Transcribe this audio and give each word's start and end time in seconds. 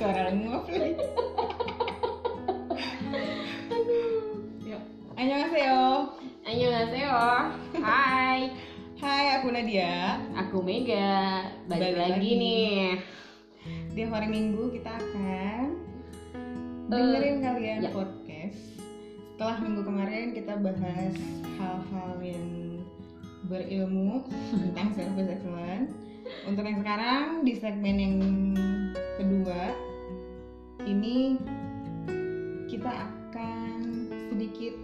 suara 0.00 0.32
lagi 0.32 0.48
Yuk. 4.64 4.82
Annyeonghaseyo 5.12 5.82
Annyeonghaseyo. 6.40 7.20
Hai. 7.76 8.40
Hai 8.96 9.24
aku 9.36 9.52
Nadia 9.52 10.16
Aku 10.38 10.64
Mega. 10.64 11.44
Balik, 11.68 11.92
Balik 11.92 11.96
lagi, 11.96 12.16
lagi. 12.16 12.30
nih. 12.32 12.80
Di 13.92 14.02
hari 14.06 14.28
Minggu 14.28 14.72
kita 14.72 14.88
akan 14.90 15.64
Eh, 16.90 16.90
dengerin 16.90 17.36
kalian 17.38 17.78
ya. 17.84 17.90
podcast 17.92 18.80
Setelah 19.30 19.56
minggu 19.60 19.82
kemarin 19.84 20.32
kita 20.32 20.58
bahas 20.58 21.14
hal-hal 21.54 22.10
yang 22.18 22.48
berilmu 23.46 24.24
tentang 24.50 24.88
service 24.96 25.28
excellence 25.30 25.92
Untuk 26.48 26.64
yang 26.64 26.80
sekarang 26.80 27.44
di 27.44 27.52
segmen 27.54 27.96
yang 27.96 28.16
kedua 29.20 29.89
Ini 30.90 31.38
kita 32.66 32.90
akan 32.90 33.78
sedikit 34.30 34.74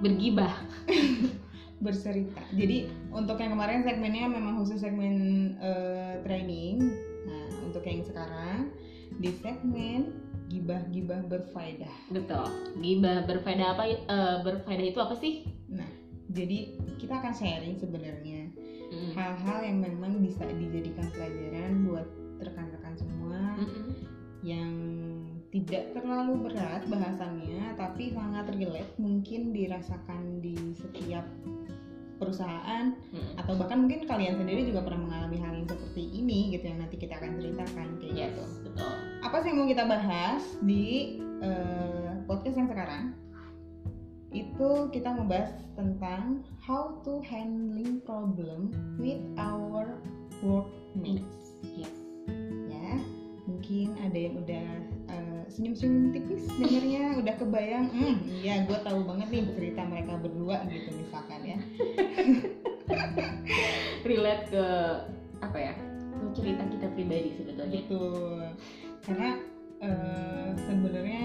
Bergibah. 0.00 0.52
bercerita. 1.84 2.40
Jadi 2.56 2.88
untuk 3.12 3.36
yang 3.36 3.52
kemarin 3.52 3.84
segmennya 3.84 4.28
memang 4.32 4.56
khusus 4.60 4.80
segmen 4.80 5.16
eh, 5.60 6.20
training. 6.24 6.80
Nah 7.28 7.46
untuk 7.68 7.84
yang 7.84 8.00
sekarang 8.00 8.72
di 9.20 9.28
segmen 9.44 10.16
gibah-gibah 10.48 11.28
berfaedah. 11.28 11.92
Betul. 12.12 12.48
Gibah 12.80 13.28
berfaedah 13.28 13.76
apa? 13.76 13.84
eh, 13.88 14.36
berfaedah 14.40 14.86
itu 14.88 15.00
apa 15.00 15.14
sih? 15.20 15.44
Nah 15.68 15.88
jadi 16.32 16.76
kita 16.96 17.20
akan 17.20 17.32
sharing 17.36 17.76
sebenarnya 17.76 18.48
Mm. 18.86 19.18
hal-hal 19.18 19.66
yang 19.66 19.78
memang 19.82 20.22
bisa 20.22 20.46
dijadikan 20.46 21.10
pelajaran 21.10 21.90
buat 21.90 22.06
rekan-rekan 22.38 22.94
semua 22.94 23.58
Mm-mm. 23.58 23.95
Yang 24.46 24.70
tidak 25.50 25.90
terlalu 25.90 26.46
berat 26.46 26.86
bahasannya 26.86 27.74
tapi 27.74 28.14
sangat 28.14 28.46
relate 28.54 28.94
mungkin 28.94 29.50
dirasakan 29.50 30.38
di 30.38 30.54
setiap 30.78 31.26
perusahaan 32.16 32.94
Mm. 33.12 33.34
atau 33.36 33.52
bahkan 33.60 33.82
mungkin 33.84 34.08
kalian 34.08 34.40
sendiri 34.40 34.64
juga 34.64 34.86
pernah 34.86 35.04
mengalami 35.04 35.36
hal 35.36 35.52
yang 35.52 35.68
seperti 35.68 36.00
ini 36.16 36.54
gitu 36.54 36.64
yang 36.70 36.80
nanti 36.80 36.96
kita 36.96 37.18
akan 37.18 37.36
ceritakan 37.36 37.88
kayak 38.00 38.14
Yes, 38.14 38.32
gitu. 38.32 38.42
betul. 38.70 38.92
Apa 39.20 39.36
sih 39.42 39.48
yang 39.52 39.58
mau 39.60 39.68
kita 39.68 39.84
bahas 39.84 40.42
di 40.64 40.84
eh, 41.42 42.12
podcast 42.24 42.56
yang 42.56 42.70
sekarang? 42.70 43.04
Itu 44.32 44.88
kita 44.92 45.12
membahas 45.12 45.52
tentang 45.76 46.44
how 46.60 47.00
to 47.04 47.20
handling 47.24 48.00
problem 48.04 48.72
with 48.96 49.20
our 49.36 49.96
workmates. 50.40 51.56
Yes. 51.76 51.95
Ada 54.16 54.32
yang 54.32 54.36
udah 54.40 54.66
eh, 55.12 55.42
senyum-senyum 55.52 56.08
tipis 56.16 56.48
dengernya 56.56 57.20
udah 57.20 57.34
kebayang, 57.36 57.92
hmm, 57.92 58.16
iya 58.32 58.64
gue 58.64 58.78
tahu 58.80 59.04
banget 59.04 59.28
nih 59.28 59.44
cerita 59.52 59.84
mereka 59.84 60.16
berdua 60.16 60.64
gitu 60.72 60.88
misalkan 60.96 61.40
ya. 61.44 61.58
Relate 64.08 64.44
ke 64.48 64.64
apa 65.44 65.58
ya? 65.60 65.76
Ke 66.16 66.24
cerita 66.32 66.64
kita 66.64 66.88
pribadi 66.96 67.28
sebetulnya. 67.36 67.76
Betul. 67.84 68.40
Karena 69.04 69.30
eh, 69.84 70.48
sebenarnya 70.64 71.24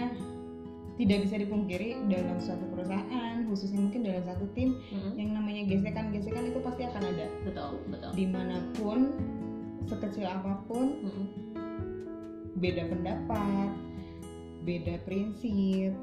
tidak 1.00 1.31
bisa 1.31 1.36
dipungkiri 1.39 1.95
dalam 2.11 2.44
suatu 2.44 2.67
perusahaan, 2.76 3.36
khususnya 3.48 3.80
mungkin 3.88 4.03
dalam 4.03 4.28
satu 4.28 4.52
tim, 4.52 4.76
Mm. 4.92 5.16
yang 5.16 5.30
namanya 5.31 5.64
gesekan-gesekan 5.64 6.52
itu 6.52 6.59
pasti 6.59 6.83
akan 6.92 7.03
ada. 7.08 7.31
Betul, 7.48 7.80
betul. 7.88 8.11
Di 8.20 8.28
mana 8.28 8.59
pun, 8.76 9.16
sekecil 9.88 10.28
apa 10.28 10.59
pun, 10.67 11.00
Mm-mm. 11.08 11.51
Beda 12.60 12.84
pendapat, 12.92 13.70
beda 14.62 15.00
prinsip, 15.08 15.95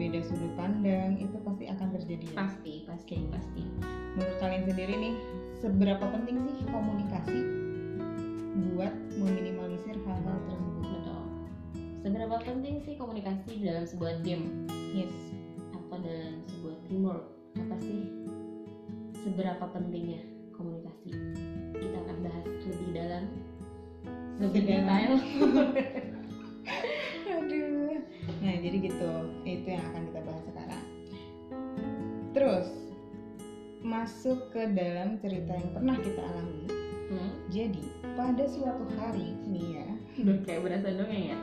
beda 0.00 0.20
sudut 0.24 0.52
pandang, 0.56 1.20
itu 1.20 1.36
pasti 1.44 1.64
akan 1.68 1.88
terjadi. 1.94 2.26
ya. 2.32 2.36
Pasti, 2.36 2.74
pasti, 2.88 3.16
pasti. 3.30 3.62
Menurut 4.16 4.36
kalian 4.42 4.64
sendiri 4.66 4.94
nih, 4.96 5.14
seberapa 5.60 6.04
penting 6.10 6.36
sih 6.48 6.66
komunikasi 6.66 7.38
buat 8.74 8.94
meminimalisir 9.14 9.96
hal-hal 10.02 10.38
tersebut? 10.48 10.88
Betul. 10.88 11.22
Seberapa 12.00 12.36
penting 12.42 12.74
sih 12.82 12.94
komunikasi 12.96 13.60
dalam 13.62 13.84
sebuah 13.84 14.24
tim 14.24 14.66
Yes. 14.90 15.14
atau 15.76 16.00
dalam 16.00 16.42
sebuah 16.48 16.76
teamwork? 16.88 17.26
Apa 17.60 17.76
sih 17.78 18.08
seberapa 19.20 19.64
pentingnya 19.70 20.24
komunikasi? 20.56 21.12
Kita 21.78 21.96
akan 22.02 22.16
bahas 22.24 22.44
lebih 22.66 22.90
dalam, 22.96 23.24
lebih 24.40 24.60
Sedalam. 24.64 24.80
detail. 24.88 25.12
Aduh. 27.36 27.96
Nah, 28.40 28.54
jadi 28.56 28.76
gitu. 28.80 29.10
Itu 29.44 29.66
yang 29.68 29.84
akan 29.92 30.02
kita 30.08 30.20
bahas 30.24 30.42
sekarang. 30.48 30.82
Terus 32.30 32.66
masuk 33.80 34.52
ke 34.52 34.62
dalam 34.72 35.16
cerita 35.20 35.52
yang 35.56 35.70
pernah 35.72 35.96
kita 35.96 36.20
alami. 36.20 36.64
Hmm? 37.10 37.32
Jadi, 37.50 37.82
pada 38.14 38.44
suatu 38.46 38.86
hari 38.96 39.34
nih 39.50 39.82
ya, 39.82 39.88
Udah 40.20 40.36
kayak 40.46 40.60
berasa 40.62 40.88
dongeng 40.94 41.24
ya 41.32 41.38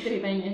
ceritanya. 0.00 0.52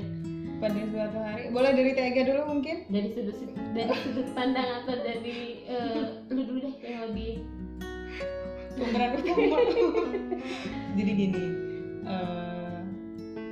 pada 0.57 0.81
suatu 0.89 1.19
hari, 1.21 1.53
boleh 1.53 1.71
dari 1.77 1.93
Tega 1.93 2.23
dulu 2.25 2.43
mungkin? 2.57 2.89
Dari 2.89 3.09
sudut 3.13 3.37
dari 3.77 3.93
sudut 4.01 4.29
pandang 4.33 4.83
atau 4.83 4.97
dari 4.97 5.69
eh, 5.69 6.25
lu 6.33 6.41
dulu 6.49 6.59
deh 6.65 6.75
yang 6.81 7.13
lebih 7.13 7.45
Pemeran 8.77 9.09
pertama. 9.17 9.57
jadi 11.01 11.13
gini, 11.17 11.43
eh, 12.07 12.81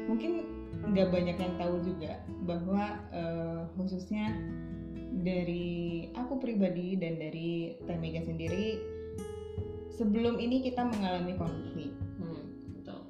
mungkin 0.06 0.32
nggak 0.84 1.08
banyak 1.10 1.36
yang 1.40 1.54
tahu 1.58 1.76
juga 1.82 2.22
bahwa 2.46 2.84
eh, 3.10 3.62
khususnya 3.74 4.34
dari 5.24 6.10
aku 6.18 6.42
pribadi 6.42 6.98
dan 6.98 7.18
dari 7.18 7.78
Temega 7.86 8.22
sendiri 8.22 8.78
sebelum 9.94 10.42
ini 10.42 10.62
kita 10.66 10.82
mengalami 10.86 11.38
konflik. 11.38 11.94
hmm, 12.18 12.42
betul. 12.80 13.00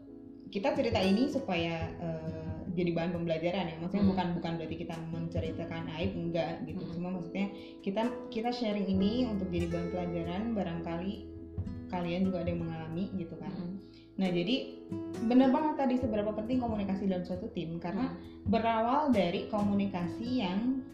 Kita 0.52 0.76
cerita 0.76 1.00
ini 1.00 1.32
supaya 1.32 1.88
eh, 1.98 2.44
jadi 2.74 2.90
bahan 2.92 3.14
pembelajaran 3.14 3.70
ya. 3.70 3.76
Maksudnya 3.80 4.04
Hmm. 4.04 4.12
bukan 4.12 4.26
bukan 4.36 4.52
berarti 4.60 4.76
kita 4.76 4.96
menceritakan 5.10 5.84
aib 5.98 6.12
enggak 6.18 6.54
gitu. 6.68 6.82
Hmm. 6.82 6.92
Cuma 6.92 7.08
maksudnya 7.14 7.46
kita 7.80 8.02
kita 8.28 8.50
sharing 8.50 8.86
ini 8.86 9.30
untuk 9.30 9.48
jadi 9.48 9.66
bahan 9.70 9.88
pelajaran 9.94 10.42
barangkali 10.52 11.14
kalian 11.88 12.26
juga 12.26 12.42
ada 12.42 12.50
yang 12.50 12.62
mengalami 12.66 13.04
gitu 13.16 13.34
kan. 13.38 13.52
Hmm. 13.54 13.78
Nah, 14.14 14.28
jadi 14.30 14.70
bener 15.26 15.50
banget 15.50 15.74
tadi 15.74 15.94
seberapa 15.98 16.30
penting 16.30 16.62
komunikasi 16.62 17.10
dalam 17.10 17.26
suatu 17.26 17.50
tim 17.50 17.82
karena 17.82 18.14
berawal 18.46 19.10
dari 19.10 19.50
komunikasi 19.50 20.44
yang 20.44 20.84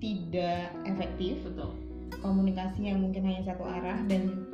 tidak 0.00 0.72
efektif, 0.88 1.44
betul. 1.44 1.76
komunikasi 2.24 2.88
yang 2.88 3.04
mungkin 3.04 3.24
hanya 3.28 3.52
satu 3.52 3.64
arah 3.64 4.00
dan 4.08 4.48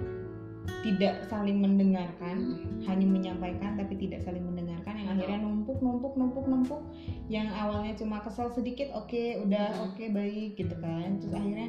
tidak 0.82 1.26
saling 1.26 1.58
mendengarkan, 1.62 2.58
Hmm. 2.58 2.82
hanya 2.86 3.06
menyampaikan 3.06 3.74
tapi 3.74 3.94
tidak 3.98 4.22
saling 4.22 4.42
mendengarkan 4.42 4.94
yang 4.98 5.08
akhirnya 5.18 5.38
numpuk 5.42 5.78
numpuk 5.82 6.14
numpuk 6.14 6.46
numpuk 6.46 6.82
yang 7.26 7.50
awalnya 7.50 7.94
cuma 7.98 8.22
kesel 8.22 8.50
sedikit 8.54 8.90
oke 8.94 9.42
udah 9.46 9.66
Hmm. 9.74 9.84
oke 9.90 10.04
baik 10.14 10.54
gitu 10.58 10.74
kan 10.78 11.18
terus 11.18 11.34
akhirnya 11.34 11.68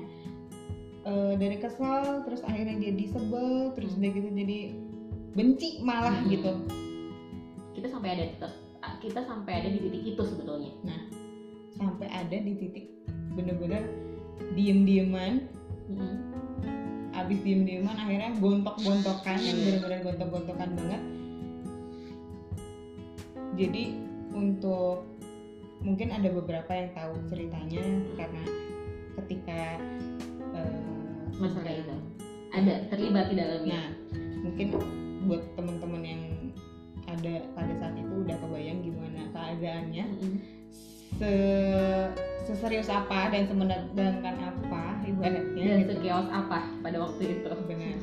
eh, 1.07 1.33
dari 1.37 1.57
kesel 1.57 2.25
terus 2.29 2.41
akhirnya 2.45 2.77
jadi 2.77 3.03
sebel 3.09 3.73
terus 3.73 3.97
udah 3.97 4.09
gitu 4.11 4.29
jadi 4.29 4.59
benci 5.37 5.85
malah 5.85 6.17
Hmm. 6.17 6.29
gitu 6.33 6.51
Kita 7.77 7.93
sampai 7.93 8.09
ada 8.17 8.25
kita 8.97 9.21
sampai 9.21 9.61
ada 9.61 9.69
di 9.69 9.77
titik 9.85 10.03
itu 10.17 10.21
sebetulnya. 10.25 10.73
sampai 11.77 12.09
ada 12.09 12.33
di 12.33 12.57
titik 12.57 12.85
bener-bener 13.37 13.85
diem-dieman 14.57 15.45
Hmm. 15.85 16.17
abis 17.13 17.37
diem-dieman 17.45 17.93
akhirnya 17.93 18.33
gontok-gontokan 18.41 19.37
yang 19.37 19.57
bener-bener 19.61 19.99
gontok-gontokan 20.01 20.69
banget 20.73 21.03
jadi 23.53 23.83
untuk 24.33 25.05
mungkin 25.81 26.09
ada 26.09 26.29
beberapa 26.33 26.71
yang 26.73 26.89
tahu 26.93 27.13
ceritanya 27.29 27.83
karena 28.17 28.43
ketika 29.21 29.61
eh, 30.53 30.73
Masalah 31.37 31.69
itu 31.69 31.93
ada 32.49 32.73
terlibat 32.89 33.29
di 33.29 33.35
dalamnya. 33.37 33.93
Nah, 33.93 34.41
mungkin 34.41 34.67
buat 35.27 35.43
teman-teman 35.53 36.01
yang 36.01 36.21
ada 37.07 37.39
pada 37.55 37.73
saat 37.77 37.95
itu 37.95 38.13
udah 38.23 38.35
kebayang 38.39 38.79
gimana 38.83 39.21
keadaannya, 39.31 40.05
Mm-mm. 40.11 40.33
se 41.15 41.31
seserius 42.43 42.87
apa 42.87 43.31
dan 43.31 43.47
semenegangkan 43.47 44.35
apa 44.39 45.03
ibaratnya 45.03 45.63
Dan 45.67 45.79
gitu. 45.83 45.93
sekeos 45.99 46.27
apa 46.31 46.67
pada 46.79 46.97
waktu 46.99 47.23
itu? 47.39 47.51
Benar. 47.67 47.95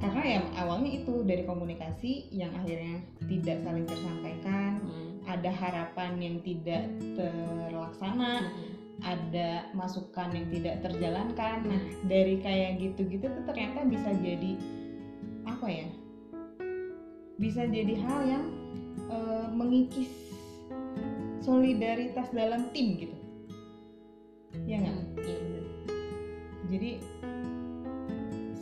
Karena 0.00 0.22
ya 0.24 0.40
awalnya 0.56 0.90
itu 0.96 1.22
dari 1.22 1.44
komunikasi 1.44 2.32
yang 2.32 2.50
akhirnya 2.56 3.04
tidak 3.28 3.60
saling 3.62 3.84
tersampaikan, 3.84 4.80
Mm. 4.80 5.10
ada 5.28 5.50
harapan 5.52 6.10
yang 6.18 6.36
tidak 6.40 6.88
terlaksana, 7.14 8.48
Mm. 8.48 8.70
ada 9.04 9.48
masukan 9.76 10.32
yang 10.32 10.46
tidak 10.48 10.74
terjalankan. 10.80 11.56
Nah, 11.68 11.82
dari 12.08 12.40
kayak 12.40 12.80
gitu-gitu 12.80 13.28
tuh 13.28 13.44
ternyata 13.44 13.84
bisa 13.84 14.10
jadi 14.16 14.56
apa 15.44 15.66
ya? 15.68 15.88
Bisa 17.40 17.64
jadi 17.64 17.96
hal 18.04 18.20
yang 18.28 18.44
eh, 19.08 19.48
mengikis 19.56 20.12
solidaritas 21.40 22.28
dalam 22.36 22.68
tim 22.70 23.00
gitu 23.00 23.16
ya 24.68 24.76
nggak 24.82 24.96
Hmm, 24.96 25.26
iya 25.26 25.60
jadi 26.70 26.90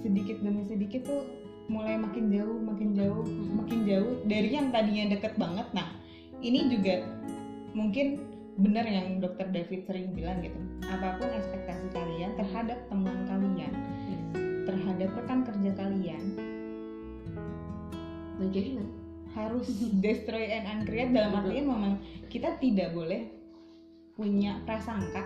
sedikit 0.00 0.36
demi 0.40 0.62
sedikit 0.64 1.04
tuh 1.04 1.22
mulai 1.68 2.00
makin 2.00 2.32
jauh 2.32 2.56
makin 2.64 2.96
jauh 2.96 3.24
Hmm. 3.26 3.60
makin 3.60 3.84
jauh 3.84 4.12
dari 4.24 4.48
yang 4.56 4.72
tadinya 4.72 5.12
deket 5.12 5.36
banget 5.36 5.68
nah 5.76 5.88
ini 6.40 6.70
juga 6.72 7.04
mungkin 7.76 8.24
benar 8.58 8.88
yang 8.88 9.20
dokter 9.20 9.46
David 9.52 9.84
sering 9.84 10.16
bilang 10.16 10.40
gitu 10.40 10.56
apa 10.88 11.20
pun 11.20 11.28
ekspektasi 11.28 11.92
kalian 11.92 12.34
terhadap 12.40 12.78
teman 12.88 13.16
kalian 13.28 13.72
yes. 14.08 14.22
terhadap 14.64 15.10
rekan 15.14 15.40
kerja 15.44 15.70
kalian 15.76 16.24
judgment 18.50 18.90
harus 19.34 19.66
destroy 20.04 20.48
and 20.48 20.64
uncreate 20.66 21.12
dalam 21.12 21.34
artian 21.34 21.66
memang 21.66 21.94
kita 22.30 22.56
tidak 22.62 22.94
boleh 22.94 23.28
punya 24.18 24.58
prasangka 24.66 25.22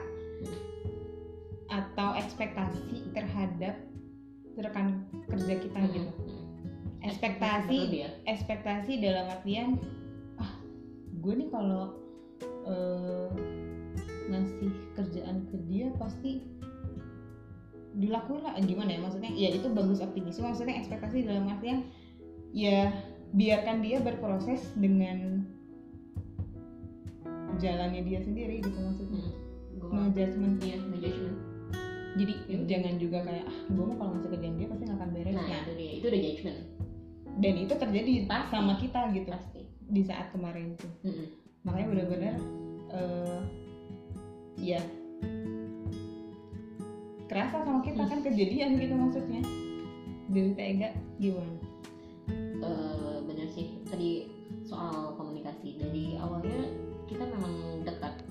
atau 1.72 2.12
ekspektasi 2.20 3.08
terhadap 3.16 3.80
rekan 4.60 5.08
kerja 5.32 5.56
kita 5.56 5.80
gitu. 5.96 6.12
Hmm. 6.12 6.44
ekspektasi 7.08 8.04
ekspektasi 8.28 9.00
dalam 9.00 9.32
artian 9.32 9.80
ah 10.36 10.60
gue 11.24 11.32
nih 11.40 11.48
kalau 11.48 11.96
eh, 12.68 13.32
ngasih 14.28 14.72
kerjaan 14.92 15.48
ke 15.48 15.56
dia 15.72 15.88
pasti 15.96 16.44
dilakuin 17.96 18.44
lah. 18.44 18.56
Gimana 18.60 18.96
ya? 18.96 19.00
Maksudnya 19.00 19.32
ya 19.32 19.48
itu 19.52 19.68
bagus 19.68 20.00
optimis. 20.00 20.40
Maksudnya 20.40 20.80
ekspektasi 20.80 21.28
dalam 21.28 21.48
artian 21.48 21.84
ya 22.52 22.92
biarkan 23.30 23.80
dia 23.80 23.98
berproses 23.98 24.60
dengan 24.74 25.40
jalannya 27.54 28.02
dia 28.02 28.20
sendiri 28.20 28.60
gitu 28.60 28.74
maksudnya 28.74 29.20
Hmm. 29.72 29.90
no 29.90 30.08
judgment 30.10 30.56
Iya, 30.58 30.76
no 30.80 30.96
judgment. 30.96 31.36
jadi 32.12 32.34
Ya 32.42 32.54
udah. 32.54 32.66
jangan 32.66 32.94
juga 32.96 33.18
kayak 33.22 33.44
ah 33.44 33.58
gue 33.66 33.82
mau 33.82 33.96
kalau 33.96 34.10
ngasih 34.12 34.30
kerjaan 34.30 34.54
dia 34.54 34.66
pasti 34.66 34.82
nggak 34.82 34.98
akan 34.98 35.10
beres 35.10 35.32
Nah, 35.32 35.42
Nah, 35.42 35.58
itu 35.58 35.72
dia. 35.74 35.90
Itu 35.92 36.06
udah 36.06 36.20
judgment. 36.22 36.60
dan 37.34 37.54
itu 37.56 37.72
terjadi 37.74 38.12
Pasti. 38.22 38.50
sama 38.50 38.72
kita 38.76 39.00
gitu 39.10 39.28
Pasti. 39.28 39.62
di 39.86 40.02
saat 40.02 40.26
kemarin 40.28 40.66
tuh 40.74 40.92
Mm-mm. 41.02 41.26
makanya 41.62 41.86
benar-benar 41.90 42.34
eh 42.90 43.40
ya 44.58 44.80
kerasa 47.26 47.56
sama 47.58 47.80
kita 47.80 48.02
kan 48.02 48.20
kejadian 48.20 48.76
gitu 48.76 48.92
maksudnya 48.92 49.40
dari 50.28 50.52
tega 50.52 50.88
gimana 51.16 51.56
Eh, 52.62 53.16
bener 53.26 53.48
sih. 53.50 53.82
Tadi 53.90 54.30
soal 54.62 55.18
komunikasi. 55.18 55.74
Dari 55.82 56.14
awalnya 56.14 56.70
kita 57.10 57.26
memang 57.26 57.82
dekat. 57.82 58.22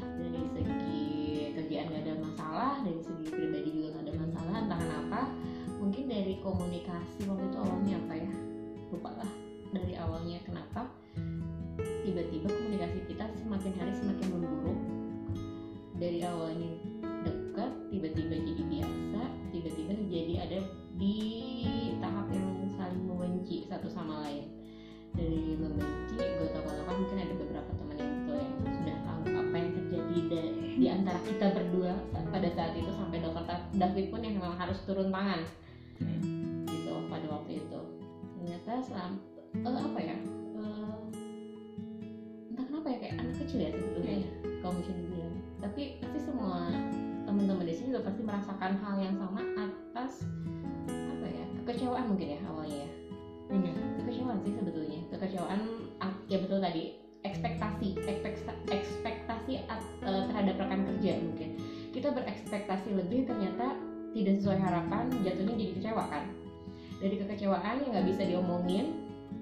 Dari 0.00 0.40
segi 0.54 1.04
kerjaan 1.58 1.92
gak 1.92 2.02
ada 2.06 2.14
masalah, 2.22 2.72
dari 2.86 3.00
segi 3.02 3.26
pribadi 3.28 3.68
juga 3.74 3.98
gak 3.98 4.04
ada 4.06 4.14
masalah. 4.22 4.56
Entah 4.62 4.78
kenapa. 4.78 5.20
Mungkin 5.80 6.04
dari 6.06 6.34
komunikasi 6.38 7.26
waktu 7.26 7.44
itu 7.50 7.56
awalnya 7.58 7.94
apa 7.98 8.14
ya? 8.14 8.32
Lupa 8.94 9.10
lah. 9.18 9.30
Dari 9.74 9.94
awalnya 9.98 10.38
kenapa? 10.46 10.86
Tiba-tiba 12.06 12.46
komunikasi 12.46 12.98
kita 13.10 13.26
semakin 13.42 13.72
hari 13.74 13.92
semakin 13.98 14.26
memburuk. 14.38 14.78
Dari 16.00 16.24
awalnya 16.24 16.79
diomongin 68.70 68.86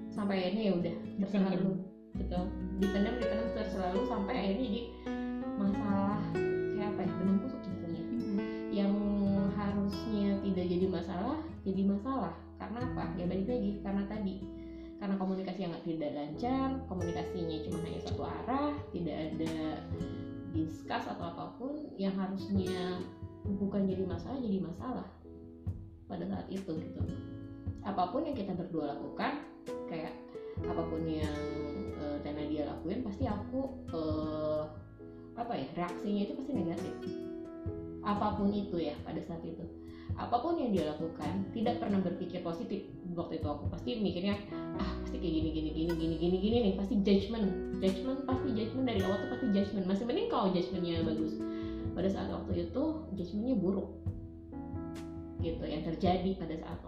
sampai 0.09 0.35
akhirnya 0.41 0.63
ya 0.65 0.73
udah 0.73 0.95
terserah 1.21 1.51
Dipendam. 1.53 1.61
lu. 1.61 1.73
Betul. 2.17 2.43
Dipendam 2.81 3.13
dipendam 3.21 3.49
terserah 3.53 3.89
lu 3.93 4.01
sampai 4.09 4.33
akhirnya 4.33 4.65
jadi 4.65 4.81
masalah 5.59 6.21
kayak 6.73 6.89
apa 6.95 7.01
ya 7.03 7.11
benang 7.19 7.37
kusut 7.43 7.61
sebetulnya 7.61 8.03
yang 8.71 8.93
harusnya 9.53 10.27
tidak 10.41 10.65
jadi 10.65 10.85
masalah 10.89 11.37
jadi 11.61 11.81
masalah. 11.85 12.33
Karena 12.59 12.79
apa? 12.91 13.03
Ya 13.15 13.25
balik 13.29 13.47
lagi 13.47 13.71
karena 13.85 14.03
tadi. 14.09 14.35
Karena 14.99 15.15
komunikasi 15.15 15.59
yang 15.63 15.73
tidak 15.87 16.11
lancar 16.11 16.69
komunikasinya 16.91 17.57
cuma 17.63 17.77
hanya 17.87 17.99
satu 18.03 18.23
arah 18.27 18.75
tidak 18.91 19.15
ada 19.31 19.79
discuss 20.51 21.07
atau 21.07 21.23
apa 21.23 21.55
pun 21.55 21.87
yang 21.95 22.11
harusnya 22.19 22.99
bukan 23.47 23.87
jadi 23.87 24.03
masalah 24.03 24.43
jadi 24.43 24.59
masalah 24.59 25.07
pada 26.11 26.27
saat 26.27 26.51
itu 26.51 26.67
gitu 26.67 26.99
apa 27.83 28.11
pun 28.11 28.27
yang 28.27 28.35
kita 28.35 28.51
berdua 28.55 28.95
lakukan 28.95 29.43
kayak 29.87 30.13
apa 30.65 30.81
pun 30.83 31.01
yang 31.07 31.37
eh, 31.95 32.17
Tena 32.19 32.43
dia 32.47 32.67
lakuin 32.67 32.99
pasti 33.05 33.23
aku 33.23 33.87
eh, 33.95 34.63
apa 35.39 35.53
ya 35.55 35.67
reaksinya 35.75 36.21
itu 36.27 36.33
pasti 36.35 36.51
negatif. 36.51 36.95
Apa 38.03 38.35
pun 38.35 38.51
itu 38.51 38.75
ya 38.79 38.95
pada 39.07 39.19
saat 39.23 39.39
itu. 39.47 39.63
Apa 40.19 40.43
pun 40.43 40.59
yang 40.59 40.75
dia 40.75 40.91
lakukan 40.91 41.47
tidak 41.55 41.79
pernah 41.79 42.03
berpikir 42.03 42.43
positif. 42.43 42.83
Waktu 43.15 43.39
itu 43.39 43.47
aku 43.47 43.71
pasti 43.71 44.03
mikirnya 44.03 44.35
ah 44.75 44.91
pasti 45.07 45.15
kayak 45.15 45.33
gini 45.39 45.49
gini 45.55 45.69
gini 45.71 45.91
gini 45.95 46.15
gini 46.19 46.37
gini 46.39 46.57
nih 46.59 46.73
pasti 46.75 46.99
judgment 46.99 47.79
judgment 47.79 48.19
pasti 48.27 48.47
judgment 48.51 48.85
dari 48.87 48.99
awal 49.03 49.17
tuh 49.23 49.29
pasti 49.31 49.47
judgment 49.55 49.85
masih 49.87 50.03
mending 50.03 50.27
kalau 50.27 50.51
judgmentnya 50.51 51.07
bagus. 51.07 51.39
Pada 51.95 52.09
saat 52.11 52.27
waktu 52.27 52.67
itu 52.67 52.83
judgmentnya 53.15 53.55
buruk. 53.55 53.89
Gitu 55.39 55.63
yang 55.63 55.87
terjadi 55.87 56.35
pada 56.35 56.55
saat 56.59 56.79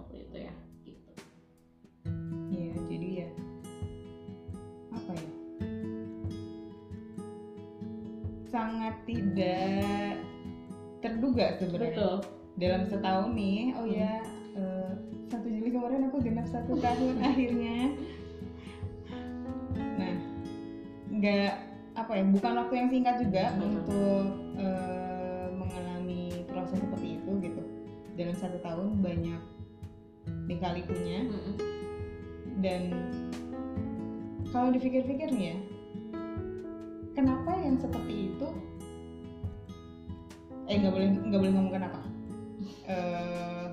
Sangat 8.52 8.96
tidak 9.08 10.20
terduga 11.00 11.56
sebenarnya. 11.58 12.20
Dalam 12.60 12.84
setahun 12.86 13.32
nih, 13.32 13.74
oh 13.80 13.88
ya, 13.88 14.22
eh, 14.60 14.92
satu 15.32 15.48
Juli 15.48 15.72
kemarin 15.72 16.12
aku 16.12 16.20
genap 16.20 16.46
satu 16.52 16.76
tahun 16.78 17.16
akhirnya. 17.32 17.96
Nah, 19.96 20.16
nggak 21.16 21.52
apa 21.96 22.12
ya? 22.12 22.24
Bukan 22.28 22.54
waktu 22.60 22.74
yang 22.76 22.90
singkat 22.92 23.16
juga 23.24 23.44
Betul. 23.56 23.66
untuk 23.72 24.24
eh, 24.60 25.48
mengalami 25.56 26.44
proses 26.52 26.78
seperti 26.84 27.18
itu 27.24 27.32
gitu. 27.40 27.64
Dalam 28.20 28.36
satu 28.36 28.60
tahun 28.60 29.00
banyak 29.00 29.42
lika-likunya 30.46 31.26
Mm-mm. 31.32 31.56
dan 32.60 32.92
kalau 34.52 34.70
dipikir-pikir 34.76 35.32
nih 35.32 35.56
ya 35.56 35.58
kenapa 37.12 37.52
yang 37.58 37.78
seperti 37.78 38.32
itu? 38.32 38.48
Eh 40.66 40.76
nggak 40.78 40.94
boleh 40.94 41.08
nggak 41.28 41.40
boleh 41.40 41.54
ngomong 41.54 41.74
kenapa. 41.74 42.00
Eh, 42.86 43.68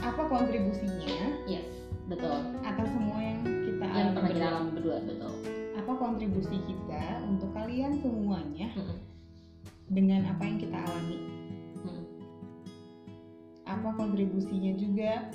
apa 0.00 0.22
kontribusinya? 0.26 1.16
Yes 1.44 1.66
betul. 2.06 2.34
Atas 2.60 2.88
semua 2.90 3.18
yang 3.18 3.40
kita 3.44 3.84
yang 3.84 3.94
alami 3.94 4.14
pernah 4.16 4.30
kita 4.30 4.46
alami 4.46 4.70
berdua 4.74 4.96
betul. 5.04 5.32
Apa 5.76 5.92
kontribusi 5.96 6.56
kita 6.62 7.04
untuk 7.24 7.50
kalian 7.50 7.98
semuanya 7.98 8.68
Mm-mm. 8.74 8.98
dengan 9.88 10.28
apa 10.28 10.42
yang 10.44 10.58
kita 10.58 10.76
alami? 10.76 11.18
Mm-mm. 11.80 12.04
apa 13.64 13.88
kontribusinya 13.94 14.72
juga 14.74 15.30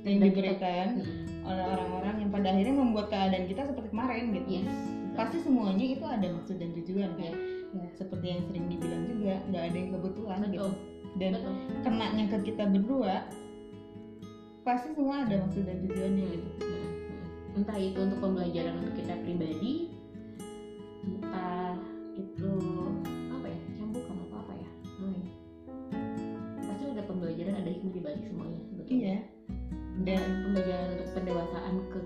yang 0.00 0.16
Dan 0.18 0.20
kita- 0.20 0.24
diberikan 0.32 0.88
oleh 1.44 1.64
orang-orang 1.68 2.14
yang 2.18 2.30
pada 2.32 2.48
akhirnya 2.50 2.72
membuat 2.74 3.06
keadaan 3.08 3.44
kita 3.44 3.68
seperti 3.68 3.88
kemarin 3.92 4.24
gitu. 4.32 4.48
Yes 4.64 4.72
pasti 5.14 5.38
semuanya 5.42 5.86
itu 5.86 6.04
ada 6.04 6.26
maksud 6.26 6.58
dan 6.58 6.70
tujuan 6.74 7.10
kan 7.14 7.34
Iya, 7.74 7.90
iya. 7.90 7.98
seperti 7.98 8.26
yang 8.30 8.42
sering 8.46 8.66
dibilang 8.70 9.02
juga 9.10 9.34
nggak 9.50 9.64
ada 9.66 9.76
yang 9.76 9.90
kebetulan 9.98 10.38
gitu 10.38 10.46
betul 10.46 10.70
dan 11.14 11.32
betul 11.34 11.54
kenanya 11.82 12.24
ke 12.30 12.38
kita 12.46 12.64
berdua 12.70 13.14
pasti 14.62 14.88
semua 14.94 15.16
ada 15.26 15.34
maksud 15.42 15.62
dan 15.66 15.78
tujuannya 15.82 16.24
gitu 16.38 16.48
Mm-mm. 16.62 16.70
Mm-mm. 16.70 17.58
entah 17.58 17.78
itu 17.78 17.98
untuk 17.98 18.18
pembelajaran 18.22 18.74
untuk 18.80 18.94
kita 18.94 19.14
pribadi 19.26 19.74
entah 21.04 21.74
itu 22.14 22.52
apa 23.34 23.46
ya 23.50 23.58
cambukan 23.74 24.16
atau 24.22 24.36
apa 24.38 24.52
ya 24.54 24.68
namanya 25.02 25.32
pasti 26.62 26.84
ada 26.94 27.02
pembelajaran 27.04 27.54
ada 27.58 27.70
hikmah 27.74 27.92
di 27.92 28.00
balik 28.00 28.22
semuanya 28.22 28.60
betul 28.78 28.94
iya 28.94 29.16
dan 30.06 30.22
pembelajaran 30.46 30.86
untuk 30.94 31.08
pendewasaan 31.14 31.74
ke 31.90 31.98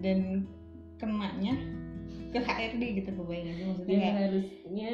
dan 0.00 0.48
kenanya 1.00 1.56
ke 2.30 2.38
HRD 2.38 2.82
gitu 3.02 3.10
kebayang 3.16 3.48
aja 3.52 3.64
maksudnya 3.72 3.92
yang 3.92 4.00
kayak 4.00 4.18
harusnya 4.28 4.92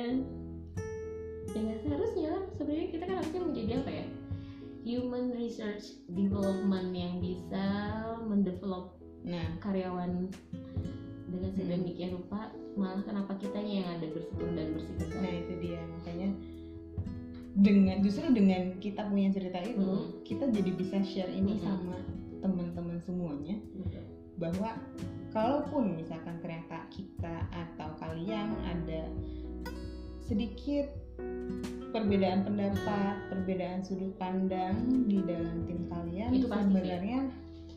ya 1.56 1.76
seharusnya 1.86 2.28
lah. 2.36 2.44
Sebenarnya 2.58 2.86
kita 2.92 3.04
kan 3.06 3.16
harusnya 3.22 3.40
menjadi 3.40 3.70
apa 3.80 3.90
ya? 3.90 4.06
Human 4.86 5.34
research 5.34 5.98
development 6.14 6.94
yang 6.94 7.18
bisa 7.18 7.66
mendevelop 8.26 8.98
nah. 9.26 9.46
karyawan. 9.62 10.30
Dengan 11.26 11.50
Hmm. 11.50 11.58
sedemikian 11.58 12.14
rupa 12.14 12.54
malah 12.78 13.02
kenapa 13.02 13.34
kitanya 13.34 13.82
yang 13.82 13.88
ada 13.98 14.06
bersyukur 14.14 14.46
dan 14.54 14.78
nah 14.78 14.78
bersih 14.78 14.94
itu 15.42 15.54
dia. 15.58 15.80
Makanya 15.98 16.28
dengan 17.56 17.96
justru 18.04 18.30
dengan 18.30 18.76
kita 18.78 19.08
punya 19.10 19.32
cerita 19.34 19.58
itu 19.64 19.80
Hmm. 19.80 20.12
kita 20.22 20.44
jadi 20.54 20.70
bisa 20.76 20.96
share 21.02 21.32
ini 21.32 21.58
Hmm. 21.58 21.64
sama 21.66 21.98
teman-teman 22.44 23.00
semuanya 23.02 23.58
bahwa 24.36 24.76
kalaupun 25.32 25.96
misalkan 25.96 26.36
ternyata 26.40 26.84
kita 26.92 27.36
atau 27.52 27.88
kalian 28.00 28.52
ada 28.64 29.08
sedikit 30.24 30.88
perbedaan 31.92 32.44
pendapat, 32.44 33.14
perbedaan 33.32 33.80
sudut 33.80 34.12
pandang 34.20 34.76
di 35.08 35.22
dalam 35.24 35.64
tim 35.64 35.88
kalian 35.88 36.30
Itu 36.34 36.46
pasti 36.50 36.76
sebenarnya 36.76 37.20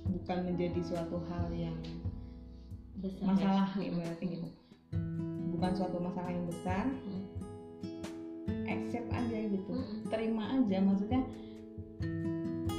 bukan 0.09 0.39
menjadi 0.51 0.79
suatu 0.83 1.17
hal 1.31 1.45
yang 1.55 1.77
Besar, 2.99 3.31
masalah 3.31 3.69
ya. 3.79 3.87
ya 3.87 3.91
berarti 3.95 4.25
gitu. 4.27 4.47
Bukan 5.55 5.71
suatu 5.71 5.97
masalah 6.03 6.31
yang 6.35 6.47
besar. 6.51 6.83
Hmm. 6.83 7.23
Accept 8.67 9.07
aja 9.07 9.37
gitu. 9.39 9.71
Hmm. 9.71 10.03
Terima 10.11 10.43
aja 10.51 10.77
maksudnya 10.83 11.21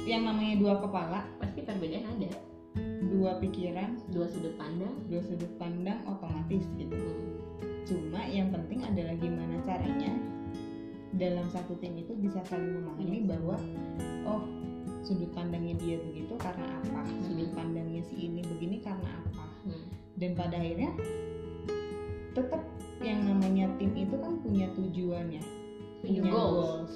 yang 0.05 0.25
namanya 0.25 0.55
dua 0.61 0.75
kepala, 0.81 1.25
pasti 1.41 1.65
perbedaan 1.65 2.05
ada 2.19 2.50
dua 3.21 3.37
pikiran, 3.37 4.01
dua 4.09 4.25
sudut 4.25 4.57
pandang 4.57 4.97
dua 5.05 5.21
sudut 5.21 5.53
pandang 5.61 6.01
otomatis 6.09 6.65
gitu. 6.73 6.97
Hmm. 6.97 7.37
Cuma 7.85 8.25
yang 8.25 8.49
penting 8.49 8.81
adalah 8.81 9.13
gimana 9.13 9.61
caranya 9.61 10.09
dalam 11.13 11.45
satu 11.53 11.77
tim 11.77 12.01
itu 12.01 12.17
bisa 12.17 12.41
saling 12.49 12.81
memahami 12.81 13.21
Yes. 13.21 13.29
bahwa 13.29 13.55
oh 14.25 14.41
sudut 15.05 15.29
pandangnya 15.37 15.77
dia 15.77 16.01
begitu 16.01 16.33
karena 16.41 16.65
apa, 16.81 17.05
sudut 17.21 17.45
Hmm. 17.53 17.57
pandangnya 17.61 18.01
si 18.09 18.25
ini 18.25 18.41
begini 18.41 18.81
karena 18.81 19.05
apa. 19.21 19.45
Hmm. 19.69 19.85
Dan 20.17 20.33
pada 20.33 20.57
akhirnya 20.57 20.89
tetap 22.33 22.61
yang 23.05 23.21
namanya 23.27 23.69
tim 23.77 23.91
itu 23.93 24.15
kan 24.17 24.39
punya 24.41 24.65
tujuan 24.73 25.29
ya, 25.29 25.43
Punya 26.01 26.21
punya 26.25 26.31
goals. 26.33 26.57
goals. 26.57 26.95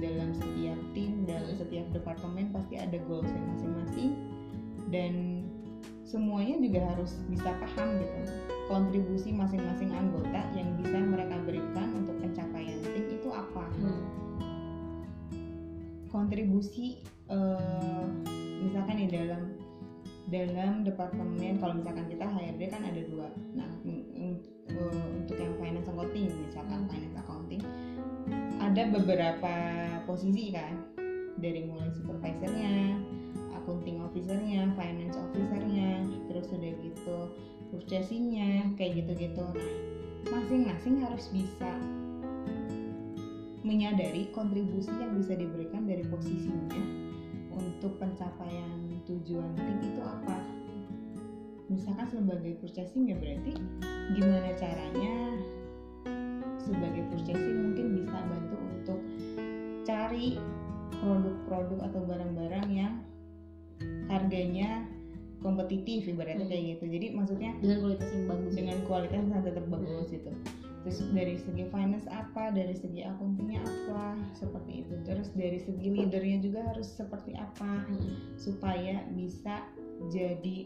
Dalam 0.00 0.30
setiap 0.32 0.80
tim, 0.96 1.12
dalam 1.28 1.52
Hmm. 1.52 1.58
setiap 1.60 1.86
departemen 1.92 2.48
pasti 2.54 2.74
ada 2.80 2.96
goalsnya 3.04 3.40
masing-masing 3.52 4.12
dan 4.88 5.39
semuanya 6.10 6.58
juga 6.58 6.80
harus 6.90 7.14
bisa 7.30 7.54
paham 7.62 8.02
gitu 8.02 8.18
kontribusi 8.66 9.30
masing-masing 9.30 9.94
anggota 9.94 10.42
yang 10.58 10.74
bisa 10.82 10.98
mereka 10.98 11.38
berikan 11.46 11.86
untuk 11.94 12.18
pencapaian 12.18 12.82
tim 12.82 13.06
itu 13.14 13.28
apa 13.30 13.64
Hmm. 13.78 14.02
kontribusi 16.10 16.98
eh, 17.30 18.02
misalkan 18.58 18.98
di 18.98 19.06
dalam 19.06 19.42
dalam 20.30 20.82
departemen 20.82 21.58
kalau 21.62 21.74
misalkan 21.78 22.06
kita 22.10 22.26
HRD 22.26 22.62
kan 22.70 22.82
ada 22.82 23.02
dua 23.06 23.30
nah 23.54 23.70
eh, 23.86 24.34
untuk 25.14 25.38
yang 25.38 25.54
finance 25.62 25.86
accounting 25.86 26.26
misalkan 26.42 26.78
Hmm. 26.86 26.90
finance 26.90 27.18
accounting 27.22 27.62
ada 28.58 28.82
beberapa 28.90 29.54
posisi 30.10 30.50
kan 30.50 30.74
dari 31.38 31.66
mulai 31.70 31.90
supervisornya 31.94 32.98
accounting 33.56 33.98
officernya 34.02 34.70
finance 34.78 35.16
officernya 35.18 35.89
terus 36.40 36.56
udah 36.56 36.72
gitu 36.80 37.18
purchasingnya 37.68 38.72
kayak 38.80 39.04
gitu-gitu. 39.04 39.44
Nah 39.44 39.72
masing-masing 40.32 41.04
harus 41.04 41.28
bisa 41.28 41.70
menyadari 43.60 44.32
kontribusi 44.32 44.88
yang 44.96 45.20
bisa 45.20 45.36
diberikan 45.36 45.84
dari 45.84 46.00
posisinya 46.08 46.80
untuk 47.52 48.00
pencapaian 48.00 48.88
tujuan 49.04 49.52
tim 49.52 49.78
itu 49.84 50.00
apa. 50.00 50.38
Misalkan 51.68 52.08
sebagai 52.08 52.56
purchasing 52.58 53.12
ya 53.12 53.16
berarti 53.20 53.52
gimana 54.16 54.50
caranya 54.56 55.38
sebagai 56.58 57.04
purchasing 57.14 57.56
mungkin 57.68 57.86
bisa 58.00 58.16
bantu 58.16 58.56
untuk 58.58 59.00
cari 59.86 60.40
produk-produk 61.04 61.78
atau 61.84 62.00
barang-barang 62.04 62.66
yang 62.72 62.94
harganya 64.10 64.84
kompetitif 65.40 66.04
ibaratnya 66.04 66.44
Hmm. 66.46 66.52
kayak 66.52 66.64
gitu. 66.76 66.84
Jadi 66.92 67.06
maksudnya 67.16 67.50
dengan 67.60 67.78
kualitas 67.84 68.08
yang 68.12 68.24
bagus 68.28 68.52
dengan 68.54 68.78
kualitas 68.84 69.24
yang 69.24 69.42
tetap 69.44 69.66
bagus 69.72 70.06
gitu. 70.12 70.30
Terus 70.80 70.98
dari 71.12 71.34
segi 71.36 71.64
finance 71.68 72.08
apa 72.08 72.52
dari 72.56 72.72
segi 72.72 73.00
akuntingnya 73.04 73.60
apa 73.60 74.16
seperti 74.32 74.84
itu. 74.84 74.94
Terus 75.04 75.28
dari 75.36 75.58
segi 75.60 75.88
leadernya 75.92 76.38
juga 76.40 76.60
harus 76.72 76.88
seperti 76.88 77.36
apa 77.36 77.84
Hmm. 77.88 78.16
supaya 78.36 79.04
bisa 79.12 79.64
jadi 80.08 80.64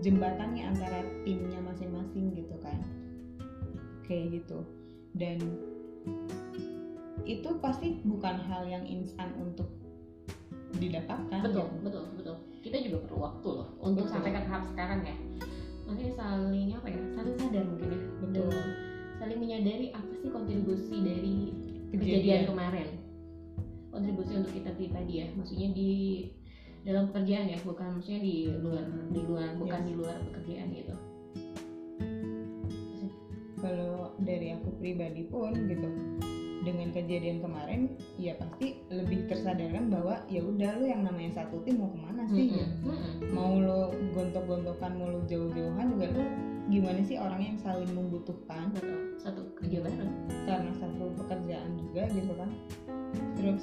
jembatannya 0.00 0.72
antara 0.72 1.04
timnya 1.24 1.60
masing-masing 1.64 2.32
gitu 2.36 2.56
kan. 2.60 2.80
Kayak 4.08 4.40
gitu. 4.40 4.64
Dan 5.16 5.40
itu 7.22 7.48
pasti 7.62 8.00
bukan 8.02 8.34
hal 8.50 8.66
yang 8.66 8.82
instan 8.88 9.30
untuk 9.38 9.68
didapatkan 10.80 11.40
betul 11.44 11.68
gitu. 11.68 11.84
betul 11.84 12.04
betul 12.18 12.36
kita 12.62 12.78
juga 12.78 12.96
perlu 13.04 13.18
waktu 13.20 13.48
loh 13.50 13.68
untuk 13.82 14.06
Betul. 14.06 14.14
sampai 14.14 14.30
ke 14.32 14.40
tahap 14.46 14.62
sekarang 14.70 15.00
ya 15.02 15.16
makanya 15.82 16.12
saling 16.14 16.68
apa 16.72 16.86
ya 16.88 17.00
saling 17.12 17.34
sadar 17.36 17.64
mungkin 17.66 17.88
ya 17.90 18.00
Betul. 18.22 18.48
Dan 18.48 18.68
saling 19.18 19.38
menyadari 19.38 19.86
apa 19.92 20.12
sih 20.18 20.30
kontribusi 20.30 20.96
dari 21.02 21.34
kejadian, 21.90 22.22
Kejadian. 22.22 22.42
kemarin 22.48 22.88
kontribusi 23.92 24.32
untuk 24.40 24.52
kita 24.56 24.70
pribadi 24.72 25.12
ya 25.20 25.26
maksudnya 25.36 25.68
di 25.70 25.90
dalam 26.82 27.10
pekerjaan 27.12 27.46
ya 27.46 27.58
bukan 27.62 27.88
maksudnya 27.94 28.20
di 28.22 28.34
luar 28.58 28.82
di 29.10 29.20
luar 29.22 29.48
bukan 29.54 29.80
Yes. 29.82 29.86
di 29.86 29.92
luar 29.94 30.16
pekerjaan 30.30 30.68
gitu 30.72 30.94
kalau 33.62 33.94
dari 34.18 34.58
aku 34.58 34.68
pribadi 34.82 35.22
pun 35.30 35.54
gitu 35.70 35.86
dengan 36.62 36.94
kejadian 36.94 37.42
kemarin 37.42 37.80
ya 38.16 38.38
pasti 38.38 38.78
lebih 38.88 39.26
tersadarkan 39.26 39.90
bahwa 39.90 40.22
ya 40.30 40.42
udah 40.42 40.78
lu 40.78 40.84
yang 40.86 41.02
namanya 41.02 41.42
satu 41.42 41.58
tim 41.66 41.82
mau 41.82 41.90
ke 41.90 41.98
mana 41.98 42.22
sih? 42.30 42.54
Gitu. 42.54 42.62
Mm-mm, 42.62 42.86
mm-mm. 42.86 43.34
mau 43.34 43.52
lo 43.58 43.90
gontok-gontokan 44.14 44.92
mau 44.94 45.10
lo 45.10 45.20
jauh-jauhan 45.26 45.86
juga 45.98 46.06
lu 46.14 46.24
gimana 46.70 47.02
sih 47.02 47.18
orang 47.18 47.42
yang 47.42 47.58
saling 47.58 47.90
membutuhkan? 47.90 48.70
Betul. 48.70 49.18
Satu 49.18 49.42
kerja 49.58 49.82
bareng. 49.82 50.14
Karena 50.46 50.72
satu 50.78 51.04
pekerjaan 51.18 51.70
juga 51.76 52.02
gitu 52.14 52.32
kan. 52.38 52.50
Terus 53.34 53.62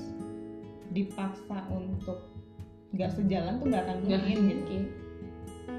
dipaksa 0.91 1.57
untuk 1.71 2.29
nggak 2.89 3.11
sejalan 3.13 3.61
tuh 3.61 3.67
nggak 3.69 3.83
akan 3.85 3.97
mungkin 4.01 4.37
gitu. 4.49 4.77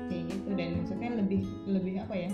kayak 0.06 0.24
gitu 0.30 0.48
dan 0.54 0.68
maksudnya 0.78 1.10
lebih 1.18 1.42
lebih 1.66 1.94
apa 2.02 2.14
ya 2.14 2.30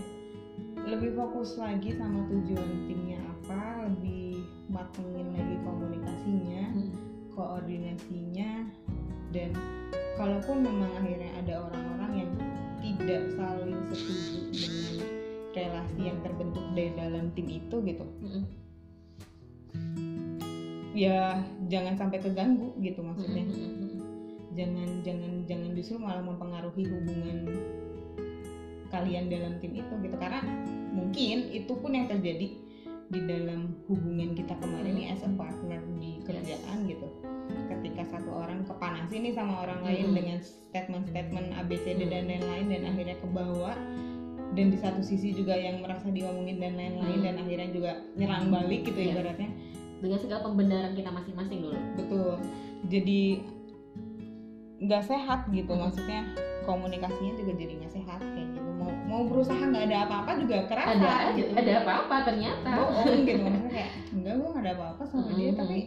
lebih 0.85 1.16
fokus 1.16 1.57
lagi 1.57 1.97
sama 1.97 2.28
tujuan 2.28 2.71
timnya 2.85 3.21
apa 3.25 3.88
lebih 3.88 4.25
matengin 4.66 5.28
lagi 5.35 5.56
komunikasinya 5.62 6.64
Hmm. 6.66 6.92
koordinasinya 7.32 8.68
dan 9.30 9.50
kalaupun 10.16 10.64
memang 10.64 10.90
akhirnya 10.99 11.30
ada 11.40 11.54
orang-orang 11.68 12.12
yang 12.25 12.32
tidak 12.80 13.23
saling 13.37 13.76
setuju 13.92 14.38
dengan 14.52 14.94
relasi 15.52 16.00
yang 16.00 16.18
terbentuk 16.20 16.64
dari 16.73 16.92
dalam 16.96 17.32
tim 17.32 17.49
itu 17.49 17.76
gitu 17.85 18.04
Mm-mm. 18.20 18.44
ya 20.96 21.40
jangan 21.68 21.94
sampai 21.96 22.18
keganggu 22.20 22.73
gitu 22.80 23.00
maksudnya 23.04 23.44
Mm-mm, 23.44 23.73
mm-mm. 23.73 24.00
jangan 24.56 24.88
jangan 25.04 25.32
jangan 25.44 25.70
justru 25.76 25.96
malah 26.00 26.25
mempengaruhi 26.25 26.85
hubungan 26.88 27.38
kalian 28.88 29.28
dalam 29.28 29.61
tim 29.61 29.76
itu 29.76 29.92
gitu 30.00 30.16
karena 30.16 30.40
mungkin 30.96 31.52
itu 31.52 31.73
pun 31.76 31.92
yang 31.92 32.08
terjadi 32.08 32.56
di 33.07 33.21
dalam 33.23 33.71
hubungan 33.87 34.35
kita 34.35 34.59
kemarin 34.59 34.93
nih 34.93 35.07
as 35.15 35.23
a 35.23 35.31
partner 35.31 35.79
di 35.97 36.19
kerjaan 36.27 36.91
gitu 36.91 37.07
ketika 37.71 38.03
satu 38.11 38.31
orang 38.35 38.67
kepanasin 38.67 39.23
nih 39.23 39.35
sama 39.35 39.63
orang 39.63 39.81
lain 39.87 40.11
Mm-mm. 40.11 40.17
dengan 40.19 40.39
statement-statement 40.43 41.49
ABCD 41.55 42.01
Mm. 42.03 42.11
dan 42.11 42.23
lain-lain 42.27 42.67
dan 42.67 42.83
akhirnya 42.91 43.17
kebawa 43.23 43.73
dan 44.59 44.67
di 44.71 44.79
satu 44.79 45.01
sisi 45.03 45.31
juga 45.31 45.55
yang 45.55 45.83
merasa 45.83 46.11
diomongin 46.11 46.59
dan 46.59 46.75
lain-lain 46.75 47.19
Mm. 47.23 47.27
dan 47.31 47.35
akhirnya 47.39 47.69
juga 47.71 47.93
nyerang 48.19 48.51
balik 48.51 48.83
gitu 48.83 48.99
Iya. 48.99 49.13
ibaratnya 49.15 49.51
dengan 49.97 50.19
segala 50.19 50.41
pembenaran 50.43 50.93
kita 50.93 51.11
masing-masing 51.11 51.59
dulu 51.63 51.79
betul 51.95 52.35
jadi 52.91 53.23
nggak 54.77 55.03
sehat 55.07 55.41
gitu 55.51 55.73
Hmm. 55.73 55.89
maksudnya 55.89 56.21
komunikasinya 56.69 57.33
juga 57.39 57.53
jadi 57.55 57.73
nggak 57.81 57.93
sehat 57.95 58.21
kayak 58.21 58.49
gitu 58.53 58.65
mau 59.07 59.23
berusaha 59.25 59.57
nggak 59.57 59.85
ada 59.87 59.99
apa-apa 60.05 60.31
juga 60.39 60.57
kerasa 60.67 60.91
ada 60.93 61.09
ada, 61.09 61.35
gitu 61.35 61.51
ada 61.55 61.73
apa-apa 61.81 62.17
ternyata 62.25 62.71
bohong 62.75 63.23
gitu 63.23 63.43
maksudnya 63.47 63.71
kayak 63.73 63.91
enggak 64.13 64.35
gue 64.35 64.49
nggak 64.49 64.65
ada 64.65 64.73
apa-apa 64.75 65.03
sama 65.07 65.31
dia 65.33 65.51
Hmm. 65.51 65.59
tapi 65.59 65.79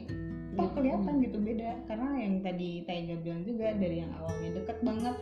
toh 0.49 0.65
Gitu. 0.65 0.75
kelihatan 0.75 1.13
gitu 1.21 1.37
beda 1.39 1.71
karena 1.85 2.09
yang 2.17 2.35
tadi 2.39 2.69
Taiga 2.83 3.15
bilang 3.17 3.41
juga 3.43 3.67
dari 3.73 3.97
yang 3.97 4.11
awalnya 4.13 4.49
deket 4.55 4.77
banget 4.81 5.15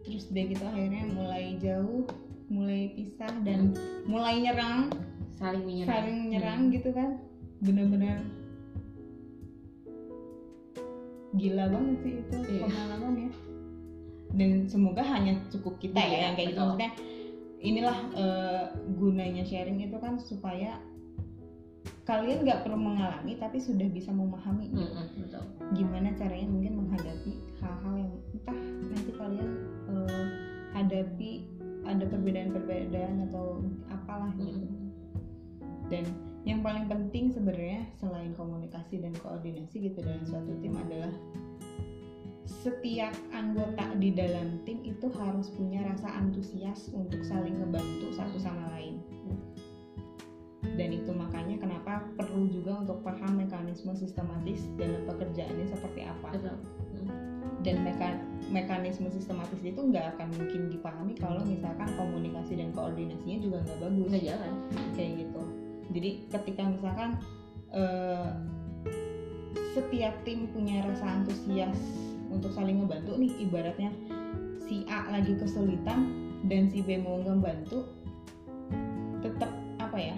terus 0.00 0.24
dia 0.28 0.44
gitu 0.46 0.64
akhirnya 0.64 1.02
mulai 1.08 1.44
jauh 1.56 2.04
mulai 2.48 2.90
pisah 2.90 3.32
dan 3.42 3.72
mulai 4.04 4.40
nyerang 4.40 4.88
saling 5.34 5.62
menyerang 5.62 5.92
saling 5.94 6.18
nyerang 6.28 6.60
Hmm. 6.62 6.72
gitu 6.72 6.90
kan 6.90 7.10
bener-bener 7.58 8.16
gila 11.32 11.64
banget 11.68 11.96
sih 12.00 12.12
itu 12.18 12.36
Iya. 12.42 12.64
pengalamannya 12.66 13.30
dan 14.30 14.66
semoga 14.66 15.02
hanya 15.02 15.38
cukup 15.50 15.78
kita 15.78 15.98
Iya, 15.98 16.10
ya 16.10 16.18
yang 16.22 16.34
kayak 16.34 16.48
gitu 16.48 16.54
betul. 16.54 16.66
maksudnya 16.68 16.90
inilah 17.60 17.98
eh, 18.14 18.64
gunanya 18.94 19.44
sharing 19.44 19.78
itu 19.78 19.96
kan 19.98 20.16
supaya 20.16 20.80
kalian 22.04 22.42
nggak 22.42 22.66
perlu 22.66 22.74
mengalami 22.76 23.36
tapi 23.36 23.58
sudah 23.58 23.86
bisa 23.86 24.10
memahami 24.10 24.66
Mm, 24.70 24.82
mm, 24.82 25.06
betul 25.22 25.44
gimana 25.72 26.10
caranya 26.14 26.48
mungkin 26.48 26.72
menghadapi 26.76 27.32
hal-hal 27.58 27.94
yang 27.96 28.12
entah 28.34 28.58
nanti 28.90 29.10
kalian 29.14 29.50
eh, 29.88 30.26
hadapi 30.70 31.30
ada 31.86 32.04
perbedaan-perbedaan 32.06 33.26
atau 33.30 33.62
apalah 33.88 34.30
gitu 34.36 34.66
Mm. 34.66 34.90
dan 35.90 36.04
yang 36.40 36.64
paling 36.64 36.88
penting 36.88 37.28
sebenarnya 37.28 37.84
selain 38.00 38.32
komunikasi 38.32 38.96
dan 38.96 39.12
koordinasi 39.20 39.92
gitu 39.92 40.00
dalam 40.00 40.24
suatu 40.24 40.56
tim 40.64 40.72
adalah 40.72 41.12
setiap 42.60 43.16
anggota 43.32 43.88
di 43.96 44.12
dalam 44.12 44.60
tim 44.68 44.84
itu 44.84 45.08
harus 45.16 45.48
punya 45.56 45.80
rasa 45.80 46.12
antusias 46.12 46.92
untuk 46.92 47.24
saling 47.24 47.56
ngebantu 47.56 48.12
satu 48.12 48.36
sama 48.36 48.68
lain. 48.76 49.00
Dan 50.76 50.92
itu 50.92 51.08
makanya 51.16 51.56
kenapa 51.56 52.04
perlu 52.20 52.52
juga 52.52 52.84
untuk 52.84 53.00
paham 53.00 53.40
mekanisme 53.40 53.96
sistematis 53.96 54.68
dalam 54.76 55.08
pekerjaannya 55.08 55.66
seperti 55.72 56.04
apa. 56.04 56.36
Betul. 56.36 56.56
Dan 57.64 57.80
meka- 57.80 58.24
mekanisme 58.52 59.08
sistematis 59.08 59.60
itu 59.64 59.80
nggak 59.80 60.16
akan 60.16 60.28
mungkin 60.36 60.68
dipahami 60.68 61.16
kalau 61.16 61.40
misalkan 61.48 61.88
komunikasi 61.96 62.60
dan 62.60 62.76
koordinasinya 62.76 63.40
juga 63.40 63.56
nggak 63.64 63.78
bagus. 63.88 64.08
Nggak 64.12 64.24
jalan. 64.36 64.52
Kayak 64.92 65.12
gitu. 65.24 65.42
Jadi 65.96 66.10
ketika 66.28 66.62
misalkan 66.68 67.10
eh, 67.72 68.28
setiap 69.72 70.14
tim 70.28 70.44
punya 70.52 70.84
rasa 70.84 71.08
antusias 71.08 72.09
untuk 72.30 72.54
saling 72.54 72.80
ngebantu 72.80 73.18
nih 73.18 73.32
ibaratnya 73.42 73.90
si 74.64 74.86
A 74.86 75.10
lagi 75.10 75.34
kesulitan 75.36 76.30
dan 76.46 76.70
si 76.70 76.80
B 76.80 77.02
mau 77.02 77.18
ngebantu 77.20 77.90
tetap 79.20 79.50
apa 79.82 79.98
ya 79.98 80.16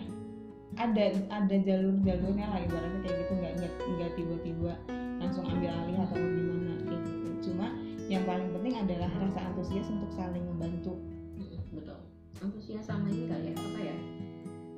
ada 0.81 1.13
ada 1.29 1.57
jalur-jalurnya 1.57 2.47
lah 2.49 2.61
ibaratnya 2.61 3.01
kayak 3.05 3.17
gitu 3.27 3.33
nggak 3.37 3.53
nggak 3.61 3.73
nggak 3.97 4.11
tiba-tiba 4.17 4.73
langsung 5.21 5.45
ambil 5.49 5.71
alih 5.73 5.97
atau 6.01 6.17
gimana 6.17 6.73
kayak 6.89 7.03
gitu. 7.07 7.29
Cuma 7.51 7.67
yang 8.09 8.25
paling 8.25 8.49
penting 8.57 8.75
adalah 8.81 9.11
rasa 9.21 9.41
antusias 9.53 9.89
untuk 9.89 10.11
saling 10.13 10.45
ngebantu. 10.49 10.97
Mm, 11.37 11.61
betul. 11.77 11.99
Antusias 12.41 12.85
sama 12.89 13.09
ini 13.13 13.29
kali 13.29 13.53
ya 13.53 13.55
apa 13.55 13.81
ya 13.81 13.97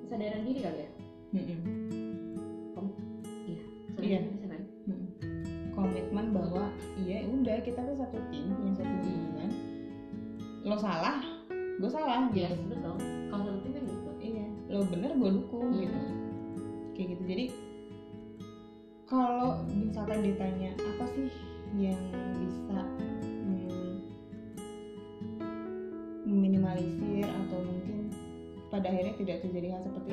kesadaran 0.05 0.43
diri 0.45 0.61
kali 0.61 0.79
ya? 0.83 0.91
Kesadaran 1.33 1.65
Iya. 4.05 4.21
Mm. 4.21 4.34
Komitmen 6.15 6.31
bahwa 6.31 6.71
iya 7.03 7.27
udah 7.27 7.59
kita 7.67 7.83
tuh 7.83 7.97
satu 7.99 8.19
tim 8.31 8.47
punya 8.55 8.73
satu 8.79 8.95
tujuan 9.03 9.51
lo 10.63 10.77
salah 10.79 11.19
gue 11.51 11.91
salah 11.91 12.31
yes 12.31 12.55
gitu 12.55 12.71
betul 12.71 12.95
kalau 13.35 13.43
satu 13.51 13.59
tim 13.67 13.73
kan 13.75 13.83
gitu. 13.83 14.11
Iya 14.23 14.47
lo 14.71 14.87
bener 14.87 15.11
gue 15.19 15.31
dukung 15.43 15.75
Mm. 15.75 15.81
gitu. 15.83 15.99
Kayak 16.95 17.07
gitu. 17.19 17.23
Jadi 17.27 17.45
kalau 19.11 19.59
misalkan 19.67 20.23
ditanya 20.23 20.71
apa 20.79 21.05
sih 21.11 21.27
yang 21.75 21.99
bisa 22.39 22.79
mm, 23.43 23.99
meminimalisir 26.31 27.27
atau 27.27 27.59
mungkin 27.59 28.15
pada 28.71 28.87
akhirnya 28.87 29.19
tidak 29.19 29.37
terjadi 29.43 29.75
hal 29.75 29.83
seperti 29.83 30.11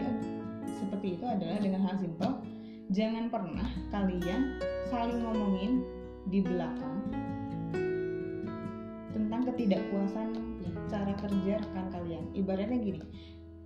seperti 0.81 1.07
itu 1.21 1.25
adalah 1.29 1.57
dengan 1.61 1.81
hal 1.85 1.95
simpel 2.01 2.41
jangan 2.91 3.32
pernah 3.32 3.67
kalian 3.89 4.60
saling 4.86 5.19
ngomongin 5.19 5.80
di 6.27 6.43
belakang 6.43 6.99
tentang 9.12 9.41
ketidakpuasan 9.47 10.30
cara 10.88 11.13
kerja 11.17 11.54
rekan 11.58 11.88
kalian 11.89 12.23
ibaratnya 12.32 12.77
gini 12.77 13.01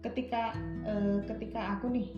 ketika 0.01 0.53
eh, 0.85 1.17
ketika 1.25 1.77
aku 1.77 1.89
nih 1.89 2.09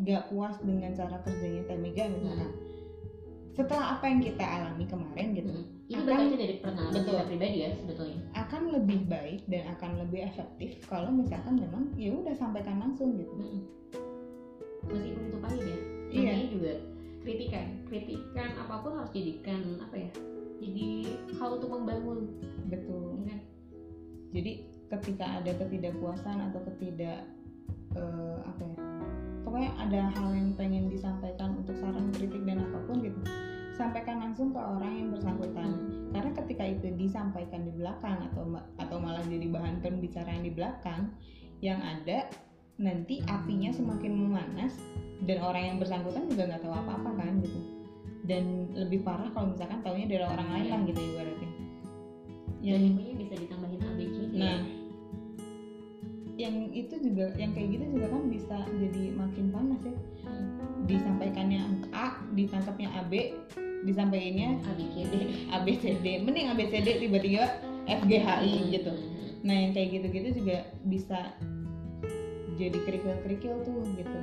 gak 0.00 0.30
puas 0.30 0.54
dengan 0.62 0.94
cara 0.94 1.18
kerjanya 1.22 1.62
Temega 1.66 2.06
misalkan 2.06 2.50
setelah 3.50 3.98
apa 3.98 4.06
yang 4.06 4.20
kita 4.22 4.44
alami 4.44 4.84
kemarin 4.84 5.28
gitu 5.34 5.50
Mm. 5.50 5.66
ini 5.88 6.04
Akan- 6.04 6.36
dari 6.36 6.56
pengalaman 6.60 6.92
Betul. 6.92 7.16
kita 7.16 7.24
pribadi 7.24 7.58
ya 7.64 7.70
sebetulnya 7.72 8.18
akan 8.36 8.62
lebih 8.76 9.00
baik 9.08 9.40
dan 9.48 9.72
akan 9.72 9.90
lebih 10.04 10.20
efektif 10.20 10.70
kalau 10.84 11.08
misalkan 11.08 11.56
memang 11.56 11.88
ya 11.96 12.12
udah 12.12 12.36
sampaikan 12.36 12.76
langsung 12.76 13.16
gitu 13.16 13.32
Mm-mm. 13.32 13.60
Meskipun 14.90 15.22
itu 15.28 15.38
pahit 15.38 15.62
ya 15.62 15.78
Iya. 16.08 16.32
juga 16.48 16.72
kritikan 17.20 17.66
kritikan 17.84 18.50
apa 18.56 18.74
pun 18.80 18.96
harus 18.96 19.12
jadikan 19.12 19.60
apa 19.78 19.96
ya 19.96 20.10
jadi 20.58 20.88
hal 21.38 21.48
untuk 21.60 21.70
membangun 21.70 22.18
betul 22.66 23.20
ya 23.22 23.36
kan? 23.36 23.40
jadi 24.32 24.52
ketika 24.88 25.26
ada 25.40 25.52
ketidakpuasan 25.54 26.36
atau 26.50 26.60
ketidak 26.72 27.28
eh, 27.92 28.38
apa 28.42 28.62
ya 28.64 28.76
pokoknya 29.44 29.70
ada 29.76 30.00
hal 30.16 30.28
yang 30.32 30.52
pengen 30.56 30.88
disampaikan 30.88 31.60
untuk 31.60 31.76
saran 31.76 32.08
kritik 32.12 32.40
dan 32.44 32.64
apa 32.64 32.78
pun 32.88 33.04
gitu 33.04 33.20
sampaikan 33.76 34.18
langsung 34.18 34.50
ke 34.50 34.58
orang 34.58 34.92
yang 34.96 35.08
bersangkutan 35.12 35.70
Hmm. 36.08 36.10
karena 36.16 36.32
ketika 36.40 36.64
itu 36.64 36.88
disampaikan 36.96 37.68
di 37.68 37.72
belakang 37.76 38.16
atau 38.32 38.48
atau 38.80 38.96
malah 38.96 39.20
jadi 39.28 39.44
bahan 39.52 39.84
pembicaraan 39.84 40.40
di 40.40 40.50
belakang 40.50 41.12
yang 41.60 41.76
ada 41.84 42.24
nanti 42.78 43.20
apinya 43.26 43.74
semakin 43.74 44.12
memanas 44.14 44.78
dan 45.26 45.42
orang 45.42 45.74
yang 45.74 45.76
bersangkutan 45.82 46.30
juga 46.30 46.46
nggak 46.46 46.62
tahu 46.62 46.74
apa-apa 46.74 47.10
kan 47.18 47.42
gitu 47.42 47.60
dan 48.30 48.70
lebih 48.76 49.02
parah 49.02 49.28
kalau 49.34 49.50
misalkan 49.50 49.82
taunya 49.82 50.06
dari 50.06 50.22
orang 50.22 50.48
lain 50.54 50.66
lah 50.70 50.80
gitu 50.86 51.00
ibaratnya 51.02 51.50
dan 52.58 52.66
yang 52.66 52.82
infonya 52.90 53.14
bisa 53.14 53.34
ditambahin 53.38 53.80
ABC 53.86 54.16
ya. 54.18 54.26
Nah, 54.34 54.58
yang 56.38 56.70
itu 56.70 56.94
juga, 57.02 57.34
yang 57.34 57.50
kayak 57.54 57.68
gitu 57.78 57.84
juga 57.98 58.06
kan 58.14 58.22
bisa 58.30 58.56
jadi 58.66 59.04
makin 59.14 59.46
panas 59.50 59.80
ya. 59.82 59.94
Disampaikannya 60.86 61.60
A, 61.94 62.18
ditangkapnya 62.34 62.88
AB, 63.02 63.12
disampaikannya 63.86 64.62
ABCD 64.74 65.14
ABCD. 65.54 66.06
Mending 66.26 66.46
ABCD 66.54 66.88
tiba-tiba 67.02 67.46
FGHI 67.86 68.54
gitu. 68.74 68.92
Nah, 69.46 69.54
yang 69.54 69.72
kayak 69.74 69.88
gitu-gitu 69.94 70.42
juga 70.42 70.66
bisa 70.86 71.38
jadi 72.58 72.78
kerikil-kerikil 72.82 73.54
tuh 73.62 73.86
gitu. 73.94 74.20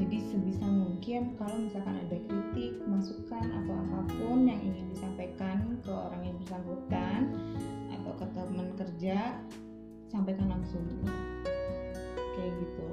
Jadi 0.00 0.16
sebisa 0.32 0.64
mungkin 0.64 1.36
kalau 1.36 1.60
misalkan 1.60 2.00
ada 2.00 2.16
kritik, 2.24 2.80
masukan 2.88 3.44
atau 3.44 3.74
apa 3.76 4.00
pun 4.16 4.48
yang 4.48 4.60
ingin 4.64 4.88
disampaikan 4.88 5.76
ke 5.84 5.92
orang 5.92 6.24
yang 6.24 6.36
bersangkutan 6.40 7.20
atau 7.92 8.12
ke 8.16 8.26
teman 8.32 8.68
kerja, 8.80 9.36
sampaikan 10.08 10.48
langsung. 10.48 10.88
Kayak 12.16 12.52
gitu. 12.64 12.88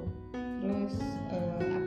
Terus 0.60 0.94
eh, 1.32 1.77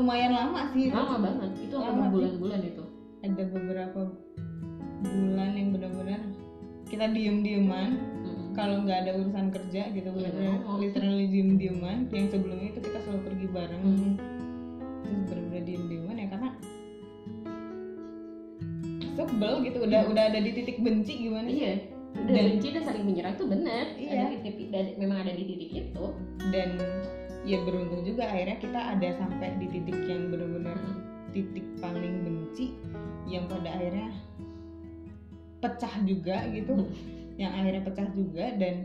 lumayan 0.00 0.32
lama 0.32 0.60
sih 0.68 0.82
itu. 0.82 0.94
lama 0.94 1.16
banget 1.20 1.50
itu 1.60 1.76
Lama 1.76 2.04
bulan-bulan 2.08 2.60
itu 2.62 2.84
Ada 3.20 3.42
beberapa 3.46 4.00
bulan 5.02 5.50
yang 5.52 5.68
benar-benar 5.70 6.20
kita 6.86 7.06
diem-dieman 7.06 7.90
Mm-mm. 8.18 8.50
kalau 8.52 8.80
nggak 8.80 8.98
ada 8.98 9.12
urusan 9.14 9.46
kerja 9.48 9.82
gitu 9.90 10.08
Iya, 10.08 10.16
benar-benar 10.16 10.56
ngomong. 10.58 10.78
literally 10.78 11.26
diem-dieman 11.26 11.96
yang 12.08 12.26
sebelumnya 12.26 12.68
itu 12.68 12.80
kita 12.80 12.98
selalu 13.00 13.20
pergi 13.24 13.46
bareng 13.48 13.82
Hmm. 13.82 14.14
terus 15.22 15.44
benar-benar 15.46 15.62
diem-dieman 15.62 16.14
ya 16.16 16.26
karena 16.28 16.48
sebel 19.12 19.54
gitu 19.62 19.78
udah 19.80 20.00
Hmm. 20.00 20.10
udah 20.10 20.24
ada 20.24 20.38
di 20.38 20.50
titik 20.50 20.76
benci 20.78 21.12
gimana 21.20 21.46
sih 21.46 21.58
iya 21.58 21.72
udah 22.16 22.32
Dan- 22.32 22.48
benci 22.50 22.68
dan 22.70 22.82
saling 22.82 23.04
menyerang 23.04 23.34
tuh 23.36 23.46
benar 23.46 23.84
Iya. 23.94 24.10
ada 24.10 24.24
titik 24.34 24.68
dan 24.68 24.84
memang 24.96 25.16
ada 25.20 25.32
di 25.32 25.44
titik 25.46 25.70
itu 25.84 26.04
dan 26.48 26.68
ya 27.48 27.58
beruntung 27.64 28.04
juga 28.04 28.28
akhirnya 28.28 28.60
kita 28.60 28.80
ada 28.96 29.08
sampai 29.16 29.56
di 29.56 29.66
titik 29.72 29.96
yang 30.04 30.28
benar-benar 30.28 30.76
Mm. 30.76 30.98
titik 31.32 31.66
paling 31.80 32.26
benci 32.26 32.74
yang 33.30 33.46
pada 33.48 33.70
akhirnya 33.70 34.10
pecah 35.60 35.94
juga 36.04 36.44
gitu 36.52 36.74
Mm. 36.76 36.92
yang 37.40 37.52
akhirnya 37.56 37.82
pecah 37.86 38.08
juga 38.12 38.46
dan 38.60 38.84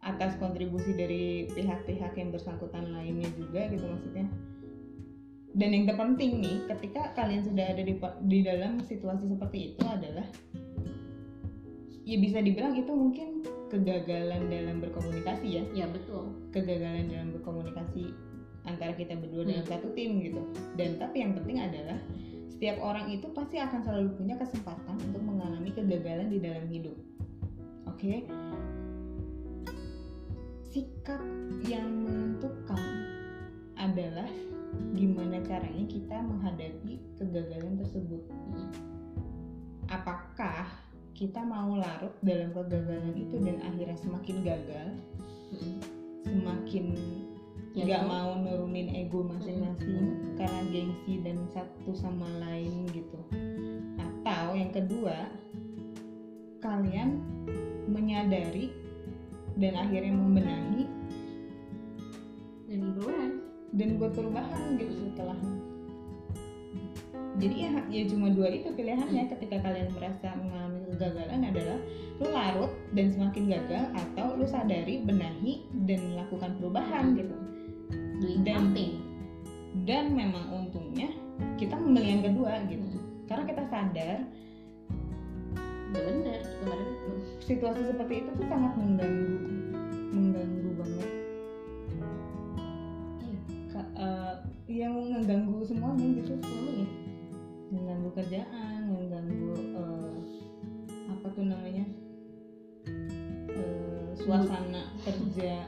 atas 0.00 0.32
kontribusi 0.40 0.96
dari 0.96 1.44
pihak-pihak 1.52 2.16
yang 2.16 2.32
bersangkutan 2.32 2.88
lainnya 2.88 3.28
juga 3.36 3.68
gitu 3.68 3.84
maksudnya 3.84 4.26
dan 5.50 5.68
yang 5.74 5.84
terpenting 5.84 6.40
nih 6.40 6.56
ketika 6.72 7.12
kalian 7.18 7.42
sudah 7.44 7.74
ada 7.74 7.82
di, 7.82 7.94
di 8.24 8.38
dalam 8.40 8.80
situasi 8.80 9.28
seperti 9.28 9.74
itu 9.74 9.82
adalah 9.84 10.24
ya 12.06 12.16
bisa 12.16 12.40
dibilang 12.40 12.72
itu 12.78 12.88
mungkin 12.94 13.44
kegagalan 13.70 14.50
dalam 14.50 14.76
berkomunikasi 14.82 15.46
ya? 15.48 15.62
Ya 15.72 15.86
betul. 15.86 16.34
Kegagalan 16.50 17.06
dalam 17.08 17.28
berkomunikasi 17.38 18.10
antara 18.66 18.92
kita 18.92 19.16
berdua 19.16 19.46
dalam 19.46 19.64
Hmm. 19.64 19.72
satu 19.72 19.88
tim 19.96 20.20
gitu. 20.20 20.42
Dan 20.76 20.98
tapi 20.98 21.22
yang 21.22 21.32
penting 21.38 21.62
adalah 21.62 21.98
setiap 22.50 22.76
orang 22.82 23.08
itu 23.08 23.24
pasti 23.32 23.56
akan 23.56 23.80
selalu 23.80 24.08
punya 24.20 24.36
kesempatan 24.36 24.96
untuk 25.00 25.22
mengalami 25.24 25.70
kegagalan 25.72 26.28
di 26.28 26.38
dalam 26.42 26.66
hidup. 26.68 26.96
Oke? 27.88 28.28
Sikap 30.70 31.22
yang 31.66 31.88
menentukan 32.04 32.84
adalah 33.80 34.28
gimana 34.94 35.40
caranya 35.42 35.82
kita 35.88 36.20
menghadapi 36.20 37.00
kegagalan 37.18 37.80
tersebut. 37.80 38.22
Mm. 38.50 38.70
apakah 39.90 40.70
kita 41.20 41.44
mau 41.44 41.76
larut 41.76 42.16
dalam 42.24 42.48
kegagalan 42.56 43.12
itu 43.12 43.36
dan 43.44 43.60
akhirnya 43.60 43.98
semakin 44.00 44.36
gagal 44.40 44.88
Mm. 45.50 45.82
semakin 46.24 46.86
Ya, 47.70 47.86
nggak 47.86 48.02
mau 48.10 48.34
nurunin 48.34 48.90
ego 48.98 49.22
masing-masing 49.22 50.34
karena 50.34 50.62
gengsi 50.74 51.22
dan 51.22 51.38
satu 51.54 51.94
sama 51.94 52.26
lain 52.42 52.82
gitu. 52.90 53.14
Atau 53.94 54.58
yang 54.58 54.74
kedua 54.74 55.30
kalian 56.58 57.22
menyadari 57.86 58.74
dan 59.54 59.78
akhirnya 59.78 60.18
membenahi 60.18 60.82
dan 62.66 62.78
hiburan 62.90 63.30
dan 63.74 63.88
buat 64.02 64.12
perubahan 64.18 64.74
gitu 64.74 64.94
setelahnya 65.06 65.70
jadi 67.40 67.56
ya, 67.56 67.72
ya 67.88 68.02
cuma 68.12 68.28
dua 68.28 68.52
itu 68.52 68.68
pilihannya 68.76 69.32
ketika 69.32 69.64
kalian 69.64 69.88
merasa 69.96 70.28
mengalami 70.36 70.79
kegagalan 71.00 71.48
adalah 71.48 71.78
lu 72.20 72.28
larut 72.28 72.72
dan 72.92 73.08
semakin 73.08 73.48
gagal 73.48 73.84
atau 73.96 74.36
lu 74.36 74.44
sadari 74.44 75.00
benahi 75.00 75.64
dan 75.88 76.12
melakukan 76.12 76.60
perubahan 76.60 77.16
gitu. 77.16 77.32
Doing 78.20 78.44
Dan- 78.44 78.76
something. 78.76 78.92
dan 79.88 80.12
memang 80.12 80.44
untungnya 80.52 81.08
kita 81.56 81.78
memilih 81.80 82.20
yang 82.20 82.24
kedua 82.28 82.52
gitu. 82.68 82.84
Mm. 82.84 83.00
karena 83.30 83.44
kita 83.46 83.62
sadar 83.70 84.18
bener 85.94 86.42
kemarin 86.42 86.88
itu. 86.90 87.12
situasi 87.46 87.82
seperti 87.86 88.14
itu 88.26 88.30
tuh 88.34 88.46
sangat 88.50 88.74
mengganggu 88.74 89.38
mengganggu 90.10 90.70
banget. 90.74 91.10
Iya. 93.22 93.38
Ka- 93.70 93.92
eh, 93.94 94.34
yang 94.68 94.94
mengganggu 94.98 95.62
semuanya 95.62 96.06
gitu 96.18 96.34
semuanya 96.42 96.86
mengganggu 97.70 98.10
kerjaan 98.18 98.80
mengganggu 98.90 99.50
eh, 99.78 100.14
apa 101.30 101.38
tuh 101.38 101.46
namanya. 101.46 101.86
Eh, 103.54 104.10
suasana 104.18 104.82
kerja 105.06 105.62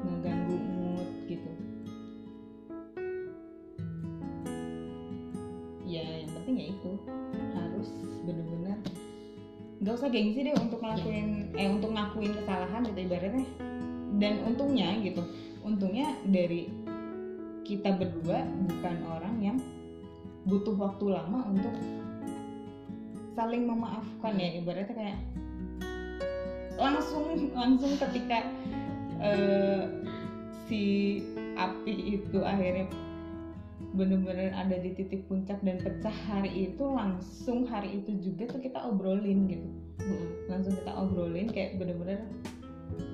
mengganggu 0.00 0.56
mood 0.56 1.08
gitu. 1.28 1.52
Ya 5.84 6.24
yang 6.24 6.32
penting 6.32 6.56
ya 6.56 6.66
itu. 6.72 6.92
Harus 7.52 7.92
bener-bener 8.24 8.80
nggak 9.84 10.00
usah 10.00 10.08
gengsi 10.08 10.48
deh 10.48 10.56
untuk 10.56 10.80
ngelakuin 10.80 11.52
eh 11.60 11.68
untuk 11.68 11.92
ngakuin 11.92 12.32
kesalahan 12.32 12.80
gitu 12.88 13.00
ibaratnya. 13.04 13.44
Dan 14.16 14.48
untungnya 14.48 14.96
gitu 15.04 15.28
untungnya 15.60 16.16
dari 16.24 16.72
kita 17.68 18.00
berdua 18.00 18.48
bukan 18.64 18.96
orang 19.12 19.36
yang 19.44 19.58
butuh 20.48 20.72
waktu 20.72 21.04
lama 21.12 21.52
untuk 21.52 22.01
saling 23.32 23.64
memaafkan 23.64 24.34
ya 24.36 24.48
ibaratnya 24.60 24.94
kayak 24.94 25.18
langsung 26.76 27.24
langsung 27.52 27.92
ketika 28.00 28.48
eh, 29.20 29.84
si 30.66 30.82
api 31.56 32.16
itu 32.16 32.38
akhirnya 32.42 32.88
bener-bener 33.92 34.56
ada 34.56 34.80
di 34.80 34.96
titik 34.96 35.28
puncak 35.28 35.60
dan 35.60 35.76
pecah 35.84 36.16
hari 36.32 36.72
itu 36.72 36.80
langsung 36.80 37.68
hari 37.68 38.00
itu 38.00 38.16
juga 38.24 38.48
tuh 38.56 38.60
kita 38.64 38.80
obrolin 38.88 39.48
gitu. 39.52 39.68
Mm. 40.02 40.50
langsung 40.50 40.74
kita 40.74 40.92
obrolin 40.98 41.46
kayak 41.46 41.78
bener-bener 41.78 42.24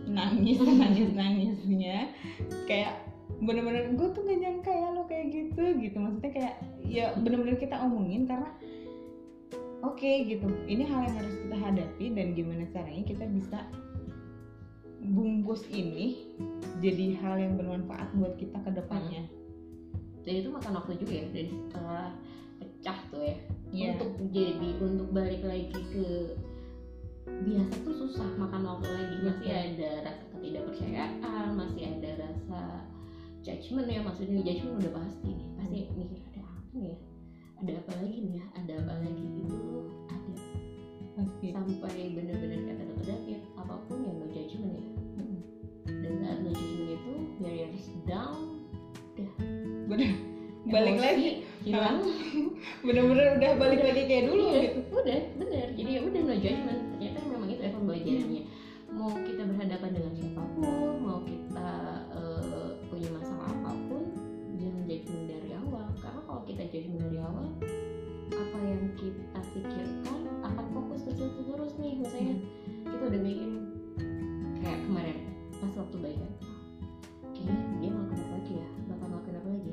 nangis 0.07 0.63
nangis 0.83 1.11
nangisnya. 1.13 2.15
Kayak 2.71 3.03
bener-bener 3.43 3.95
gue 3.95 4.09
tuh 4.15 4.23
gak 4.23 4.39
nyangka 4.39 4.71
ya 4.71 4.89
lo 4.95 5.03
kayak 5.11 5.27
gitu 5.35 5.63
gitu. 5.83 5.97
Maksudnya 5.99 6.31
kayak 6.31 6.55
ya 6.87 7.07
bener-bener 7.19 7.59
kita 7.59 7.77
omongin 7.83 8.31
karena 8.31 8.51
oke 9.83 10.11
gitu. 10.27 10.49
Ini 10.67 10.85
hal 10.87 11.01
yang 11.11 11.17
harus 11.23 11.35
kita 11.45 11.57
hadapi 11.57 12.05
dan 12.15 12.27
gimana 12.35 12.65
caranya 12.71 13.05
kita 13.07 13.25
bisa 13.31 13.59
bungkus 14.99 15.63
ini 15.71 16.35
jadi 16.83 17.15
hal 17.23 17.39
yang 17.39 17.55
bermanfaat 17.55 18.11
buat 18.19 18.35
kita 18.37 18.59
ke 18.63 18.71
depannya. 18.75 19.25
Dan 20.27 20.35
itu 20.45 20.49
makan 20.53 20.73
waktu 20.83 20.99
juga 21.01 21.13
ya 21.15 21.27
dari 21.31 21.51
setelah 21.51 22.09
pecah 22.59 22.99
tuh 23.09 23.23
ya. 23.23 23.37
Iya. 23.69 24.01
untuk 24.01 24.13
jadi 24.33 24.71
untuk 24.81 25.09
balik 25.13 25.45
lagi 25.45 25.77
ke 25.93 26.07
biasa 27.29 27.75
tuh 27.85 27.95
susah 27.95 28.29
makan 28.41 28.63
waktu 28.65 28.89
lagi. 28.89 29.17
Masih 29.23 29.47
Betul. 29.47 29.65
ada 29.77 29.91
rasa 30.09 30.25
ketidakpercayaan 30.35 31.11
masih 31.55 31.83
ada 31.85 32.11
rasa 32.27 32.61
judgment 33.45 33.89
ya. 33.89 34.01
Maksudnya 34.03 34.41
judgment 34.43 34.77
udah 34.83 34.93
pasti 35.05 35.29
nih. 35.33 35.49
Pasti 35.57 35.79
mikir 35.95 36.21
ada 36.33 36.43
apa 36.43 36.77
ya 36.81 36.97
ada 37.59 37.73
apa 37.75 37.93
lagi 37.99 38.17
nih 38.23 38.35
ya? 38.39 38.45
Ada 38.55 38.73
apa 38.87 38.95
lagi 39.03 39.25
itu 39.43 39.63
ada. 40.07 40.35
Pasti 41.19 41.47
sampai 41.51 42.15
bener-bener 42.15 42.61
kata 42.71 42.83
dokter 42.87 43.07
David 43.11 43.41
apa 43.59 43.75
pun 43.91 43.99
ya 44.07 44.13
no 44.15 44.27
judgment 44.31 44.73
ya. 44.79 44.85
Mm. 45.19 45.39
dan 45.91 46.13
saat 46.23 46.39
no 46.47 46.51
judgment 46.55 46.91
itu 46.95 47.15
barriers 47.43 47.87
down. 48.07 48.39
Bener 49.91 50.11
balik 50.69 50.95
emosi 50.95 51.03
lagi. 51.03 51.31
hilang. 51.67 51.99
Bener-bener 52.87 53.27
udah 53.43 53.51
balik 53.59 53.81
lagi 53.83 54.03
kayak 54.07 54.25
dulu 54.31 54.43
Iya, 54.47 54.61
gitu. 54.63 54.79
Udah 54.95 55.21
bener. 55.43 55.67
Jadi 55.75 55.91
ya 55.91 56.01
udah 56.07 56.21
no 56.23 56.35
judgment. 56.39 56.81
Ternyata 56.95 57.19
memang 57.27 57.49
itu 57.51 57.63
efek 57.67 57.79
pembelajarannya. 57.83 58.43
Mau 58.89 59.13
kita 59.27 59.43
berhadapan 59.45 59.91
dengan 59.99 60.13
siapa 60.15 60.43
pun 60.55 60.93
mau 61.03 61.19
kita 61.27 61.71
eh, 62.15 62.69
punya 62.87 63.09
masalah 63.19 63.51
apa 63.51 63.71
pun 63.91 64.03
jangan 64.63 64.83
judgment 64.87 65.27
dari 65.27 65.51
awal 65.59 65.87
kalau 66.39 66.55
kita 66.55 66.71
judgment 66.71 67.03
dari 67.03 67.19
awal 67.19 67.51
apa 68.31 68.59
yang 68.63 68.83
kita 68.95 69.39
pikirkan 69.59 70.23
akan 70.47 70.67
fokus 70.71 71.03
ke 71.11 71.19
situ 71.19 71.41
terus 71.51 71.75
nih 71.83 71.99
misalnya 71.99 72.39
kita 72.87 73.03
udah 73.11 73.21
bikin 73.27 73.51
kayak 74.63 74.81
kemarin 74.87 75.19
pas 75.59 75.75
waktu 75.75 75.97
baikan 75.99 76.31
kayaknya 77.35 77.59
dia 77.83 77.91
ngelakuin 77.91 78.23
apa 78.23 78.35
lagi 78.39 78.53
ya? 78.55 78.69
Bakal 78.87 79.07
ngelakuin 79.11 79.35
apa 79.35 79.49
lagi? 79.51 79.73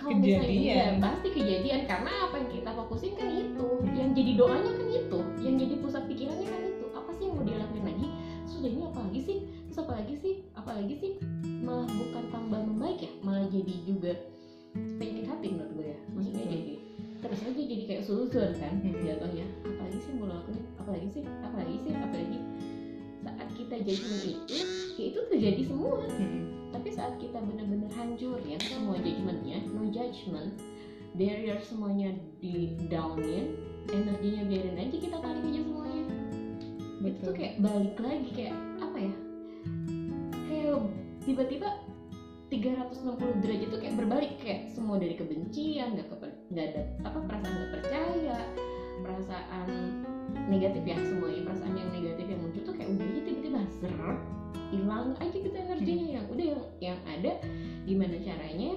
Kalau 0.00 0.12
misalnya 0.16 0.40
Kejadian. 0.48 0.64
iya, 0.64 0.84
pasti 0.96 1.28
kejadian 1.36 1.80
karena 1.84 2.12
apa 2.24 2.34
yang 2.40 2.50
kita 2.56 2.70
fokusin 2.72 3.12
kan 3.20 3.28
itu. 3.36 3.68
Yang 3.92 4.10
jadi 4.16 4.32
doanya 4.32 4.72
kan 4.80 4.88
itu. 4.88 5.20
Yang 5.44 5.54
jadi 5.60 5.74
pusat 5.84 6.02
pikirannya 6.08 6.46
kan 6.48 6.62
itu. 6.72 6.86
Apa 6.96 7.10
sih 7.20 7.22
yang 7.28 7.34
mau 7.36 7.44
dilakuin 7.44 7.84
lagi? 7.84 8.08
Sudah 8.48 8.70
ini 8.72 8.82
apa 8.88 8.98
lagi 9.04 9.20
sih? 9.20 9.38
Terus 9.68 9.78
apa 9.84 9.92
lagi 9.92 10.14
sih? 10.24 10.34
Apa 10.56 10.70
lagi 10.72 10.94
sih? 10.96 11.12
Malah 11.60 11.88
bukan 11.92 12.24
tambah 12.32 12.60
membaik 12.64 12.98
ya 13.04 13.12
malah 13.20 13.44
jadi 13.52 13.74
juga 13.84 14.12
hati 15.36 15.52
menurut 15.52 15.72
gue 15.76 15.86
ya. 15.92 15.98
Maksudnya 16.16 16.44
Betul. 16.48 16.54
jadi 16.56 16.74
terus 17.16 17.40
aja 17.42 17.62
jadi 17.64 17.84
kayak 17.88 18.02
sulusun 18.08 18.50
kan 18.56 18.72
Hmm. 18.80 19.04
jatuhnya. 19.04 19.46
Apalagi 19.64 19.98
sih 20.00 20.12
mau 20.16 20.26
lakuin? 20.32 20.64
Apalagi 20.80 21.08
sih? 21.12 21.22
Apalagi 21.44 21.76
sih? 21.84 21.92
Apalagi 21.92 22.38
saat 23.26 23.48
kita 23.58 23.74
judgment 23.82 24.22
itu 24.24 24.58
ya 24.96 25.04
itu 25.12 25.20
terjadi 25.28 25.62
semua. 25.66 25.98
Mm-mm. 26.06 26.42
tapi 26.70 26.88
saat 26.92 27.16
kita 27.18 27.40
benar-benar 27.40 27.90
hancur 27.96 28.38
ya 28.44 28.54
semua 28.62 29.00
judgmentnya 29.00 29.64
no 29.74 29.88
judgment 29.90 30.54
barrier 31.16 31.58
semuanya 31.64 32.12
di 32.38 32.76
downin 32.86 33.56
energinya 33.90 34.42
biarin 34.46 34.76
aja 34.76 34.96
kita 34.98 35.16
tarik 35.18 35.42
aja 35.42 35.60
semuanya. 35.62 36.04
Itu 36.06 36.14
tuh 36.96 37.02
betul. 37.02 37.32
kayak 37.34 37.54
balik 37.64 37.96
lagi 37.98 38.30
kayak 38.34 38.54
apa 38.78 38.98
ya? 38.98 39.14
Kayak 40.46 40.78
tiba-tiba 41.26 41.68
360 42.46 43.42
derajat 43.42 43.68
tuh 43.74 43.80
kayak 43.82 43.96
berbalik 43.98 44.32
kayak 44.38 44.70
semua 44.70 44.96
dari 45.02 45.18
kebencian 45.18 45.98
nggak 45.98 46.08
keper- 46.10 46.38
nggak 46.54 46.66
ada 46.72 46.82
apa 47.02 47.18
perasaan 47.26 47.52
nggak 47.52 47.72
percaya 47.74 48.38
perasaan 49.02 49.68
negatif 50.46 50.82
ya 50.86 50.96
semuanya 51.02 51.42
perasaan 51.46 51.74
yang 51.74 51.90
negatif 51.90 52.26
yang 52.30 52.40
muncul 52.42 52.62
tuh 52.62 52.74
kayak 52.74 52.90
udah 52.94 53.06
aja 53.06 53.20
tiba-tiba 53.26 53.62
zerk 53.82 54.18
hilang 54.70 55.08
aja 55.22 55.36
gitu 55.36 55.54
energinya 55.54 56.08
yang 56.18 56.26
udah 56.30 56.46
yang 56.46 56.62
yang 56.82 56.98
ada 57.06 57.32
gimana 57.86 58.16
caranya 58.18 58.70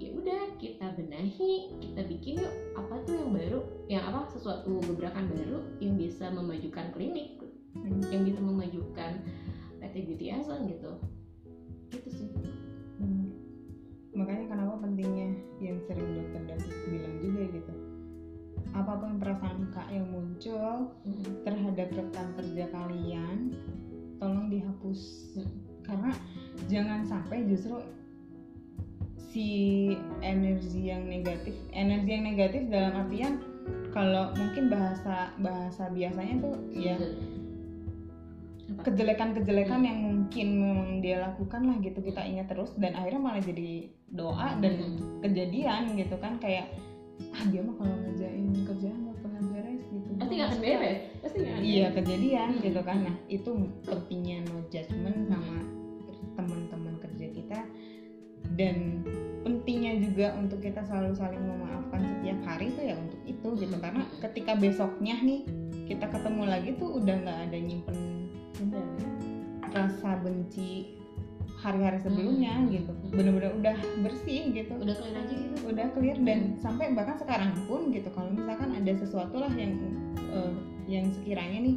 ya 0.00 0.08
udah 0.16 0.42
kita 0.56 0.86
benahi 0.96 1.76
kita 1.80 2.00
bikin 2.08 2.40
yuk 2.40 2.54
apa 2.72 3.04
tuh 3.04 3.20
yang 3.20 3.30
baru 3.36 3.60
yang 3.88 4.02
apa 4.08 4.32
sesuatu 4.32 4.80
gebrakan 4.84 5.28
baru 5.28 5.60
yang 5.80 5.96
bisa 6.00 6.32
memajukan 6.32 6.88
klinik 6.96 7.40
Hmm. 7.70 8.02
yang 8.10 8.26
bisa 8.26 8.42
memajukan 8.42 9.22
PT 9.78 9.94
Beauty 10.10 10.26
Ason 10.34 10.66
gitu 10.66 10.90
gitu 11.94 12.08
sih 12.10 12.26
Hmm. 12.26 12.59
Makanya 14.20 14.46
kenapa 14.52 14.74
pentingnya 14.84 15.28
yang 15.64 15.78
sering 15.88 16.08
dokter 16.12 16.42
David 16.44 16.74
bilang 16.92 17.16
juga 17.24 17.42
gitu 17.56 17.72
apa 18.70 18.92
pun 19.02 19.18
prasangka 19.18 19.82
yang 19.90 20.06
muncul 20.14 20.94
terhadap 21.42 21.88
rekan 21.90 22.28
kerja 22.38 22.64
kalian 22.70 23.56
tolong 24.22 24.52
dihapus 24.52 25.00
Hmm. 25.34 25.50
karena 25.82 26.10
jangan 26.68 27.00
sampai 27.08 27.48
justru 27.50 27.80
si 29.30 29.48
energi 30.22 30.90
yang 30.90 31.06
negatif 31.06 31.54
energi 31.74 32.10
yang 32.14 32.24
negatif 32.30 32.62
dalam 32.70 33.06
artian 33.06 33.34
kalau 33.90 34.30
mungkin 34.38 34.70
bahasa 34.70 35.34
bahasa 35.38 35.90
biasanya 35.90 36.34
tuh 36.42 36.56
ya? 36.74 36.98
Kejelekan-kejelekan 38.78 39.80
yang 39.82 39.98
mungkin 39.98 40.46
memang 40.62 40.90
dia 41.02 41.18
lakukan 41.26 41.66
lah 41.66 41.76
gitu 41.82 41.98
kita 41.98 42.22
ingat 42.22 42.46
terus 42.46 42.70
dan 42.78 42.94
akhirnya 42.94 43.18
malah 43.18 43.42
jadi 43.42 43.90
doa 44.14 44.54
dan 44.62 44.72
Hmm. 44.78 45.18
kejadian 45.26 45.98
gitu 45.98 46.14
kan 46.22 46.38
kayak 46.38 46.70
ah 47.34 47.44
dia 47.50 47.60
mah 47.66 47.74
kalau 47.76 47.94
ngerjain 48.06 48.46
kerjaan 48.64 48.98
nggak 49.04 49.18
pernah 49.20 49.42
beres 49.52 49.82
gitu. 49.90 50.08
Pasti 50.16 50.32
nggak 50.38 50.48
akan 50.48 50.60
beres. 50.62 51.00
Pasti 51.20 51.36
nggak 51.42 51.54
akan 51.58 51.64
iya 51.66 51.86
kejadian 51.92 52.48
Hmm. 52.54 52.62
gitu 52.62 52.80
kan. 52.86 52.98
Nah 53.04 53.16
itu 53.26 53.50
pentingnya 53.84 54.36
no 54.46 54.56
judgment 54.70 55.18
sama 55.28 55.56
teman-teman 56.38 56.94
kerja 57.02 57.26
kita. 57.34 57.58
Dan 58.56 59.04
pentingnya 59.44 60.00
juga 60.00 60.32
untuk 60.38 60.64
kita 60.64 60.80
selalu 60.86 61.12
saling 61.12 61.42
memaafkan 61.44 62.02
setiap 62.06 62.38
hari 62.46 62.72
itu 62.72 62.80
ya 62.86 62.94
untuk 62.96 63.20
itu 63.28 63.48
gitu. 63.66 63.76
Karena 63.76 64.02
ketika 64.24 64.52
besoknya 64.56 65.16
nih 65.20 65.44
kita 65.90 66.06
ketemu 66.08 66.42
lagi 66.48 66.70
tuh 66.78 67.02
udah 67.02 67.16
nggak 67.20 67.38
ada 67.50 67.58
nyimpen 67.58 68.19
Bener. 68.68 69.08
rasa 69.70 70.18
benci 70.18 70.98
hari-hari 71.62 72.02
sebelumnya 72.02 72.58
Hmm. 72.58 72.74
gitu 72.74 72.90
bener-bener 73.14 73.54
udah 73.54 73.76
bersih 74.02 74.50
gitu. 74.50 74.72
Udah 74.82 74.96
clear 74.98 75.14
aja 75.14 75.30
gitu. 75.30 75.56
Udah 75.70 75.86
clear 75.94 76.18
dan 76.26 76.40
sampai 76.58 76.90
bahkan 76.90 77.14
sekarang 77.22 77.54
pun 77.70 77.94
gitu 77.94 78.10
kalau 78.10 78.34
misalkan 78.34 78.74
ada 78.74 78.92
sesuatu 78.98 79.38
lah 79.38 79.52
yang 79.54 79.78
eh, 80.18 80.52
yang 80.90 81.06
sekiranya 81.14 81.70
nih 81.70 81.76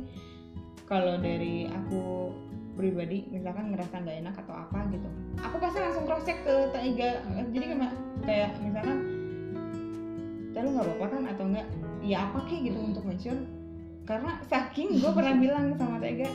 kalau 0.90 1.22
dari 1.22 1.70
aku 1.70 2.34
pribadi 2.74 3.30
misalkan 3.30 3.70
ngerasa 3.70 4.02
nggak 4.02 4.18
enak 4.26 4.36
atau 4.42 4.56
apa 4.58 4.80
gitu 4.90 5.06
aku 5.38 5.56
pasti 5.62 5.78
langsung 5.78 6.10
cross 6.10 6.26
check 6.26 6.42
ke 6.42 6.74
Taiga 6.74 7.22
jadi 7.54 7.66
kayak 7.70 7.94
kayak 8.26 8.50
misalkan 8.58 8.98
"Teh, 10.50 10.62
lu 10.66 10.70
nggak 10.74 10.86
apa-apa 10.86 11.06
kan 11.14 11.24
atau 11.30 11.44
enggak 11.50 11.68
ya 12.02 12.18
apa 12.26 12.38
kayak 12.50 12.74
gitu 12.74 12.80
untuk 12.82 13.04
make 13.06 13.22
sure. 13.22 13.38
Karena 14.04 14.36
saking 14.50 15.00
gue 15.00 15.12
pernah 15.14 15.34
bilang 15.38 15.78
sama 15.78 16.02
Taiga 16.02 16.28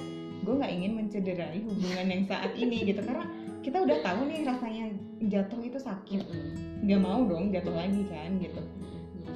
gue 0.49 0.57
nggak 0.57 0.73
ingin 0.73 0.93
mencederai 0.97 1.61
hubungan 1.61 2.07
yang 2.09 2.25
saat 2.25 2.57
ini 2.57 2.89
gitu. 2.89 3.05
Karena 3.05 3.29
kita 3.61 3.85
udah 3.85 4.01
tahu 4.01 4.21
nih 4.33 4.49
rasanya 4.49 4.85
jatuh 5.29 5.61
itu 5.61 5.77
sakit. 5.77 6.25
Nggak 6.81 7.01
mau 7.05 7.21
dong 7.29 7.53
jatuh 7.53 7.77
lagi 7.77 8.01
kan 8.09 8.41
gitu. 8.41 8.65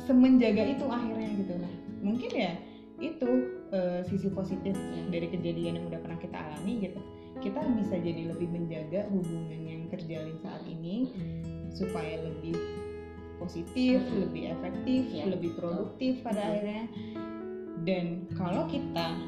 Semenjaga 0.08 0.72
itu 0.72 0.84
akhirnya 0.88 1.28
gitu. 1.36 1.52
Nah 1.60 1.72
mungkin 2.00 2.32
ya 2.32 2.52
itu 2.96 3.30
eh, 3.76 4.00
sisi 4.08 4.32
positif 4.32 4.72
dari 5.12 5.28
kejadian 5.28 5.84
yang 5.84 5.86
udah 5.92 6.00
pernah 6.00 6.16
kita 6.16 6.32
alami 6.40 6.88
gitu. 6.88 7.00
Kita 7.44 7.60
bisa 7.76 8.00
jadi 8.00 8.32
lebih 8.32 8.48
menjaga 8.48 9.04
hubungan 9.12 9.60
yang 9.68 9.92
terjalin 9.92 10.40
saat 10.40 10.64
ini 10.64 11.12
supaya 11.76 12.24
lebih 12.24 12.56
positif, 13.36 13.98
lebih 14.14 14.54
efektif, 14.54 15.02
Ya, 15.10 15.26
lebih 15.26 15.58
produktif 15.58 16.22
pada 16.24 16.40
akhirnya. 16.40 16.86
Dan 17.82 18.30
kalau 18.38 18.70
kita 18.70 19.18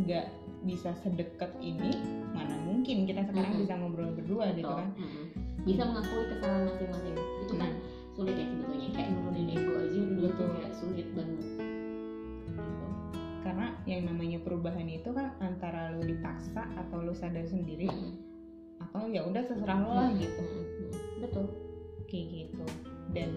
nggak 0.00 0.26
bisa 0.62 0.90
sedekat 0.96 1.52
ini, 1.58 1.92
mana 2.30 2.56
mungkin 2.60 3.04
kita 3.04 3.22
sekarang 3.22 3.52
Mhm. 3.52 3.60
bisa 3.60 3.74
ngobrol 3.74 4.10
berdua 4.10 4.52
gitu 4.52 4.64
Betul. 4.64 4.78
kan? 4.78 4.88
Mm-mm. 4.94 5.24
bisa 5.62 5.82
mengakui 5.82 6.24
kesalahan 6.28 6.62
masing-masing 6.64 7.14
itu 7.42 7.52
kan 7.52 7.58
Nah, 7.58 7.72
sulit 8.14 8.34
ya 8.34 8.46
sebetulnya 8.46 8.88
kayak 8.92 9.10
nurunin 9.10 9.48
ego 9.50 9.72
aja 9.74 9.98
dulu 10.00 10.28
tuh 10.30 10.48
kayak 10.48 10.72
sulit 10.72 11.06
banget 11.10 11.42
gitu. 12.46 12.86
karena 13.42 13.66
yang 13.84 14.02
namanya 14.04 14.38
perubahan 14.40 14.86
itu 14.86 15.10
kan 15.10 15.34
antara 15.38 15.90
lu 15.90 16.02
dipaksa 16.02 16.62
atau 16.72 16.98
lu 17.00 17.12
sadar 17.12 17.42
sendiri 17.42 17.86
Mm-mm. 17.86 18.14
atau 18.80 19.06
ya 19.06 19.22
udah 19.22 19.42
terserah 19.42 19.78
lo 19.80 19.90
lah 19.92 20.10
gitu 20.12 20.42
betul 21.18 21.44
kayak 22.06 22.26
gitu 22.46 22.64
dan 23.10 23.30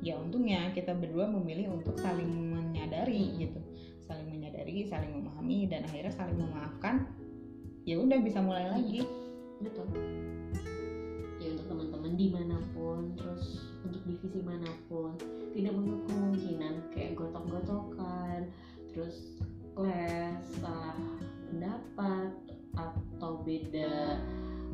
ya 0.00 0.16
untungnya 0.16 0.72
kita 0.72 0.92
berdua 0.92 1.28
memilih 1.28 1.72
untuk 1.72 1.96
saling 1.96 2.28
menyadari 2.28 3.20
Hmm. 3.26 3.36
gitu 3.38 3.60
saling 4.06 4.30
menyadari 4.30 4.86
saling 4.86 5.10
memahami 5.18 5.66
dan 5.66 5.82
akhirnya 5.84 6.14
saling 6.14 6.38
memaafkan 6.38 7.10
ya 7.86 7.98
udah 7.98 8.18
bisa 8.22 8.42
mulai 8.42 8.66
lagi. 8.70 9.06
Betul. 9.62 9.86
Ya 11.38 11.54
untuk 11.54 11.66
teman-teman 11.70 12.12
di 12.18 12.26
mana 12.34 12.58
pun 12.74 13.14
terus 13.14 13.74
untuk 13.86 14.02
divisi 14.06 14.42
mana 14.42 14.70
pun 14.90 15.14
tidak 15.54 15.72
menutup 15.74 16.02
kemungkinan 16.10 16.74
kayak 16.90 17.14
gotok-gotokan 17.14 18.50
terus 18.90 19.38
les 19.76 20.42
salah 20.58 20.98
pendapat 21.46 22.32
atau 22.76 23.40
beda 23.46 24.18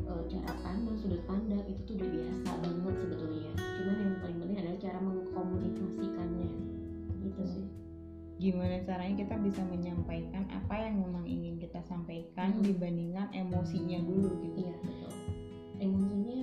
eh, 0.09 0.23
cara 0.31 0.53
pandang 0.65 0.97
sudut 0.97 1.21
pandang 1.29 1.61
itu 1.69 1.79
tuh 1.85 1.93
udah 2.01 2.09
biasa 2.09 2.49
banget 2.65 2.95
sebetulnya. 2.97 3.51
Cuman 3.55 3.95
yang 3.99 4.15
paling 4.19 4.37
penting 4.41 4.57
adalah 4.57 4.79
cara 4.81 4.99
mengkomunikasikannya. 4.99 6.51
Gitu 7.23 7.43
sih 7.45 7.82
gimana 8.43 8.83
caranya 8.83 9.23
kita 9.23 9.39
bisa 9.39 9.63
menyampaikan 9.63 10.43
apa 10.51 10.75
yang 10.75 10.99
memang 10.99 11.23
ingin 11.23 11.55
kita 11.63 11.79
sampaikan 11.87 12.59
Hmm. 12.59 12.67
dibandingkan 12.67 13.31
emosinya 13.31 14.03
dulu 14.03 14.35
gitu. 14.43 14.67
Iya 14.67 14.75
betul. 14.83 15.13
Emosinya 15.79 16.35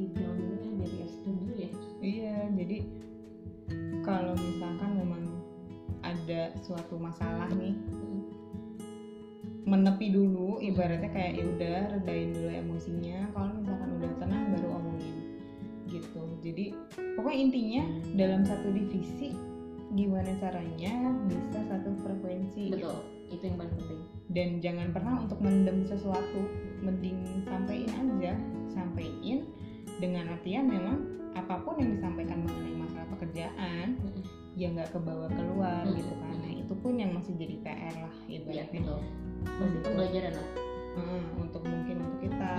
di 0.00 0.04
dulu 0.16 0.32
ya 0.56 0.70
biar 0.80 0.92
ya 0.96 1.06
down 1.20 1.34
dulu 1.36 1.52
ya? 1.60 1.70
Iya 2.00 2.36
jadi 2.56 2.76
kalau 4.00 4.32
misalkan 4.34 4.90
memang 4.96 5.22
ada 6.00 6.56
suatu 6.64 6.96
masalah 6.96 7.52
nih 7.52 7.76
Mm. 7.76 8.20
menepi 9.62 10.10
dulu 10.10 10.58
ibaratnya 10.58 11.06
kayak 11.12 11.32
ya 11.38 11.44
udah 11.46 11.78
redain 12.00 12.32
dulu 12.32 12.48
emosinya. 12.48 13.28
Kalau 13.36 13.52
misalkan 13.60 13.88
udah 14.00 14.10
tenang 14.18 14.44
baru 14.56 14.68
omongin 14.80 15.16
gitu. 15.86 16.22
Jadi 16.40 16.64
pokoknya 17.14 17.38
intinya 17.38 17.82
dalam 18.16 18.42
satu 18.42 18.72
divisi 18.72 19.51
gimana 19.92 20.32
caranya 20.36 20.94
bisa 21.26 21.58
satu 21.68 21.92
frekuensi? 22.00 22.72
Gitu. 22.72 22.80
betul 22.80 22.96
itu 23.28 23.42
yang 23.48 23.56
paling 23.56 23.74
penting. 23.74 24.00
Dan 24.28 24.48
jangan 24.60 24.88
pernah 24.92 25.14
untuk 25.20 25.38
mendem 25.40 25.84
sesuatu 25.84 26.40
mending 26.80 27.16
sampein 27.42 27.88
aja. 27.88 28.32
Sampein 28.68 29.48
dengan 29.96 30.32
artian 30.32 30.68
memang 30.68 30.98
apa 31.32 31.56
pun 31.60 31.80
yang 31.80 31.96
disampaikan 31.96 32.44
mengenai 32.44 32.76
masalah 32.76 33.08
pekerjaan 33.08 33.96
Mm-mm. 33.96 34.20
ya 34.52 34.68
nggak 34.68 34.92
kebawa 34.92 35.32
keluar 35.32 35.80
Mm. 35.88 35.96
gitu 35.96 36.12
kan. 36.12 36.36
Nah 36.40 36.52
itu 36.52 36.74
pun 36.76 36.92
yang 36.96 37.10
masih 37.16 37.32
jadi 37.40 37.56
PR 37.64 37.94
lah 37.98 38.14
Iya 38.28 38.36
ibaratnya. 38.44 38.80
betul. 38.84 39.00
Masih 39.60 39.78
pembelajaran 39.80 40.32
lah. 40.36 40.48
Heeh, 40.92 41.24
untuk 41.40 41.62
mungkin 41.64 41.96
untuk 42.04 42.18
kita 42.20 42.52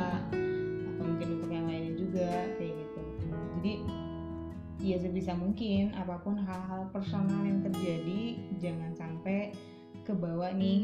atau 0.89 1.03
mungkin 1.05 1.27
untuk 1.37 1.49
yang 1.53 1.65
lainnya 1.69 1.93
juga 1.93 2.29
kayak 2.57 2.73
gitu. 2.81 3.01
Jadi 3.61 3.73
ya 4.83 4.99
sebisa 4.99 5.31
mungkin 5.31 5.95
apa 5.95 6.19
pun 6.19 6.35
hal-hal 6.35 6.91
personal 6.91 7.39
yang 7.47 7.63
terjadi 7.63 8.35
jangan 8.59 8.91
sampai 8.91 9.55
kebawa 10.03 10.51
nih 10.51 10.83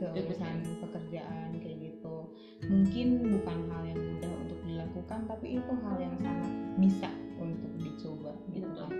ke 0.00 0.08
Betul. 0.08 0.32
urusan 0.32 0.56
pekerjaan 0.80 1.52
kayak 1.60 1.92
gitu. 1.92 2.16
Mungkin 2.64 3.06
bukan 3.36 3.58
hal 3.68 3.82
yang 3.84 4.00
mudah 4.00 4.32
untuk 4.48 4.60
dilakukan 4.64 5.20
tapi 5.28 5.60
itu 5.60 5.72
hal 5.84 5.96
yang 6.00 6.16
sangat 6.16 6.52
bisa 6.80 7.10
untuk 7.36 7.68
dicoba 7.76 8.32
gitu 8.48 8.70
kan. 8.72 8.90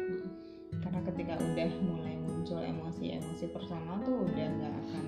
Karena 0.85 1.01
ketika 1.09 1.35
udah 1.41 1.71
mulai 1.88 2.14
muncul 2.21 2.61
emosi-emosi 2.61 3.49
personal 3.49 3.97
tuh 4.05 4.29
udah 4.29 4.47
nggak 4.61 4.75
akan 4.85 5.05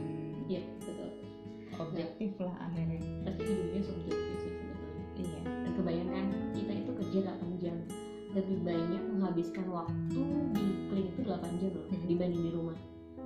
iya 0.48 0.64
betul. 0.80 1.12
objektif 1.76 2.32
lah 2.40 2.56
akhirnya. 2.72 3.04
Tapi 3.28 3.40
hidupnya 3.44 3.82
subjektif 3.84 4.36
sih 4.40 4.52
sebetulnya 4.56 4.78
iya. 5.20 5.40
Dan 5.44 5.72
kebayangkan 5.76 6.24
kita 6.56 6.72
itu 6.72 6.90
kerja 6.96 7.18
8 7.28 7.36
jam 7.36 7.49
lebih 8.30 8.58
banyak 8.62 9.02
menghabiskan 9.10 9.66
waktu 9.66 10.22
di 10.54 10.64
klinik 10.86 11.12
itu 11.18 11.22
8 11.26 11.58
jam 11.58 11.70
loh 11.74 11.86
Hmm. 11.90 12.06
dibanding 12.06 12.42
di 12.46 12.50
rumah. 12.54 12.76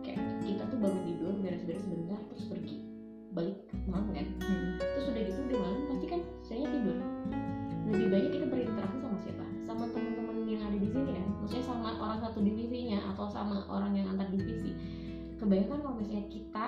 Kayak 0.01 0.21
kita 0.45 0.63
tuh 0.69 0.79
bangun 0.81 1.03
tidur 1.05 1.33
beres-beres 1.41 1.85
sebentar 1.85 2.21
terus 2.33 2.45
pergi. 2.49 2.77
Balik 3.35 3.59
malam 3.91 4.09
kan? 4.15 4.27
Hmm. 4.41 4.79
terus 4.81 5.07
udah 5.11 5.23
gitu 5.27 5.41
udah 5.51 5.59
malam 5.61 5.81
pasti 5.91 6.07
kan 6.09 6.21
saya 6.41 6.65
tidur. 6.69 6.97
Lebih 7.85 8.09
banyak 8.09 8.31
kita 8.33 8.47
berinteraksi 8.49 8.99
sama 9.01 9.17
siapa? 9.21 9.45
Sama 9.65 9.85
teman-teman 9.93 10.37
yang 10.49 10.63
ada 10.65 10.77
di 10.81 10.89
sini 10.89 11.11
kan 11.13 11.29
maksudnya 11.45 11.65
sama 11.69 11.89
orang 12.01 12.19
satu 12.25 12.41
divisinya 12.41 12.99
atau 13.13 13.29
sama 13.29 13.69
orang 13.69 13.93
yang 13.93 14.07
antar 14.09 14.33
divisi. 14.33 14.73
Kebanyakan 15.37 15.85
kalau 15.85 15.97
misalnya 16.01 16.25
kita 16.33 16.65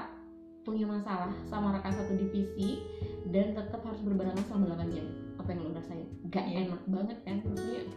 punya 0.66 0.84
masalah 0.84 1.32
sama 1.46 1.72
rekan 1.72 1.94
satu 1.94 2.12
divisi 2.18 2.82
dan 3.30 3.54
tetap 3.54 3.80
harus 3.86 4.02
berbarengan 4.02 4.42
selama 4.44 4.76
8 4.76 4.92
jam. 4.92 5.06
Apa 5.40 5.48
yang 5.54 5.60
lo 5.62 5.70
rasain 5.78 6.08
gak 6.28 6.44
enak 6.44 6.82
banget 6.90 7.18
kan? 7.22 7.36
Maksudnya 7.46 7.86
"Duh, 7.86 7.94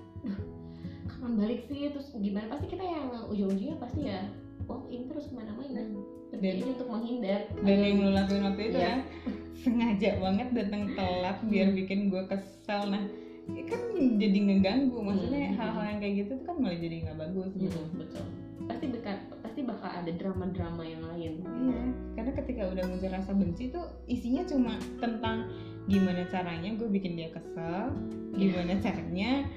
kapan 1.08 1.32
balik 1.36 1.60
sih? 1.66 1.90
Terus 1.90 2.08
gimana? 2.16 2.46
Pasti 2.50 2.66
kita 2.68 2.84
yang 2.84 3.06
ujung-ujungnya 3.28 3.78
pasti 3.78 4.08
ya 4.08 4.28
walk 4.66 4.86
in 4.88 5.08
terus 5.08 5.28
ke 5.28 5.34
mana-mana. 5.34 5.82
Dan- 6.30 6.40
jadi 6.40 6.62
untuk 6.64 6.88
menghindar. 6.88 7.42
Dan 7.58 7.78
yang 7.80 7.98
lo 8.00 8.10
lakuin 8.14 8.44
waktu 8.46 8.62
itu 8.70 8.78
Iya. 8.78 8.86
kan? 8.86 9.00
Sengaja 9.62 10.10
banget 10.22 10.48
datang 10.54 10.84
telat 10.94 11.38
biar 11.44 11.68
Hmm. 11.68 11.78
bikin 11.78 12.00
gue 12.08 12.24
kesel. 12.26 12.82
Nah 12.88 13.04
ya 13.50 13.64
kan 13.66 13.82
jadi 14.16 14.38
ngeganggu. 14.40 14.98
Maksudnya 15.02 15.42
Hmm. 15.50 15.58
hal-hal 15.58 15.86
yang 15.90 16.00
kayak 16.00 16.16
gitu 16.22 16.32
tuh 16.38 16.46
kan 16.46 16.56
malah 16.58 16.78
jadi 16.78 16.96
nggak 17.04 17.18
bagus 17.18 17.52
gitu. 17.58 17.80
Hmm, 17.82 17.98
betul. 17.98 18.24
Pasti 18.70 18.86
bakal 18.88 19.16
pasti 19.42 19.60
bakal 19.66 19.90
ada 19.90 20.12
drama-drama 20.14 20.84
yang 20.86 21.02
lain. 21.02 21.34
Iya, 21.42 21.82
karena 22.14 22.32
ketika 22.38 22.62
udah 22.70 22.84
muncul 22.86 23.10
rasa 23.10 23.32
benci 23.34 23.64
tuh 23.68 23.82
isinya 24.06 24.46
cuma 24.46 24.78
tentang 25.02 25.50
gimana 25.90 26.22
caranya 26.30 26.70
gue 26.70 26.86
bikin 26.88 27.18
dia 27.18 27.34
kesel, 27.34 27.90
gimana 28.32 28.78
caranya 28.78 29.50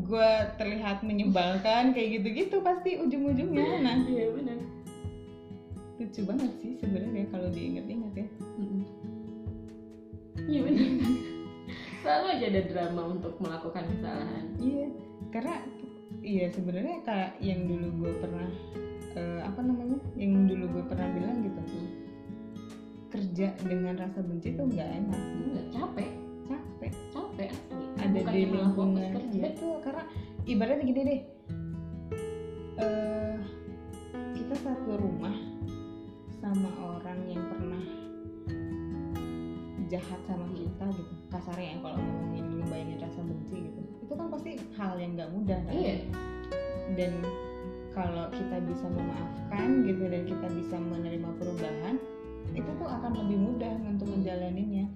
gue 0.00 0.30
terlihat 0.56 1.04
menyebalkan 1.04 1.92
kayak 1.92 2.20
gitu-gitu 2.20 2.60
pasti 2.60 2.96
ujung-ujungnya. 2.98 3.80
Nah, 3.80 3.96
iya 4.08 4.26
benar 4.32 4.58
lucu 6.00 6.24
banget 6.24 6.52
sih 6.64 6.72
sebenarnya 6.80 7.28
kalau 7.28 7.52
diinget-inget 7.52 8.24
ya. 8.24 8.26
iya 10.48 10.60
benar 10.64 10.88
selalu 12.00 12.26
aja 12.32 12.44
ada 12.48 12.62
drama 12.64 13.02
untuk 13.12 13.36
melakukan 13.36 13.84
kesalahan 13.84 14.44
Iya, 14.56 14.86
karena 15.28 15.54
iya 16.24 16.48
sebenarnya 16.48 17.04
kayak 17.04 17.36
yang 17.44 17.68
dulu 17.68 17.88
gue 18.00 18.12
pernah 18.16 18.48
eh, 19.12 19.40
apa 19.44 19.60
namanya, 19.60 20.00
yang 20.16 20.48
dulu 20.48 20.64
gue 20.80 20.84
pernah 20.88 21.08
bilang 21.12 21.44
gitu, 21.44 21.60
Hmm. 21.60 21.90
kerja 23.12 23.52
dengan 23.60 23.94
rasa 24.00 24.22
benci 24.24 24.56
tuh 24.56 24.70
nggak 24.72 24.90
enak, 25.04 25.20
Enggak, 25.36 25.66
capek 25.76 26.10
capek. 26.48 26.92
capek 27.12 27.48
asli 27.52 27.86
ada 28.10 28.18
Bukannya 28.20 28.42
di 28.42 28.50
lingkungan. 28.50 29.10
kerja. 29.14 29.40
Betul 29.46 29.74
karena 29.86 30.04
ibaratnya 30.44 30.84
gini 30.84 31.00
deh. 31.06 31.20
Eh 32.80 33.38
kita 34.34 34.54
satu 34.58 34.90
rumah 34.98 35.36
sama 36.42 36.70
orang 36.80 37.20
yang 37.30 37.44
pernah 37.46 37.84
jahat 39.86 40.20
sama 40.26 40.46
kita 40.54 40.84
gitu. 40.94 41.12
Kasarnya 41.30 41.66
ya 41.70 41.76
kalau 41.78 41.98
ngomongin 41.98 42.44
ngebayangin 42.58 42.98
rasa 42.98 43.20
benci 43.22 43.56
gitu. 43.70 43.80
Itu 44.06 44.12
kan 44.18 44.26
pasti 44.30 44.50
hal 44.74 44.94
yang 44.98 45.14
nggak 45.14 45.30
mudah 45.30 45.60
kan? 45.66 45.74
Iya. 45.74 45.94
Dan 46.98 47.12
kalau 47.90 48.26
kita 48.30 48.56
bisa 48.66 48.86
memaafkan 48.86 49.82
gitu 49.86 50.02
dan 50.06 50.22
kita 50.26 50.46
bisa 50.54 50.76
menerima 50.78 51.30
perubahan 51.38 51.98
itu 52.50 52.70
tuh 52.78 52.86
akan 52.86 53.12
lebih 53.14 53.38
mudah 53.38 53.74
untuk 53.86 54.10
menjalaninya 54.10 54.86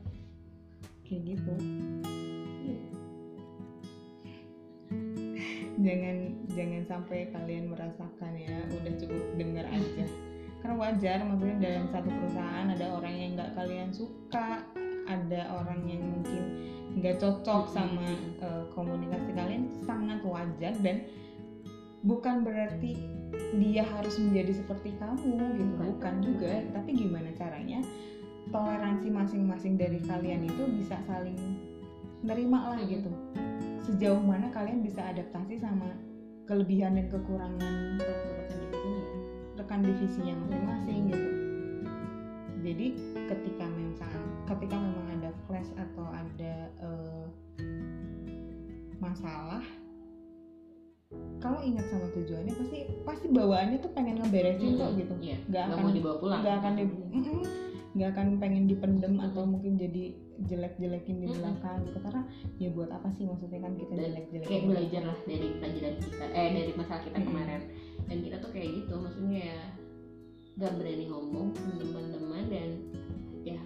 kayak 1.07 1.35
gitu 1.35 1.55
jangan 5.82 6.16
jangan 6.54 6.82
sampai 6.87 7.18
kalian 7.34 7.70
merasakan 7.70 8.32
ya 8.38 8.56
udah 8.70 8.94
cukup 9.00 9.24
dengar 9.38 9.66
aja. 9.70 10.06
Karena 10.62 10.74
wajar 10.80 11.18
maksudnya 11.28 11.56
dalam 11.60 11.84
satu 11.92 12.08
perusahaan 12.08 12.66
ada 12.72 12.87
orang 12.94 13.14
yang 13.14 13.30
nggak 13.37 13.52
kalian 13.52 13.90
suka 13.92 14.64
ada 15.04 15.40
orang 15.60 15.84
yang 15.84 16.00
mungkin 16.00 16.42
nggak 16.96 17.20
cocok 17.20 17.68
sama 17.74 18.06
eh, 18.40 18.64
komunikasi 18.72 19.30
kalian 19.34 19.68
sangat 19.84 20.24
wajar 20.24 20.72
dan 20.80 21.04
bukan 22.06 22.44
berarti 22.46 22.96
dia 23.58 23.82
harus 23.82 24.16
menjadi 24.20 24.62
seperti 24.62 24.94
kamu 24.96 25.58
gitu 25.58 25.74
Bukan. 25.80 26.14
juga. 26.22 26.52
Tapi 26.72 26.90
gimana 26.96 27.28
caranya 27.37 27.82
toleransi 28.52 29.08
masing-masing 29.08 29.80
dari 29.80 29.98
kalian 30.04 30.44
itu 30.44 30.62
bisa 30.76 31.00
saling 31.08 31.37
nerima 32.24 32.72
lah 32.72 32.80
gitu 32.88 33.12
sejauh 33.84 34.20
mana 34.20 34.48
kalian 34.48 34.80
bisa 34.80 35.04
adaptasi 35.04 35.60
sama 35.60 35.92
kelebihan 36.48 36.96
dan 36.96 37.06
kekurangan 37.12 38.00
Rekan 38.00 38.20
divisinya 38.48 38.96
ya. 38.96 39.12
rekan 39.60 39.80
divisinya 39.84 40.34
masing-masing 40.40 41.00
gitu 41.12 41.28
jadi 42.64 42.86
ketika 43.28 43.64
memang 43.68 44.12
ketika 44.48 44.76
memang 44.80 45.06
ada 45.20 45.30
clash 45.44 45.68
atau 45.76 46.04
ada 46.08 46.54
eh, 46.80 47.24
masalah 48.96 49.60
kalau 51.44 51.60
ingat 51.60 51.84
sama 51.92 52.08
tujuannya 52.16 52.56
pasti 52.56 52.78
pasti 53.04 53.26
bawaannya 53.28 53.78
tuh 53.84 53.92
pengen 53.92 54.16
ngeberesin 54.24 54.80
kok 54.80 54.96
Mm-mm. 54.96 55.00
gitu 55.04 55.14
Iya, 55.20 55.36
nggak 55.44 55.62
akan 55.68 55.76
mau 55.84 55.92
dibawa 55.92 56.16
pulang 56.16 56.40
nggak 56.40 56.56
akan 56.64 56.72
di 56.72 56.84
Mm-mm. 56.88 57.40
Nggak 57.94 58.11
akan 58.11 58.26
pengen 58.42 58.66
dipendem 58.66 59.22
atau 59.22 59.46
mungkin 59.46 59.78
jadi 59.78 60.18
jelek-jelekin 60.50 61.22
di 61.22 61.26
belakang 61.30 61.87
gitu. 61.87 61.98
Karena 62.02 62.22
ya 62.59 62.68
buat 62.74 62.90
apa 62.90 63.09
sih 63.14 63.22
maksudnya 63.22 63.62
kan 63.62 63.78
kita 63.78 63.94
jelek-jelekin 63.94 64.50
kayak 64.50 64.64
belajar 64.66 65.02
lah 65.07 65.18
dari 65.22 65.48
pelajaran 65.62 65.94
kita 66.02 66.24
eh 66.35 66.48
dari 66.50 66.72
masalah 66.74 67.02
kita 67.07 67.18
Mm-mm. 67.22 67.28
kemarin. 67.30 67.62
Dan 68.04 68.16
kita 68.20 68.37
tuh 68.42 68.50
kayak 68.50 68.68
gitu 68.83 68.94
maksudnya 68.98 69.40
ya 69.40 69.61
gak 70.54 70.72
berani 70.78 71.04
ngomong 71.11 71.48
teman-teman 71.54 72.44
dan 72.46 72.68
ya 73.42 73.59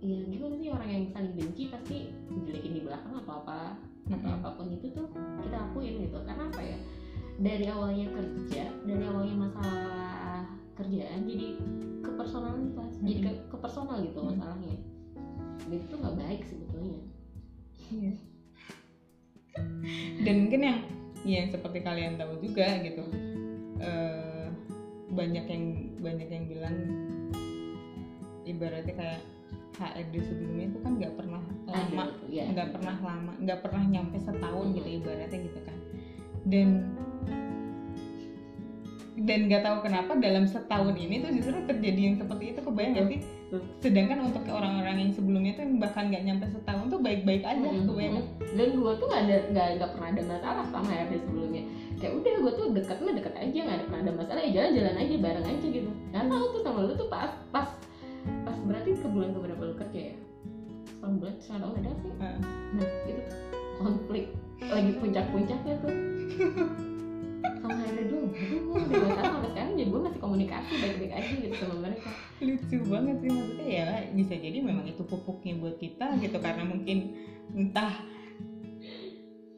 ya 0.00 0.16
gimana 0.24 0.56
sih 0.56 0.72
orang 0.72 0.88
yang 0.88 1.04
saling 1.12 1.36
benci 1.36 1.68
pasti 1.68 2.08
jelekin 2.48 2.72
di 2.72 2.82
belakang 2.84 3.12
atau 3.20 3.44
apa 3.44 3.76
atau 4.08 4.28
Mm-mm. 4.28 4.38
apa 4.40 4.48
pun 4.60 4.66
itu 4.76 4.86
tuh 4.92 5.08
kita 5.40 5.56
akuin 5.56 6.04
gitu. 6.04 6.20
Karena 6.20 6.44
apa 6.52 6.60
ya? 6.60 6.78
Dari 7.40 7.66
awalnya 7.72 8.12
kerja 8.12 8.68
dari 8.84 9.04
awalnya 9.08 9.48
masalah 9.48 10.29
kerjaan 10.80 11.20
jadi 11.28 11.46
ke 12.00 12.10
personalitas 12.16 12.90
jadi 13.04 13.20
ke, 13.20 13.32
ke 13.52 13.56
personal 13.60 14.00
gitu 14.00 14.18
Mm. 14.24 14.28
masalahnya 14.32 14.76
dan 15.60 15.76
itu 15.76 15.94
nggak 15.94 16.16
baik 16.16 16.40
sebetulnya 16.48 17.00
Iya. 17.90 18.14
Dan 20.22 20.46
mungkin 20.46 20.60
yang 20.62 20.78
yang 21.26 21.46
seperti 21.50 21.82
kalian 21.82 22.16
tahu 22.16 22.38
juga 22.38 22.78
gitu, 22.86 23.02
eh, 23.82 24.46
banyak 25.10 25.44
yang 25.50 25.64
banyak 25.98 26.28
yang 26.30 26.44
bilang 26.46 26.76
ibaratnya 28.46 28.94
kayak 28.94 29.20
HRD 29.74 30.14
sebelumnya 30.22 30.64
itu 30.70 30.78
kan 30.86 30.92
nggak 31.02 31.14
pernah 31.18 31.42
lama, 31.66 32.04
Ada, 32.14 32.30
ya. 32.30 32.44
nggak 32.52 32.68
pernah 32.78 32.96
lama, 33.02 33.32
nggak 33.42 33.60
pernah 33.64 33.82
nyampe 33.90 34.16
setahun 34.22 34.66
gitu 34.76 34.88
ibaratnya 35.02 35.38
gitu 35.42 35.60
kan. 35.66 35.78
Dan 36.46 36.68
dan 39.20 39.52
nggak 39.52 39.60
tahu 39.60 39.76
kenapa 39.84 40.16
dalam 40.16 40.48
setahun 40.48 40.96
ini 40.96 41.20
tuh 41.20 41.30
justru 41.36 41.60
terjadi 41.68 42.00
yang 42.00 42.16
seperti 42.16 42.56
itu 42.56 42.60
kebayang 42.64 42.92
nggak 42.96 43.06
sih? 43.12 43.20
Sedangkan 43.84 44.18
untuk 44.24 44.46
orang-orang 44.48 44.96
yang 44.96 45.10
sebelumnya 45.12 45.52
tuh 45.60 45.62
yang 45.68 45.76
bahkan 45.76 46.08
nggak 46.08 46.24
nyampe 46.24 46.46
setahun 46.48 46.86
tuh 46.88 47.00
baik-baik 47.04 47.44
aja 47.44 47.60
Mm-mm. 47.60 47.84
kebayang 47.84 48.14
nggak? 48.16 48.28
dan 48.50 48.68
gue 48.74 48.92
tuh 48.96 49.06
nggak 49.06 49.22
ada 49.28 49.36
nggak 49.76 49.90
pernah 49.92 50.08
ada 50.08 50.22
masalah 50.24 50.64
sama 50.72 50.88
HRD 50.88 51.14
sebelumnya. 51.20 51.62
Kayak 52.00 52.12
udah 52.16 52.34
gue 52.40 52.52
tuh 52.56 52.66
deket 52.72 52.98
mah 53.04 53.12
deket 53.12 53.34
aja 53.36 53.58
nggak 53.60 53.76
ada 53.76 53.84
pernah 53.84 54.00
ada 54.00 54.12
masalah 54.16 54.40
ya 54.40 54.50
jalan-jalan 54.56 54.96
aja 54.96 55.14
bareng 55.20 55.46
aja 55.46 55.66
gitu. 55.68 55.90
Nggak 56.10 56.24
tahu 56.32 56.44
tuh 56.48 56.60
sama 56.64 56.80
lu 56.80 56.92
tuh 56.96 57.08
pas 57.12 57.32
pas 57.52 57.68
pas 58.48 58.56
berarti 58.64 58.90
ke 58.96 59.08
bulan 59.10 59.30
keberapa 59.36 59.62
lu 59.68 59.74
kerja 59.76 60.00
ya? 60.00 60.16
Setahun 60.88 61.14
bulan 61.20 61.34
setengah 61.36 61.60
tahun 61.60 61.74
ada 61.76 61.90
sih? 61.92 62.10
Nah 62.16 62.88
itu 63.04 63.22
konflik 63.76 64.24
lagi 64.64 64.92
puncak-puncaknya 64.96 65.74
tuh. 65.84 65.94
Sama 67.60 67.84
komunikasi 70.30 70.72
baik-baik 70.78 71.12
aja 71.18 71.32
gitu 71.42 71.56
sama 71.58 71.76
mereka. 71.90 72.10
Lucu 72.38 72.78
banget 72.86 73.16
sih 73.18 73.30
maksudnya 73.34 73.66
ya 73.66 73.86
bisa 74.14 74.34
jadi 74.38 74.58
memang 74.62 74.86
itu 74.86 75.02
pupuknya 75.02 75.58
buat 75.58 75.74
kita 75.82 76.06
gitu 76.22 76.38
karena 76.38 76.62
mungkin 76.62 77.18
entah 77.50 77.98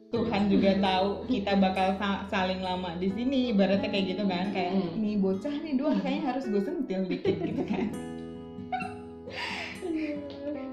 Tuhan 0.09 0.45
juga 0.49 0.77
tahu 0.77 1.25
kita 1.25 1.57
bakal 1.57 1.97
sa- 1.97 2.25
saling 2.29 2.61
lama 2.61 2.97
di 2.97 3.09
sini 3.13 3.49
ibaratnya 3.53 3.89
kayak 3.89 4.17
gitu 4.17 4.23
kan 4.25 4.49
kayak 4.49 4.73
Hmm. 4.73 4.97
nih 4.97 5.17
bocah 5.17 5.55
nih 5.61 5.73
dua 5.77 5.93
kayaknya 6.01 6.23
harus 6.33 6.43
gue 6.49 6.61
sentil 6.61 7.01
dikit 7.05 7.37
gitu 7.37 7.63
kan. 7.65 7.85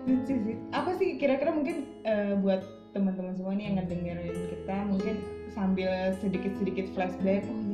Lucu 0.04 0.34
sih. 0.44 0.56
Apa 0.72 0.96
sih 0.96 1.20
kira-kira 1.20 1.52
mungkin 1.52 1.88
eh, 2.04 2.36
buat 2.40 2.60
teman-teman 2.92 3.32
semua 3.36 3.52
nih 3.56 3.64
yang 3.68 3.76
ngedengerin 3.80 4.36
kita 4.48 4.76
mungkin 4.88 5.14
sambil 5.52 5.90
sedikit-sedikit 6.20 6.92
flashback 6.92 7.44
oh 7.48 7.69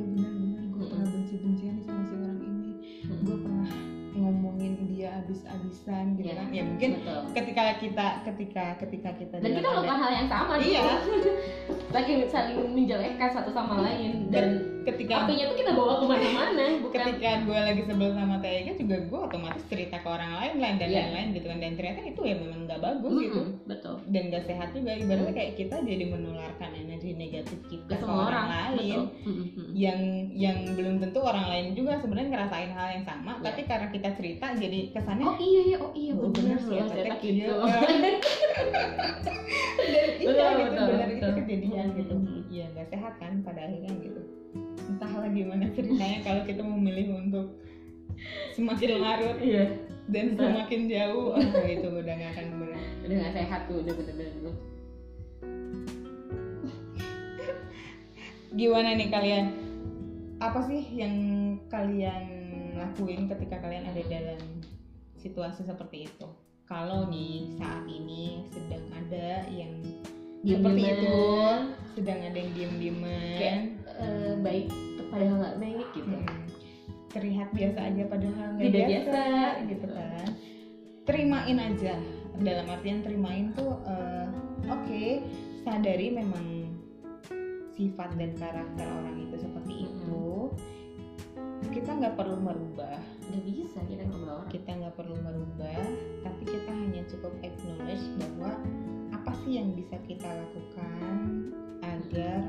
abis-abisan 5.77 6.05
gitu 6.17 6.25
Iya, 6.27 6.33
kan 6.35 6.47
ya 6.49 6.63
mungkin 6.65 6.89
betul 6.97 7.21
ketika 7.33 7.63
kita 7.77 8.07
ketika 8.25 8.65
ketika 8.79 9.09
kita 9.13 9.35
dan 9.37 9.49
kita 9.51 9.59
ada- 9.61 9.73
melakukan 9.75 9.97
hal 9.99 10.11
yang 10.13 10.27
sama 10.27 10.53
Iya. 10.57 10.83
gitu. 11.05 11.29
saling 11.93 12.17
saling 12.27 12.57
menjelekkan 12.67 13.29
satu 13.31 13.49
sama 13.51 13.75
lain 13.81 14.27
dan 14.29 14.47
ketika 14.87 15.13
apinya 15.21 15.45
tuh 15.45 15.57
kita 15.57 15.71
bawa 15.71 15.93
ke 15.99 16.05
mana-mana 16.05 16.65
bukan? 16.79 16.99
Ketika 17.03 17.29
gue 17.43 17.59
lagi 17.59 17.81
sebel 17.83 18.11
sama 18.11 18.35
Tega 18.39 18.71
juga 18.73 18.95
gue 18.97 19.19
otomatis 19.19 19.63
cerita 19.67 19.99
ke 19.99 20.07
orang 20.07 20.31
lain 20.33 20.53
lain 20.57 20.75
dan 20.77 20.87
Iya. 20.87 20.97
lain-lain 21.03 21.27
gitu 21.33 21.45
kan. 21.45 21.57
Dan 21.59 21.71
ternyata 21.75 22.01
itu 22.01 22.21
ya 22.23 22.35
memang 22.35 22.59
nggak 22.63 22.79
bagus 22.79 23.11
Mm-mm, 23.11 23.23
gitu. 23.23 23.41
betul. 23.65 23.95
Dan 24.07 24.23
gak 24.29 24.43
sehat 24.43 24.69
juga. 24.71 24.91
Ibaratnya 24.93 25.33
kayak 25.33 25.53
kita 25.55 25.75
jadi 25.81 26.05
menularkan 26.07 26.71
energi 26.73 27.11
negatif 27.13 27.59
kita 27.65 27.83
ke 27.85 27.91
ke 27.91 27.95
semua 27.99 28.15
orang, 28.23 28.47
orang 28.47 28.47
lain 28.47 28.77
betul. 28.79 29.03
Mm, 29.21 29.35
mm, 29.35 29.47
mm. 29.51 29.69
yang 29.75 29.99
yang 30.31 30.57
belum 30.73 30.95
tentu 30.99 31.19
orang 31.21 31.45
lain 31.47 31.65
juga 31.73 31.91
sebenarnya 31.97 32.29
ngerasain 32.31 32.71
hal 32.71 32.87
yang 32.93 33.03
sama. 33.03 33.31
Iya. 33.33 33.43
tapi 33.43 33.61
karena 33.63 33.87
kita 33.89 34.09
cerita 34.13 34.45
jadi 34.53 34.79
kesannya 34.89 35.25
oh 35.25 35.37
iya 35.37 35.61
ya 35.67 35.77
oh 35.77 35.91
iya 35.93 36.11
Oh, 36.15 36.31
benar 36.31 36.55
bener 36.55 36.59
sih, 36.63 36.77
loh 36.77 36.87
ternyata 36.87 37.15
gitu. 37.19 37.53
dan 39.77 40.07
iya 40.17 40.47
gitu 40.57 40.81
benar 40.81 41.09
itu 41.09 41.27
kejadian 41.35 41.85
gitu. 41.95 42.13
Iya 42.47 42.65
nggak 42.73 42.87
sehat 42.89 43.13
kan 43.17 43.33
pada 43.41 43.59
akhirnya 43.61 43.91
gitu 43.99 44.16
entahlah 45.17 45.33
gimana 45.33 45.65
ceritanya 45.73 46.17
kalau 46.21 46.41
kita 46.45 46.61
memilih 46.61 47.17
untuk 47.17 47.57
semakin 48.53 49.01
larut 49.01 49.37
iya. 49.41 49.65
dan 50.13 50.37
Betul. 50.37 50.45
semakin 50.45 50.81
jauh? 50.85 51.27
Oh, 51.33 51.65
itu 51.65 51.87
udah 51.89 52.13
nggak 52.13 52.31
akan 52.37 52.45
benar 52.61 52.83
udah 53.01 53.15
gak 53.25 53.33
sehat 53.33 53.61
tuh 53.65 53.77
udah 53.81 53.93
bener-bener 53.97 54.53
gimana 58.57 58.97
nih 58.97 59.09
kalian? 59.09 59.45
Apa 60.37 60.65
sih 60.65 60.81
yang 60.93 61.13
kalian 61.69 62.25
lakuin 62.77 63.29
ketika 63.29 63.61
kalian 63.61 63.85
ada 63.85 64.01
dalam 64.05 64.41
situasi 65.17 65.65
seperti 65.65 66.09
itu? 66.09 66.27
Kalau 66.65 67.09
nih 67.09 67.53
saat 67.57 67.85
ini 67.85 68.45
sedang 68.49 68.85
ada 68.93 69.45
yang 69.49 69.77
seperti 70.41 70.83
Diem-dieman. 70.83 70.93
itu 70.95 71.17
sedang 71.97 72.19
ada 72.21 72.37
yang 72.37 72.51
diem 72.53 72.73
dieman 72.77 73.35
Kayak, 73.35 73.57
eh, 73.99 74.33
baik 74.41 74.67
padahal 75.09 75.35
nggak 75.41 75.57
baik 75.59 75.87
gitu. 75.95 76.17
Terlihat 77.11 77.49
biasa 77.55 77.79
aja 77.81 78.03
padahal 78.05 78.47
nggak 78.55 78.65
Tidak 78.67 78.87
biasa, 78.87 79.21
biasa, 79.23 79.67
gitu 79.71 79.87
kan. 79.89 80.27
Terimain 81.07 81.57
aja 81.57 81.95
dalam 82.37 82.65
artian 82.69 82.99
terimain 83.01 83.45
tuh 83.55 83.71
eh, 83.87 84.27
oke 84.69 85.05
sadari 85.65 86.13
memang 86.13 86.45
sifat 87.73 88.09
dan 88.17 88.33
karakter 88.37 88.85
orang 88.85 89.17
itu 89.21 89.35
seperti 89.39 89.73
Mm-mm. 89.73 89.87
itu. 89.87 90.25
Kita 91.73 91.89
nggak 91.97 92.15
perlu 92.17 92.37
merubah. 92.37 92.99
Nggak 93.31 93.43
bisa 93.45 93.79
kita 93.87 94.03
orang. 94.05 94.45
Kita 94.51 94.69
nggak 94.77 94.95
perlu 94.97 95.15
merubah 95.21 95.81
tapi 96.27 96.43
kita 96.43 96.71
hanya 96.75 97.01
cukup 97.07 97.33
acknowledge 97.41 98.05
bahwa 98.19 98.51
apa 99.15 99.31
sih 99.43 99.59
yang 99.59 99.71
bisa 99.73 99.95
kita 100.03 100.27
lakukan 100.27 101.15
agar 101.97 102.45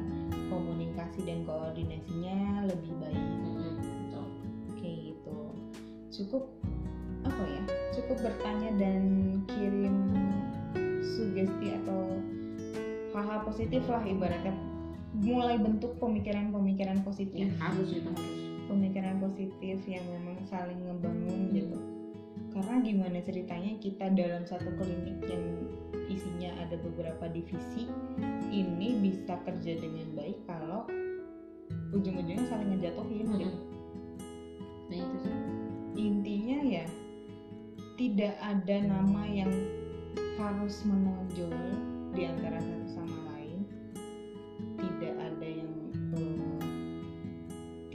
komunikasi 0.52 1.24
dan 1.24 1.44
koordinasinya 1.48 2.68
lebih 2.68 2.92
baik. 3.00 3.24
Betul. 4.08 4.26
kayak 4.78 4.98
gitu. 5.12 5.36
Cukup 6.12 6.44
apa 7.26 7.42
ya 7.44 7.62
cukup 7.98 8.16
bertanya 8.22 8.70
dan 8.78 9.02
kirim 9.50 9.96
sugesti 11.02 11.74
atau 11.82 12.14
hal-hal 13.16 13.40
positif 13.48 13.82
lah 13.90 14.02
ibaratnya. 14.06 14.54
Mulai 15.18 15.58
bentuk 15.58 15.98
pemikiran-pemikiran 15.98 17.02
ya, 17.02 17.04
positif 17.04 17.48
harus 17.58 17.90
itu 17.90 18.06
harus. 18.06 18.38
Pemikiran 18.68 19.16
positif 19.18 19.76
yang 19.88 20.04
memang 20.06 20.38
saling 20.46 20.78
ngebangun 20.84 21.48
Hmm. 21.48 21.56
gitu 21.56 21.87
karena 22.58 22.82
gimana 22.82 23.18
ceritanya 23.22 23.78
kita 23.78 24.10
dalam 24.18 24.42
satu 24.42 24.66
klinik 24.82 25.22
yang 25.30 25.46
isinya 26.10 26.50
ada 26.58 26.74
beberapa 26.74 27.30
divisi 27.30 27.86
ini 28.50 28.98
bisa 28.98 29.38
kerja 29.46 29.78
dengan 29.78 30.10
baik 30.18 30.42
kalau 30.50 30.82
ujung-ujungnya 31.94 32.42
saling 32.50 32.74
ngejatuhin 32.74 33.30
gitu. 33.38 33.46
Mm-mm. 33.46 33.62
nah 34.90 34.98
itu 34.98 35.16
sih. 35.22 35.36
Intinya 36.02 36.58
ya 36.66 36.86
tidak 37.94 38.34
ada 38.42 38.76
nama 38.82 39.22
yang 39.30 39.54
harus 40.34 40.82
menonjol 40.82 41.54
di 42.10 42.26
antara 42.26 42.58
satu 42.58 42.88
sama 42.90 43.18
lain. 43.30 43.62
Tidak 44.82 45.14
ada 45.14 45.46
yang 45.46 45.72
eh, 46.18 46.58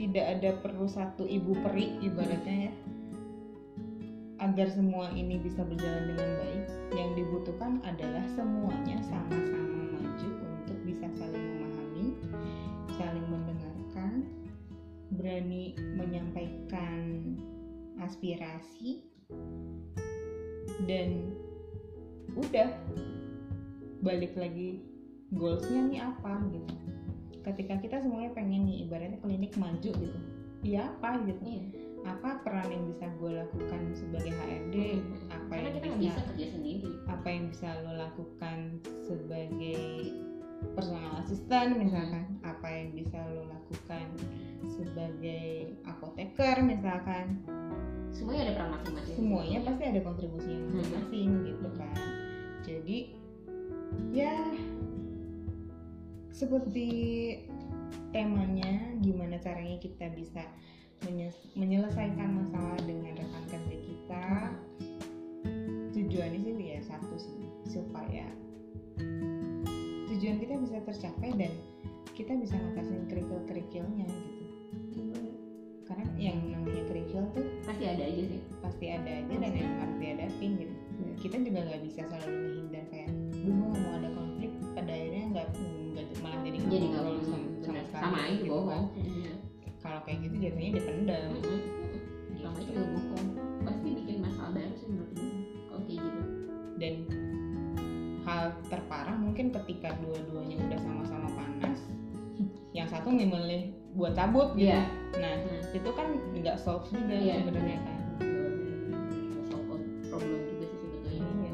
tidak 0.00 0.24
ada 0.40 0.50
perlu 0.64 0.88
satu 0.88 1.28
ibu 1.28 1.52
peri 1.60 2.00
ibaratnya 2.00 2.72
ya 2.72 2.74
agar 4.42 4.66
semua 4.70 5.10
ini 5.14 5.38
bisa 5.38 5.62
berjalan 5.62 6.14
dengan 6.14 6.30
baik 6.42 6.64
yang 6.94 7.10
dibutuhkan 7.14 7.78
adalah 7.86 8.24
semuanya 8.34 8.98
sama-sama 9.06 9.94
maju 9.94 10.30
untuk 10.58 10.78
bisa 10.82 11.06
saling 11.14 11.44
memahami 11.58 12.06
saling 12.98 13.26
mendengarkan 13.30 14.12
berani 15.14 15.78
menyampaikan 15.94 17.34
aspirasi 18.02 19.06
dan 20.90 21.30
udah 22.34 22.74
balik 24.02 24.34
lagi 24.34 24.82
goalsnya 25.30 25.80
nih 25.88 26.00
apa 26.02 26.42
gitu. 26.50 26.74
Ketika 27.44 27.74
kita 27.78 27.96
semuanya 28.02 28.34
pengen 28.34 28.66
nih 28.66 28.88
ibaratnya 28.88 29.20
klinik 29.22 29.54
maju 29.54 29.90
gitu. 29.94 30.20
Ya 30.64 30.90
apa 30.90 31.22
gitu. 31.28 31.40
Iya 31.44 31.83
apa 32.04 32.44
peran 32.44 32.68
yang 32.68 32.84
bisa 32.92 33.08
gue 33.16 33.32
lakukan 33.32 33.80
sebagai 33.96 34.32
HRD 34.36 34.76
Mm-mm. 35.00 35.32
apa 35.32 35.52
karena 35.52 35.68
yang 35.68 35.74
kita 35.74 35.88
bisa 35.88 36.00
bisa 36.00 36.22
kerja 36.28 36.46
sendiri. 36.52 36.90
apa 37.08 37.26
yang 37.32 37.44
bisa 37.48 37.68
lo 37.80 37.92
lakukan 37.96 38.58
sebagai 39.08 39.82
personal 40.72 41.12
assistant 41.20 41.76
misalkan 41.76 42.24
apa 42.44 42.68
yang 42.68 42.88
bisa 42.92 43.18
lo 43.32 43.48
lakukan 43.48 44.06
sebagai 44.68 45.76
apoteker 45.84 46.56
misalkan. 46.64 47.40
Semuanya 48.14 48.42
ada 48.46 48.52
peran 48.54 48.70
masing-masing. 48.78 49.14
Semuanya 49.18 49.58
pasti 49.66 49.82
ada 49.90 50.00
kontribusinya 50.06 50.60
masing-masing 50.70 51.28
gitu 51.50 51.68
kan. 51.74 51.96
Jadi 52.64 52.98
ya 54.14 54.34
seperti 56.34 56.88
temanya 58.10 58.94
gimana 59.02 59.38
caranya 59.42 59.78
kita 59.82 60.10
bisa 60.14 60.42
menyelesaikan 61.54 62.28
masalah 62.44 62.78
dengan 62.84 63.12
rekan 63.18 63.44
kerja 63.50 63.76
kita 63.76 64.24
tujuannya 65.94 66.40
sih 66.42 66.54
ya 66.58 66.80
satu 66.82 67.14
sih 67.20 67.44
supaya 67.68 68.26
tujuan 70.10 70.36
kita 70.40 70.54
bisa 70.58 70.76
tercapai 70.82 71.30
dan 71.36 71.52
kita 72.14 72.32
bisa 72.38 72.54
ngatasin 72.54 73.04
kerikil-kerikilnya 73.10 74.08
gitu 74.94 75.30
karena 75.84 76.06
yang 76.16 76.38
namanya 76.48 76.82
kerikil 76.88 77.26
tuh 77.34 77.44
pasti 77.66 77.84
ada 77.84 78.02
aja 78.06 78.22
sih 78.24 78.40
pasti 78.62 78.86
ada 78.88 79.10
aja 79.10 79.34
dan 79.34 79.52
yang 79.52 79.72
harus 79.82 79.96
dihadapin 80.00 80.52
gitu 80.56 80.74
Iya. 80.94 81.12
kita 81.18 81.36
juga 81.42 81.58
nggak 81.66 81.82
bisa 81.90 82.00
selalu 82.06 82.30
menghindar 82.38 82.84
kayak 82.86 83.10
dulu 83.34 83.62
nggak 83.66 83.80
mau 83.82 83.92
ada 83.98 84.08
konflik 84.14 84.50
pada 84.78 84.92
akhirnya 84.94 85.24
nggak 85.34 85.48
malah 86.22 86.38
jadi 86.46 86.58
jadi 86.70 86.86
nggak 86.86 87.02
sama, 87.02 87.18
sama 87.18 87.80
sekali 87.82 87.82
sama 87.90 88.16
aja 88.22 88.34
gitu 88.38 88.50
bohong 88.50 88.68
kan. 88.70 88.84
Iya. 88.94 89.33
Kalau 89.84 90.00
kayak 90.02 90.18
gitu 90.22 90.36
jadinya 90.40 90.70
dipendam 90.74 91.30
Mm-mm. 91.30 91.60
sama 92.34 92.56
gitu. 92.56 92.66
juga 92.66 92.82
bohong 92.88 93.26
pasti 93.62 93.88
bikin 93.92 94.16
masalah 94.18 94.50
baru 94.50 94.72
sih 94.74 94.88
menurut 94.88 95.12
gue 95.12 95.28
kalau 95.62 95.82
kayak 95.82 95.98
gitu 96.00 96.20
dan 96.74 96.94
hal 98.24 98.42
terparah 98.64 99.14
mungkin 99.14 99.46
ketika 99.52 99.92
dua-duanya 100.00 100.56
udah 100.58 100.78
sama-sama 100.80 101.28
panas 101.30 101.78
yang 102.72 102.88
satu 102.88 103.08
memilih 103.08 103.70
buat 103.92 104.12
cabut 104.12 104.56
gitu 104.56 104.72
Iya. 104.72 104.82
nah 105.14 105.34
Hmm. 105.38 105.62
itu 105.70 105.90
kan 105.92 106.06
nggak 106.34 106.56
solve 106.56 106.88
juga 106.88 107.14
Iya. 107.14 107.34
sebenarnya 107.38 107.78
kan 107.78 107.98
Solve 109.44 109.76
problem 110.08 110.40
juga 110.48 110.64
sih 110.66 110.78
sebetulnya 110.80 111.20
iya 111.20 111.52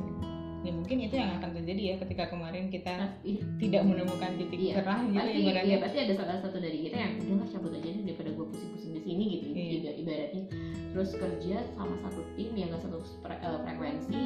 ya 0.61 0.71
mungkin 0.73 0.97
itu 1.01 1.15
yang 1.15 1.31
akan 1.37 1.50
terjadi 1.81 1.97
ya 1.97 2.05
ketika 2.05 2.25
kemarin 2.29 2.65
kita 2.69 2.93
pasti 2.93 3.31
tidak 3.57 3.83
menemukan 3.83 4.31
titik 4.37 4.59
Iya. 4.61 4.73
cerah 4.77 5.01
gitu 5.03 5.17
pasti 5.17 5.39
ibaratnya 5.41 5.73
ya 5.73 5.79
pasti 5.81 5.99
ada 5.99 6.15
salah 6.15 6.37
satu 6.39 6.57
dari 6.59 6.79
kita 6.83 6.97
yang 6.99 7.13
udahlah 7.19 7.49
cabut 7.49 7.73
aja 7.73 7.89
deh 7.89 8.03
daripada 8.05 8.31
gue 8.31 8.47
pusing-pusing 8.47 8.93
di 8.93 9.01
sini 9.01 9.25
gitu 9.31 9.45
Iya. 9.49 9.65
Iba- 9.73 9.97
ibaratnya 9.99 10.43
terus 10.91 11.11
kerja 11.15 11.57
sama 11.71 11.95
satu 11.99 12.21
tim 12.35 12.51
yang 12.53 12.69
gak 12.69 12.83
satu 12.83 12.99
fre- 13.23 13.41
eh, 13.41 13.59
frekuensi 13.63 14.23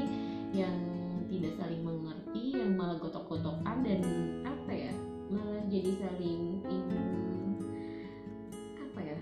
yang 0.52 0.76
tidak 1.26 1.52
saling 1.54 1.80
mengerti 1.80 2.42
yang 2.52 2.74
malah 2.74 2.98
gotok-gotokan 2.98 3.76
dan 3.80 4.00
apa 4.42 4.72
ya 4.72 4.92
malah 5.28 5.62
jadi 5.66 5.90
saling 5.94 6.40
ingin 6.64 7.04
apa 8.80 9.00
ya 9.00 9.18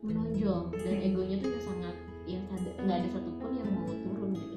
menonjol 0.00 0.58
dan 0.74 0.94
Hmm. 0.94 1.06
egonya 1.06 1.36
tuh 1.38 1.50
yang 1.50 1.64
sangat 1.64 1.94
yang 2.26 2.42
nggak 2.76 2.96
ada 2.98 3.08
satupun 3.08 3.50
yang 3.54 3.68
mau 3.72 3.86
turun 3.88 4.30
gitu 4.34 4.55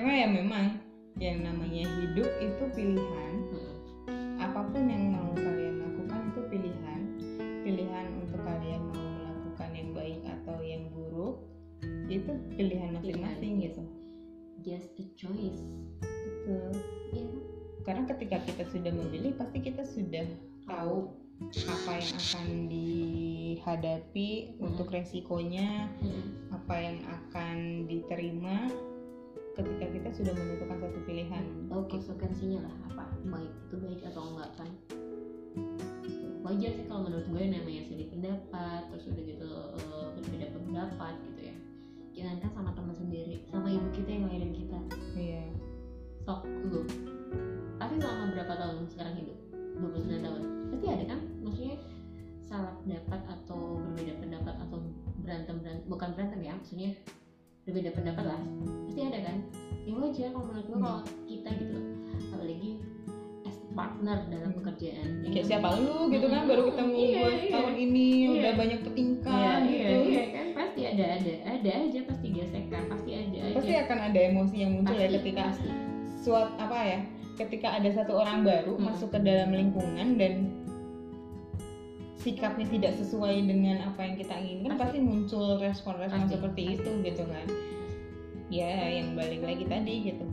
karena 0.00 0.16
ya 0.16 0.28
memang 0.32 0.80
yang 1.20 1.44
namanya 1.44 1.84
hidup 1.84 2.24
itu 2.40 2.64
pilihan. 2.72 3.32
Mm-mm. 3.52 4.40
apa 4.40 4.64
pun 4.72 4.88
yang 4.88 5.12
mau 5.12 5.28
kalian 5.36 5.76
lakukan 5.76 6.20
itu 6.32 6.40
pilihan. 6.48 7.00
Pilihan 7.60 8.06
untuk 8.24 8.40
kalian 8.40 8.80
mau 8.88 8.96
melakukan 8.96 9.70
yang 9.76 9.92
baik 9.92 10.24
atau 10.24 10.56
yang 10.64 10.88
buruk 10.96 11.44
itu 12.08 12.32
pilihan 12.56 12.96
masing-masing 12.96 13.60
gitu. 13.60 13.84
Just 14.64 14.88
a 14.96 15.04
choice. 15.20 15.68
Betul. 16.00 16.80
Ya 17.12 17.28
karena 17.84 18.08
ketika 18.08 18.40
kita 18.48 18.64
sudah 18.72 18.96
memilih 18.96 19.36
pasti 19.36 19.60
kita 19.60 19.84
sudah 19.84 20.24
tahu 20.64 21.12
apa 21.44 21.92
yang 22.00 22.16
akan 22.16 22.48
dihadapi 22.72 24.28
Hmm. 24.56 24.64
untuk 24.64 24.96
resikonya 24.96 25.92
Mm-mm. 26.00 26.56
apa 26.56 26.74
yang 26.80 27.04
akan 27.04 27.84
diterima 27.84 28.64
ketika 29.60 29.86
kita 29.92 30.08
sudah 30.12 30.32
menentukan 30.34 30.78
satu 30.80 30.98
pilihan. 31.04 31.44
Tahu 31.68 31.82
konsekuensinya 31.88 32.64
lah 32.64 32.74
apa 32.92 33.04
baik 33.28 33.52
itu 33.68 33.74
baik 33.76 34.00
atau 34.08 34.22
enggak 34.32 34.50
kan. 34.56 34.70
Wajar 36.40 36.72
sih 36.72 36.84
kalau 36.88 37.04
menurut 37.04 37.26
gue 37.28 37.42
namanya 37.46 37.82
sendiri 37.84 38.08
pendapat 38.08 38.82
terus 38.90 39.04
udah 39.12 39.24
gitu 39.28 39.50
eh, 39.76 40.06
berbeda 40.18 40.46
pendapat 40.56 41.14
gitu 41.30 41.40
ya. 41.52 41.56
Jangankan 42.16 42.50
sama 42.56 42.70
teman 42.74 42.96
sendiri 42.96 43.36
sama 43.48 43.68
ibu 43.68 43.88
kita 43.92 44.08
yang 44.08 44.24
lahirin 44.26 44.52
kita. 44.56 44.78
Iya. 45.14 45.44
Sok 46.24 46.40
lu. 46.68 46.80
Pasti 47.80 47.96
selama 48.00 48.24
berapa 48.36 48.54
tahun 48.56 48.76
sekarang 48.92 49.14
hidup? 49.20 49.38
29 49.80 50.26
tahun? 50.26 50.42
Pasti 50.68 50.86
ada 50.88 51.04
kan? 51.08 51.20
Maksudnya 51.40 51.76
salah 52.50 52.74
pendapat 52.82 53.20
atau 53.30 53.78
berbeda 53.78 54.14
pendapat 54.18 54.54
atau 54.58 54.78
berantem 55.22 55.62
berantem 55.62 55.86
bukan 55.86 56.08
berantem 56.18 56.40
ya 56.42 56.52
maksudnya 56.58 56.90
berbeda 57.62 57.90
pendapat 57.92 58.24
lah 58.26 58.40
pasti 58.84 59.00
ada 59.02 59.18
kan 59.22 59.36
ya 59.80 59.92
wajar 59.94 60.28
kalau 60.28 60.44
menurut 60.44 60.64
gue 60.64 60.76
Hmm. 60.76 60.84
kalau 60.84 61.00
kita 61.24 61.48
gitu 61.54 61.72
loh 61.72 61.86
apalagi 62.30 62.70
as 63.42 63.56
partner 63.70 64.18
dalam 64.26 64.50
Hmm. 64.50 64.58
pekerjaan 64.58 65.06
Yang 65.20 65.30
kayak 65.30 65.30
namanya- 65.30 65.48
siapa 65.48 65.68
lu 65.76 65.96
gitu 66.08 66.26
kan 66.26 66.42
baru 66.44 66.62
ketemu 66.66 66.94
Iya, 66.94 67.06
gue 67.16 67.30
iya. 67.30 67.50
tahun 67.50 67.74
ini 67.78 68.06
Iya. 68.10 68.28
udah 68.30 68.52
banyak 68.54 68.78
Iya, 68.78 68.86
petingkan 68.86 69.60
iya, 69.62 69.64
gitu 69.70 69.96
iya 70.06 70.24
kan 70.30 70.46
pasti 70.52 70.80
ada 70.86 71.04
ada 71.10 71.32
ada 71.48 71.70
aja 71.80 72.00
pasti 72.04 72.26
gesekan 72.30 72.82
pasti 72.86 73.10
ada 73.12 73.38
aja 73.40 73.54
pasti 73.54 73.72
akan 73.78 73.98
ada 74.02 74.20
emosi 74.22 74.56
yang 74.56 74.70
muncul 74.74 74.94
ya 74.94 75.00
Pasti, 75.02 75.16
ketika 75.18 75.42
pasti. 75.48 75.68
suat 76.18 76.48
apa 76.56 76.78
ya 76.82 76.98
ketika 77.36 77.68
ada 77.72 77.88
satu 77.90 78.12
orang 78.14 78.38
baru 78.42 78.74
Hmm. 78.74 78.84
masuk 78.86 79.08
ke 79.10 79.18
dalam 79.18 79.50
lingkungan 79.50 80.08
dan 80.16 80.32
sikapnya 82.20 82.68
tidak 82.68 82.92
sesuai 83.00 83.48
dengan 83.48 83.80
apa 83.88 84.00
yang 84.04 84.14
kita 84.20 84.34
inginkan 84.36 84.76
Pasti. 84.76 85.00
muncul 85.00 85.56
respon-respon 85.56 86.28
seperti 86.28 86.76
itu 86.76 86.90
gitu 87.00 87.24
kan. 87.24 87.46
Ya 88.52 88.92
yang 88.92 89.16
balik 89.16 89.40
lagi 89.40 89.64
tadi 89.64 89.94
gitu. 90.12 90.24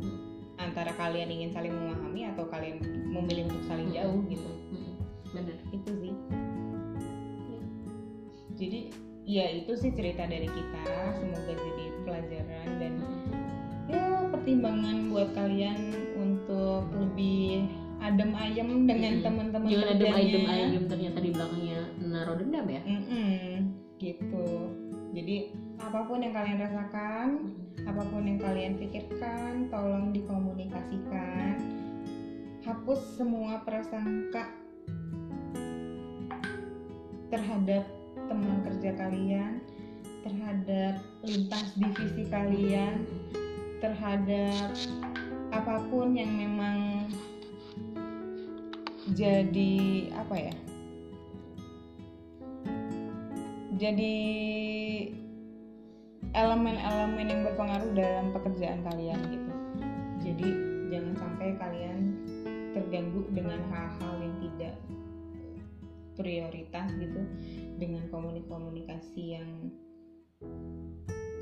Antara 0.60 0.92
kalian 1.00 1.32
ingin 1.32 1.56
saling 1.56 1.72
memahami 1.72 2.28
atau 2.36 2.44
kalian 2.52 2.84
memilih 3.08 3.48
untuk 3.48 3.64
saling 3.72 3.90
jauh 3.96 4.20
gitu. 4.28 4.52
Bener 5.32 5.58
itu 5.72 5.92
sih. 6.04 6.14
Jadi 8.58 8.80
ya 9.24 9.46
itu 9.54 9.72
sih 9.80 9.92
cerita 9.96 10.28
dari 10.28 10.50
kita. 10.52 10.84
Semoga 11.24 11.54
jadi 11.56 11.86
pelajaran 12.04 12.68
dan 12.84 12.94
ya 13.88 14.28
pertimbangan 14.34 15.08
buat 15.08 15.30
kalian 15.32 15.96
untuk 16.20 16.84
lebih 17.00 17.70
adem 18.08 18.32
ayem 18.34 18.70
dengan 18.88 19.14
Mm-mm. 19.20 19.26
teman-teman 19.26 19.68
jangan 19.68 19.90
adem 19.92 20.14
adem 20.16 20.46
ayem 20.48 20.84
ternyata 20.88 21.18
di 21.20 21.30
belakangnya 21.36 21.80
naruh 22.00 22.36
dendam 22.40 22.68
ya? 22.72 22.82
Mm-mm, 22.88 23.44
gitu. 24.00 24.48
Jadi 25.12 25.36
apa 25.78 26.00
pun 26.08 26.24
yang 26.24 26.34
kalian 26.36 26.60
rasakan 26.64 27.28
apa 27.86 28.04
pun 28.10 28.24
yang 28.26 28.40
kalian 28.40 28.80
pikirkan 28.80 29.68
tolong 29.68 30.16
dikomunikasikan. 30.16 31.60
Hapus 32.64 33.00
semua 33.16 33.64
prasangka 33.64 34.52
terhadap 37.32 37.84
teman 38.28 38.60
kerja 38.64 38.92
kalian 38.96 39.64
terhadap 40.24 41.00
lintas 41.24 41.72
divisi 41.80 42.28
kalian 42.28 43.08
terhadap 43.80 44.76
apa 45.56 45.76
pun 45.88 46.12
yang 46.12 46.28
memang 46.36 47.08
jadi 49.16 49.76
apa 50.16 50.36
ya? 50.36 50.56
Jadi 53.78 54.16
elemen-elemen 56.34 57.26
yang 57.30 57.42
berpengaruh 57.46 57.92
dalam 57.94 58.34
pekerjaan 58.34 58.82
kalian 58.84 59.20
gitu. 59.32 59.54
Jadi 60.28 60.48
jangan 60.92 61.14
sampai 61.16 61.48
kalian 61.56 62.02
terganggu 62.74 63.22
dengan 63.32 63.62
hal-hal 63.72 64.14
yang 64.20 64.36
tidak 64.44 64.76
prioritas 66.18 66.90
gitu. 66.98 67.22
Dengan 67.78 68.10
komunikasi 68.10 69.38
yang 69.38 69.50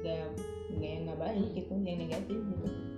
gak 0.05 0.37
yang 0.77 1.07
nggak 1.07 1.17
baik 1.17 1.49
gitu 1.55 1.73
yang 1.81 1.97
negatif 2.03 2.37
gitu 2.37 2.94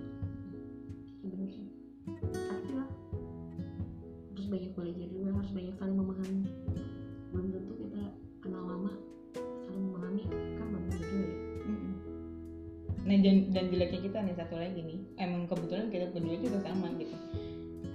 dan, 13.27 13.35
dan 13.51 13.65
jeleknya 13.67 13.99
kita 14.07 14.17
nih 14.23 14.35
satu 14.39 14.55
lagi 14.55 14.79
nih. 14.79 14.99
Emang 15.19 15.43
kebetulan 15.51 15.91
kita 15.91 16.07
berdua 16.15 16.35
juga 16.39 16.57
sama 16.63 16.87
gitu. 16.95 17.15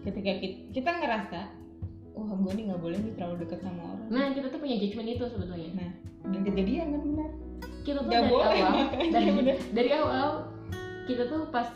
Ketika 0.05 0.33
kita, 0.45 0.57
kita 0.77 0.91
ngerasa 1.01 1.41
Wah 2.13 2.29
gue 2.29 2.53
nih 2.53 2.65
gak 2.69 2.83
boleh 2.85 2.99
nih 3.01 3.13
terlalu 3.17 3.37
dekat 3.49 3.65
sama 3.65 3.97
orang. 3.97 4.09
Nah 4.13 4.27
kita 4.37 4.53
tuh 4.53 4.61
punya 4.61 4.77
judgement 4.77 5.09
itu 5.09 5.25
sebetulnya. 5.33 5.71
Nah 5.73 5.91
dan 6.29 6.41
kejadian 6.45 6.87
kan 6.93 7.01
benar. 7.09 7.31
Kita 7.83 7.99
tuh 8.05 8.11
Gak 8.13 8.21
dari 8.21 8.29
boleh 8.29 8.61
awal 8.61 8.85
dari, 9.17 9.31
bener 9.33 9.57
dari 9.73 9.91
awal 9.97 10.29
kita 11.09 11.23
tuh 11.27 11.49
pas 11.49 11.69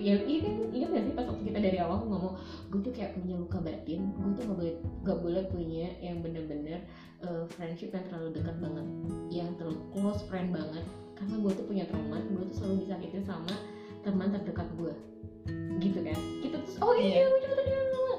ya 0.00 0.18
iya 0.24 0.38
kan 0.40 0.54
ingat 0.72 0.88
gak 0.88 1.04
sih? 1.04 1.12
Pas 1.12 1.26
waktu 1.28 1.44
kita 1.52 1.58
dari 1.60 1.78
awal 1.84 2.00
ngomong 2.08 2.34
gue 2.72 2.80
tuh 2.80 2.92
kayak 2.96 3.12
punya 3.12 3.36
luka 3.36 3.58
batin 3.60 4.00
gue 4.16 4.30
tuh 4.34 4.42
gak 4.48 4.58
boleh 4.58 4.74
gak 5.04 5.18
boleh 5.20 5.44
punya 5.52 5.86
yang 6.00 6.16
bener-bener 6.24 6.80
uh, 7.20 7.44
friendship 7.52 7.92
yang 7.92 8.08
terlalu 8.08 8.40
dekat 8.40 8.56
banget 8.58 8.86
yang 9.30 9.48
terlalu 9.60 9.78
close 9.92 10.24
friend 10.26 10.50
banget 10.50 10.82
karena 11.14 11.34
gue 11.40 11.52
tuh 11.54 11.64
punya 11.66 11.84
trauma 11.86 12.18
gue 12.20 12.44
tuh 12.50 12.56
selalu 12.58 12.74
disakitin 12.86 13.22
sama 13.24 13.54
teman 14.04 14.28
terdekat 14.34 14.68
gue 14.76 14.94
gitu 15.80 15.98
kan? 16.00 16.18
Kita 16.42 16.56
tuh 16.62 16.72
oh 16.80 16.94
iya, 16.96 17.20
Iya. 17.20 17.24
gue 17.28 17.40
juga 17.44 17.54
tadi 17.60 17.70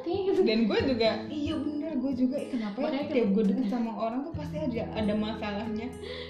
kayak 0.05 0.21
gitu 0.29 0.39
Dan 0.45 0.59
gue 0.69 0.79
juga 0.85 1.09
Iya 1.25 1.53
bener 1.57 1.91
gue 1.97 2.13
juga. 2.13 2.37
Kenapa 2.53 2.77
ya? 2.85 3.01
Tiap 3.09 3.27
gue 3.33 3.43
deket 3.49 3.67
sama 3.73 3.91
orang 3.97 4.19
tuh 4.21 4.33
pasti 4.37 4.55
ada 4.61 4.83
ada 4.93 5.13
masalahnya. 5.17 5.87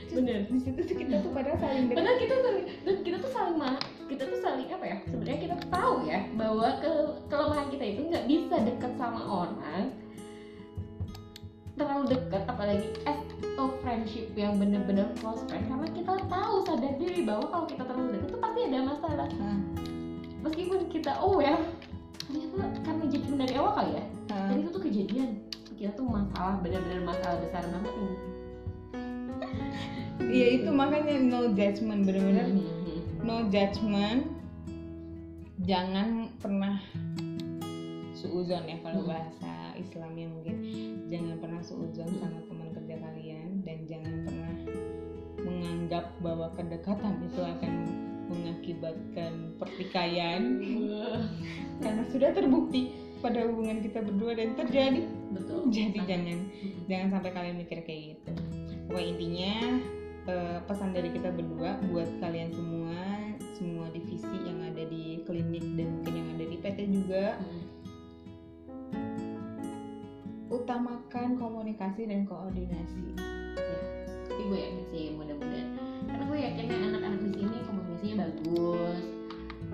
Terus 0.08 0.16
Bener. 0.16 0.40
Di 0.48 0.60
situ 0.64 0.80
tuh 0.80 0.96
kita 0.96 1.16
tuh 1.20 1.32
padahal 1.36 1.58
saling 1.60 1.84
dekat 1.92 1.98
Padahal 2.00 2.18
kita 2.24 2.36
saling, 2.40 2.66
dan 2.88 2.96
kita 3.04 3.18
tuh 3.20 3.32
saling 3.36 3.58
ma 3.60 3.70
kita 4.08 4.24
tuh 4.32 4.40
saling 4.40 4.68
apa 4.72 4.86
ya? 4.88 4.98
Sebenarnya 5.12 5.40
kita 5.44 5.56
tahu 5.68 5.96
ya 6.08 6.20
bahwa 6.40 6.68
ke 6.80 6.92
kelemahan 7.28 7.68
kita 7.68 7.84
itu 7.84 8.02
nggak 8.08 8.26
bisa 8.32 8.56
dekat 8.64 8.92
sama 8.96 9.20
orang 9.20 9.84
terlalu 11.76 12.16
dekat 12.16 12.44
apalagi 12.48 12.88
as 13.04 13.20
a 13.60 13.66
friendship 13.84 14.32
yang 14.36 14.56
bener-bener 14.56 15.12
close 15.20 15.44
friend. 15.48 15.68
Karena 15.68 15.88
kita 15.92 16.14
tahu 16.32 16.56
sadar 16.64 16.96
diri 17.00 17.28
bahwa 17.28 17.46
kalau 17.52 17.66
kita 17.68 17.84
terlalu 17.84 18.10
dekat 18.16 18.30
tuh 18.32 18.42
pasti 18.42 18.60
ada 18.68 18.80
masalah. 18.84 19.28
Nah, 19.36 19.60
meskipun 20.44 20.80
kita 20.88 21.12
aware 21.20 21.60
ternyata 22.26 22.80
karena 22.84 23.04
judgement 23.12 23.40
dari 23.44 23.54
awal 23.60 23.74
kali 23.76 23.92
ya. 24.00 24.06
Nah, 24.32 24.44
dan 24.50 24.58
itu 24.64 24.70
tuh 24.72 24.84
kejadian. 24.84 25.30
Kita 25.76 25.92
tuh 26.00 26.08
masalah 26.08 26.56
bener-bener 26.64 27.04
masalah 27.04 27.38
besar 27.44 27.64
banget 27.68 27.94
ini. 27.94 28.16
Iya 30.26 30.48
itu 30.64 30.70
makanya 30.72 31.16
no 31.22 31.52
judgment 31.54 32.08
Bener-bener 32.08 32.48
Mhm. 32.50 33.24
no 33.24 33.36
judgment. 33.52 34.32
Jangan 35.66 36.32
pernah 36.40 36.80
suuzon 38.16 38.64
ya 38.64 38.78
kalau 38.80 39.04
Hmm. 39.06 39.12
bahasa 39.12 39.52
Islamnya 39.76 40.32
mungkin 40.32 40.56
jangan 41.10 41.38
pernah 41.38 41.62
suuzon 41.62 42.10
sama 42.18 42.40
teman 42.50 42.70
kerja 42.74 42.96
kalian 42.98 43.62
dan 43.62 43.78
jangan 43.86 44.16
pernah 44.26 44.54
menganggap 45.46 46.06
bahwa 46.26 46.48
kedekatan 46.58 47.22
itu 47.30 47.42
akan 47.42 47.74
mengakibatkan 48.26 49.34
pertikaian. 49.62 50.42
Karena 51.84 52.04
sudah 52.10 52.34
terbukti 52.34 52.90
pada 53.22 53.46
hubungan 53.46 53.86
kita 53.86 54.02
berdua 54.02 54.34
dan 54.34 54.58
terjadi. 54.58 55.06
Betul. 55.34 55.70
Jadi 55.70 56.00
jangan 56.10 56.40
jangan 56.90 57.08
sampai 57.20 57.32
kalian 57.34 57.58
mikir 57.62 57.86
kayak 57.86 58.18
gitu. 58.18 58.34
Pokoknya 58.90 59.08
intinya 59.14 59.54
eh, 60.26 60.58
pesan 60.66 60.90
dari 60.94 61.10
kita 61.14 61.30
berdua 61.30 61.78
buat 61.90 62.10
kalian 62.22 62.50
semua 62.54 63.02
semua 63.56 63.88
divisi 63.94 64.38
yang 64.44 64.60
ada 64.68 64.84
di 64.84 65.24
klinik 65.24 65.64
dan 65.80 65.88
mungkin 66.00 66.14
yang 66.14 66.30
ada 66.36 66.46
di 66.50 66.58
PT 66.60 66.80
juga 66.92 67.26
Mhm. 67.40 67.55
Utamakan 70.66 71.38
komunikasi 71.38 72.10
dan 72.10 72.26
koordinasi. 72.26 73.14
Tapi 74.26 74.42
gue 74.50 74.58
yakin 74.58 74.84
sih 74.90 75.06
mudah-mudahan. 75.14 75.78
Karena 76.10 76.24
gue 76.26 76.40
yakinnya 76.42 76.78
anak-anak 76.90 77.22
di 77.22 77.30
sini 77.38 77.58
komunikasinya 77.70 78.16
bagus 78.26 79.02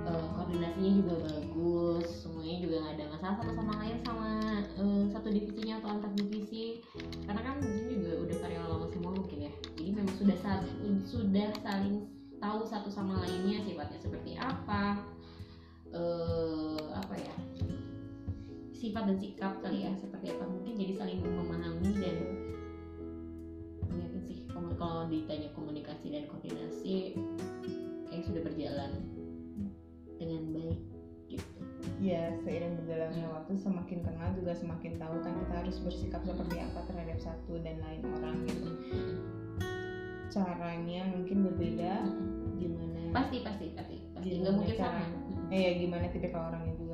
eh, 0.03 0.25
koordinasinya 0.35 0.91
juga 0.99 1.15
bagus 1.23 2.05
semuanya 2.11 2.57
juga 2.59 2.75
nggak 2.83 2.93
ada 2.99 3.05
masalah 3.15 3.35
satu 3.39 3.51
sama 3.55 3.73
lain 3.79 3.97
sama 4.03 4.29
eh, 4.59 5.03
satu 5.15 5.27
divisinya 5.31 5.73
atau 5.79 5.89
antar 5.95 6.11
divisi. 6.11 6.83
Karena 7.23 7.39
kan 7.39 7.55
di 7.63 7.71
sini 7.71 7.91
juga 8.03 8.11
udah 8.27 8.37
karyawan 8.43 8.69
lama 8.75 8.87
semua 8.91 9.11
mungkin 9.15 9.37
ya. 9.47 9.51
Jadi 9.79 9.89
memang 9.95 10.15
sudah 10.19 10.37
sa- 10.43 10.75
sudah 11.07 11.49
saling 11.63 12.03
tahu 12.43 12.67
satu 12.67 12.89
sama 12.91 13.23
lainnya 13.23 13.63
sifatnya 13.63 13.99
seperti 14.01 14.35
apa 14.35 14.97
eh 15.91 16.79
apa 16.95 17.15
ya 17.19 17.35
sifat 18.81 19.03
dan 19.05 19.17
sikap 19.17 19.53
kali 19.61 19.85
ya 19.85 19.93
seperti 19.93 20.33
apa 20.33 20.43
mungkin 20.43 20.73
jadi 20.73 20.93
saling 20.97 21.21
memahami 21.21 21.91
dan 21.93 22.17
mungkin 23.85 24.21
sih 24.25 24.37
kalau 24.49 25.05
ditanya 25.05 25.53
komunikasi 25.53 26.09
dan 26.09 26.25
koordinasi 26.25 27.13
kayak 28.09 28.23
sudah 28.25 28.41
berjalan 28.41 28.91
dengan 30.17 30.41
baik 30.51 30.81
gitu. 31.29 31.61
Ya 32.01 32.33
seiring 32.41 32.81
berjalannya 32.81 33.21
Hmm. 33.23 33.35
waktu 33.37 33.53
semakin 33.55 33.99
kenal 34.01 34.33
juga 34.33 34.53
semakin 34.53 34.97
tahu 34.97 35.15
kan 35.21 35.33
kita 35.37 35.53
harus 35.53 35.77
bersikap 35.79 36.21
seperti 36.25 36.57
apa 36.57 36.79
terhadap 36.85 37.17
satu 37.17 37.61
dan 37.61 37.77
lain 37.79 38.01
orang 38.09 38.41
gitu. 38.45 38.69
Caranya 40.29 41.01
mungkin 41.09 41.37
berbeda 41.45 41.93
gimana 42.55 42.99
pasti 43.11 43.37
pasti 43.43 43.65
pasti 43.75 43.95
pasti. 44.13 44.29
Nggak 44.39 44.53
mungkin 44.55 44.75
cara- 44.75 45.05
sama. 45.05 45.51
eh 45.51 45.61
ya 45.61 45.71
gimana 45.77 46.05
tipikal 46.09 46.41
orangnya 46.47 46.73
juga 46.79 46.90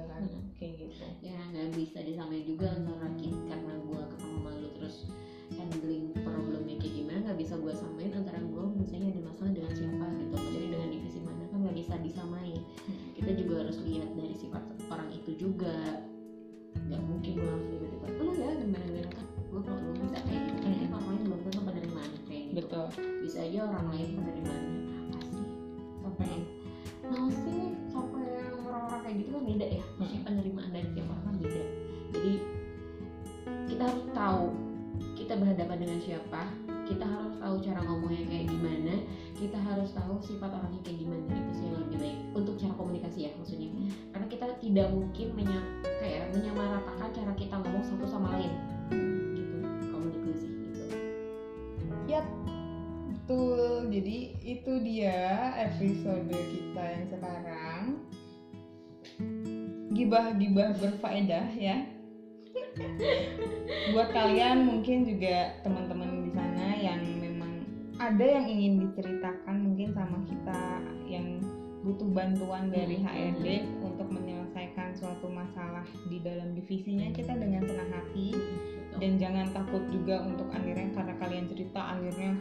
bisa 1.87 2.03
disamain 2.03 2.43
juga 2.43 2.67
antara 2.75 3.07
kita 3.15 3.55
Gibah-gibah 60.17 60.69
berfaedah 60.81 61.45
ya. 61.53 61.77
Buat 63.93 64.09
kalian 64.09 64.65
mungkin 64.65 65.05
juga 65.05 65.53
teman-teman 65.61 66.25
di 66.25 66.31
sana 66.33 66.73
yang 66.73 67.05
memang 67.21 67.61
ada 68.01 68.25
yang 68.25 68.49
ingin 68.49 68.89
diceritakan 68.89 69.55
mungkin 69.61 69.93
sama 69.93 70.17
kita 70.25 70.61
yang 71.05 71.37
butuh 71.85 72.09
bantuan 72.09 72.73
dari 72.73 72.97
HRD 72.97 73.77
untuk 73.85 74.09
menyelesaikan 74.09 74.97
suatu 74.97 75.29
masalah 75.29 75.85
di 76.09 76.17
dalam 76.25 76.57
divisinya 76.57 77.13
kita 77.13 77.37
dengan 77.37 77.61
senang 77.69 77.93
hati 77.93 78.33
Betul. 78.33 78.97
dan 78.97 79.11
jangan 79.21 79.45
takut 79.53 79.83
juga 79.93 80.25
untuk 80.25 80.49
akhirnya 80.49 80.89
karena 80.97 81.13
kalian 81.21 81.45
cerita 81.45 81.93
akhirnya 81.93 82.33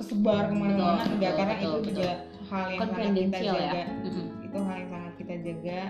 kesebar 0.00 0.48
ke 0.48 0.54
mana-mana 0.56 1.04
Betul, 1.04 1.12
enggak 1.20 1.32
betul, 1.36 1.38
karena 1.38 1.54
betul, 1.54 1.70
itu 1.70 1.88
juga 1.92 2.12
hal 2.48 2.64
yang 2.72 2.80
sangat 2.80 3.12
kita 3.12 3.38
ya. 3.38 3.52
jaga 3.52 3.82
Mhm. 4.08 4.24
itu 4.40 4.58
hal 4.58 4.74
yang 4.80 4.90
sangat 4.90 5.12
kita 5.20 5.34
jaga 5.44 5.80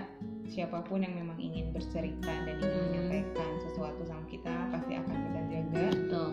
siapa 0.51 0.83
pun 0.83 0.99
yang 0.99 1.15
memang 1.15 1.39
ingin 1.39 1.71
bercerita 1.71 2.27
dan 2.43 2.59
ingin 2.59 2.67
Hmm. 2.75 2.85
menyampaikan 2.91 3.51
sesuatu 3.57 4.03
sama 4.03 4.27
kita 4.27 4.67
pasti 4.67 4.93
akan 4.93 5.15
kita 5.17 5.41
jaga. 5.47 5.83
Betul. 5.95 6.31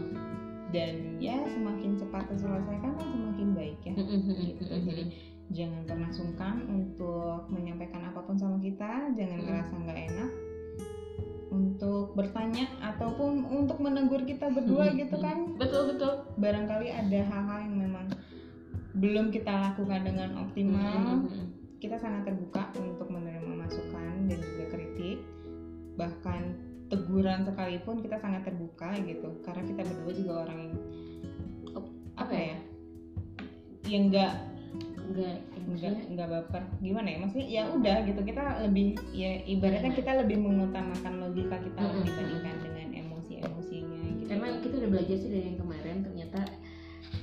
dan 0.69 1.17
ya 1.17 1.33
semakin 1.49 1.97
cepat 1.97 2.29
terselesaikan 2.29 2.93
kan 2.93 3.07
semakin 3.09 3.57
baik 3.57 3.81
ya. 3.89 3.95
Mhm, 3.97 4.21
gitu. 4.53 4.63
mhm, 4.69 4.85
jadi 4.85 5.05
jangan 5.49 5.81
pernah 5.89 6.11
sungkan 6.13 6.55
untuk 6.69 7.49
menyampaikan 7.49 8.05
apa 8.05 8.21
pun 8.21 8.37
sama 8.37 8.61
kita 8.61 9.09
jangan 9.17 9.39
Hmm. 9.41 9.47
ngerasa 9.49 9.75
nggak 9.81 10.01
enak. 10.13 10.31
Untuk 11.49 12.13
bertanya 12.13 12.69
ataupun 12.85 13.49
untuk 13.49 13.81
menegur 13.81 14.21
kita 14.23 14.53
berdua 14.53 14.93
gitu 14.93 15.17
kan. 15.17 15.57
Betul 15.57 15.97
betul. 15.97 16.29
barangkali 16.37 16.93
ada 16.93 17.19
hal-hal 17.25 17.59
yang 17.65 17.89
memang 17.89 18.07
belum 18.93 19.33
kita 19.33 19.49
lakukan 19.49 20.05
dengan 20.05 20.37
optimal. 20.37 21.25
Kita 21.81 21.97
sangat 21.97 22.29
terbuka 22.29 22.69
untuk 22.77 23.09
menerima 23.09 23.28
bahkan 25.99 26.57
teguran 26.89 27.45
sekalipun 27.45 28.01
kita 28.01 28.17
sangat 28.23 28.47
terbuka 28.47 28.95
gitu. 29.03 29.29
Karena 29.43 29.63
kita 29.67 29.83
berdua 29.85 30.13
juga 30.15 30.33
orang 30.47 30.59
yang 30.63 30.75
apa 32.19 32.35
ya? 32.35 32.57
yang 33.89 34.13
enggak 34.13 34.33
Enggak, 35.69 35.95
enggak 36.09 36.29
baper. 36.33 36.63
Gimana 36.81 37.07
ya? 37.13 37.19
Maksudnya 37.21 37.47
ya 37.49 37.63
udah 37.73 37.97
gitu. 38.09 38.21
Kita 38.25 38.43
lebih 38.65 38.97
ya 39.13 39.45
ibaratnya 39.45 39.93
kita 39.93 40.11
lebih 40.25 40.41
mengutamakan 40.41 41.29
logika 41.29 41.57
kita 41.61 41.81
Mm-mm. 41.81 42.05
dibandingkan 42.09 42.57
dengan 42.65 42.89
emosi-emosinya 43.05 44.01
gitu. 44.17 44.33
Karena 44.33 44.47
kita 44.65 44.75
udah 44.81 44.91
belajar 44.93 45.17
sih 45.21 45.29
dari 45.29 45.45
yang 45.53 45.59
kemarin. 45.61 45.97
Ternyata 46.05 46.41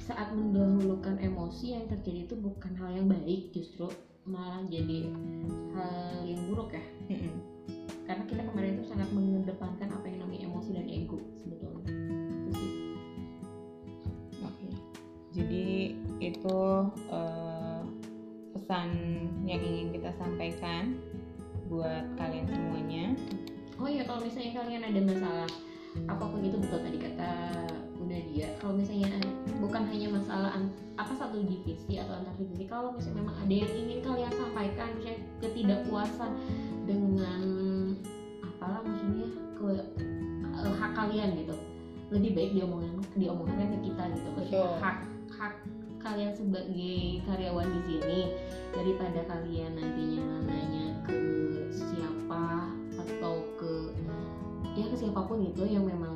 saat 0.06 0.30
mendahulukan 0.34 1.18
emosi 1.18 1.66
yang 1.74 1.86
terjadi 1.90 2.30
itu 2.30 2.36
bukan 2.38 2.74
hal 2.78 2.90
yang 2.94 3.08
baik. 3.10 3.50
Justru 3.50 3.90
malah 4.26 4.62
jadi 4.70 5.10
hal 5.74 6.26
yang 6.26 6.42
buruk 6.50 6.74
ya. 6.74 6.86
Mm-mm. 7.10 7.55
Karena 8.06 8.24
kita 8.30 8.41
kemarin 8.45 8.78
itu 8.78 8.86
sangat 8.86 9.10
mengedepankan 9.12 9.89
apa 9.89 10.06
yang 10.06 10.20
namanya 10.26 10.41
emosi 10.45 10.70
dan 10.78 10.86
ego 10.86 11.20
sebetulnya 11.41 11.86
itu 12.45 12.51
sih 12.53 12.72
Oke. 14.45 14.68
Jadi 15.34 15.66
itu 16.22 16.60
eh, 17.10 17.82
pesan 18.56 18.89
yang 19.43 19.62
ingin 19.62 19.93
kita 19.93 20.10
sampaikan 20.16 20.97
buat 21.68 22.06
kalian 22.18 22.45
semuanya. 22.45 23.06
oh 23.76 23.89
ya 23.91 24.08
kalau 24.08 24.24
misalnya 24.24 24.56
kalian 24.56 24.84
ada 24.88 25.01
masalah 25.03 25.49
apa 26.08 26.24
pun 26.24 26.39
itu 26.43 26.56
betul 26.56 26.80
tadi 26.80 26.95
kata 26.95 27.32
udah 27.99 28.20
dia 28.32 28.47
kalau 28.60 28.80
misalnya 28.80 29.12
bukan 29.60 29.84
hanya 29.91 30.08
masalah 30.16 30.51
apa 30.95 31.14
satu 31.16 31.43
divisi 31.43 31.99
atau 31.99 32.16
antar 32.16 32.36
divisi 32.39 32.64
kalau 32.68 32.95
misalnya 32.95 33.28
memang 33.28 33.38
ada 33.43 33.56
yang 33.56 33.72
ingin 33.76 33.99
kalian 33.99 34.32
sampaikan 34.32 34.88
misalnya 34.95 35.20
ketidakpuasan 35.43 36.32
dengan 36.86 37.42
apalah 38.46 38.82
maksudnya 38.86 39.28
ke 39.58 39.70
eh, 40.56 40.74
hak 40.78 40.92
kalian 40.94 41.30
gitu 41.42 41.56
lebih 42.14 42.32
baik 42.38 42.52
diomongin 42.54 42.94
diomongkan 43.18 43.68
ke 43.76 43.78
kita 43.92 44.04
gitu 44.14 44.28
maksudnya 44.38 44.62
Betul. 44.64 44.78
hak 44.80 44.98
hak 45.36 45.54
kalian 46.06 46.32
sebagai 46.38 47.26
karyawan 47.26 47.66
di 47.66 47.82
sini 47.90 48.20
daripada 48.70 49.20
kalian 49.26 49.72
nantinya 49.74 50.26
nanya 50.46 50.86
ke 51.02 51.18
siapa 51.74 52.70
atau 52.94 53.42
ke 53.58 53.74
ya 54.78 54.86
ke 54.86 54.96
siapa 54.96 55.26
pun 55.26 55.42
itu 55.42 55.66
yang 55.66 55.90
memang 55.90 56.14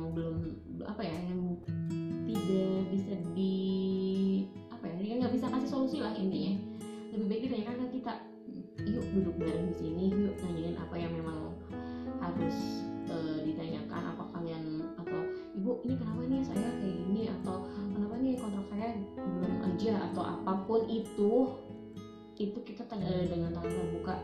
itu 22.40 22.56
kita 22.64 22.88
eh, 22.96 23.28
dengan 23.28 23.52
tangan 23.52 23.68
terbuka 23.68 24.16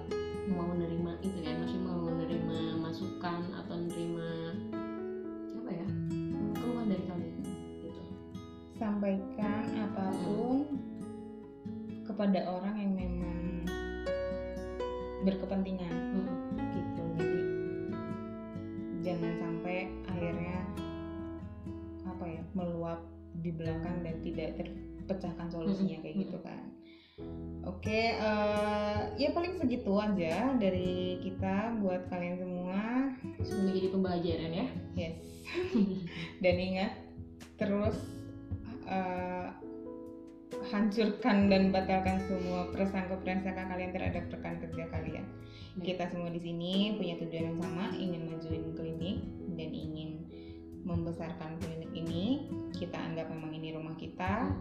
mau 0.48 0.64
menerima 0.72 1.20
itu 1.20 1.36
ya 1.44 1.52
maksudnya 1.60 1.84
mau 1.84 2.00
menerima 2.00 2.58
masukan 2.80 3.40
atau 3.60 3.74
menerima 3.76 4.28
apa 5.60 5.70
ya 5.76 5.86
keluhan 6.56 6.86
dari 6.88 7.04
kalian 7.04 7.36
gitu 7.44 7.88
Sampaikan 8.80 9.64
apa 9.76 10.04
pun 10.24 10.64
kepada 12.08 12.40
orang 12.48 12.74
yang 12.80 12.92
memang 12.96 13.40
berkepentingan 15.28 15.92
Hmm. 16.16 16.56
gitu. 16.72 17.04
Jadi 17.20 17.40
jangan 19.04 19.32
sampai 19.44 19.92
akhirnya 20.08 20.64
apa 22.08 22.24
ya 22.24 22.42
meluap 22.56 23.04
di 23.44 23.52
belakang 23.52 24.00
dan 24.00 24.16
tidak 24.24 24.56
terpecahkan 24.56 25.52
solusinya 25.52 26.00
kayak 26.00 26.16
gitu 26.24 26.40
kan. 26.40 26.75
Oke, 27.66 28.14
eh, 28.14 29.00
ya 29.18 29.34
paling 29.34 29.58
segitu 29.58 29.90
aja 29.98 30.54
dari 30.54 31.18
kita 31.18 31.74
buat 31.82 32.06
kalian 32.06 32.38
semua. 32.38 32.78
semoga 33.42 33.70
jadi 33.74 33.88
pembelajaran 33.90 34.52
ya 34.54 34.66
hancurkan 40.70 41.50
dan 41.50 41.74
batalkan 41.74 42.22
semua 42.26 42.70
prasangka-prasangka 42.70 43.66
kalian 43.66 43.90
terhadap 43.94 44.30
rekan 44.30 44.62
kerja 44.62 44.86
kalian. 44.90 45.26
Kita 45.78 46.06
semua 46.10 46.30
di 46.30 46.38
sini 46.38 46.94
punya 46.94 47.18
tujuan 47.18 47.50
yang 47.50 47.58
sama, 47.62 47.90
ingin 47.98 48.22
majuin 48.30 48.64
klinik 48.78 49.18
dan 49.58 49.70
ingin 49.74 50.26
membesarkan 50.86 51.58
klinik 51.58 51.90
ini. 51.94 52.46
Kita 52.78 52.94
anggap 52.94 53.26
memang 53.30 53.54
ini 53.54 53.74
rumah 53.74 53.98
kita. 53.98 54.54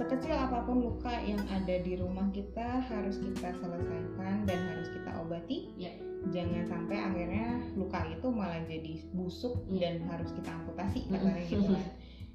Sekecil 0.00 0.32
apa 0.32 0.64
pun 0.64 0.80
luka 0.80 1.12
yang 1.20 1.44
ada 1.52 1.76
di 1.76 1.92
rumah 1.94 2.24
kita 2.32 2.80
harus 2.88 3.20
kita 3.20 3.52
selesaikan 3.52 4.48
dan 4.48 4.58
harus 4.72 4.88
kita 4.96 5.12
obati. 5.20 5.76
Ya. 5.76 5.92
Jangan 6.32 6.64
sampai 6.64 6.96
akhirnya 6.96 7.60
luka 7.76 8.00
itu 8.08 8.28
malah 8.32 8.64
jadi 8.64 8.96
busuk 9.12 9.60
Iya. 9.68 9.92
dan 10.00 10.08
harus 10.08 10.32
kita 10.32 10.48
amputasi 10.52 11.04
katanya 11.04 11.44
gitu 11.44 11.68
kan. 11.68 11.84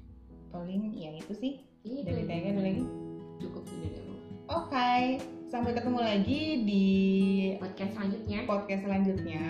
Paling 0.54 0.94
ya 0.94 1.10
itu 1.18 1.34
sih 1.34 1.52
Iya, 1.82 2.06
dari 2.06 2.22
itu 2.22 2.30
Tega 2.30 2.48
ada 2.50 2.62
lagi. 2.62 2.82
cukup 3.38 3.62
dari 3.66 3.96
aku. 3.98 4.14
Oke, 4.46 4.94
sampai 5.46 5.74
ketemu 5.74 5.98
lagi 6.02 6.40
di 6.62 6.86
podcast 7.58 7.92
selanjutnya 7.94 8.38
podcast 8.46 8.82
selanjutnya. 8.86 9.44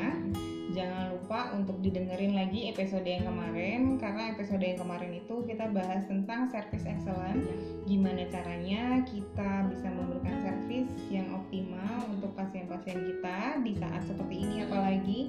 Jangan 0.76 1.16
lupa 1.16 1.56
untuk 1.56 1.80
didengerin 1.80 2.36
lagi 2.36 2.68
episode 2.68 3.08
yang 3.08 3.24
kemarin 3.24 3.96
karena 3.96 4.36
episode 4.36 4.60
yang 4.60 4.76
kemarin 4.76 5.16
itu 5.16 5.40
kita 5.48 5.72
bahas 5.72 6.04
tentang 6.04 6.52
service 6.52 6.84
excellence. 6.84 7.48
Gimana 7.88 8.28
caranya 8.28 9.00
kita 9.08 9.72
bisa 9.72 9.88
memberikan 9.88 10.36
servis 10.44 10.92
yang 11.08 11.32
optimal 11.32 12.12
untuk 12.12 12.36
pasien-pasien 12.36 13.08
kita 13.08 13.56
di 13.64 13.72
saat 13.80 14.04
seperti 14.04 14.36
ini 14.36 14.56
apalagi. 14.68 15.20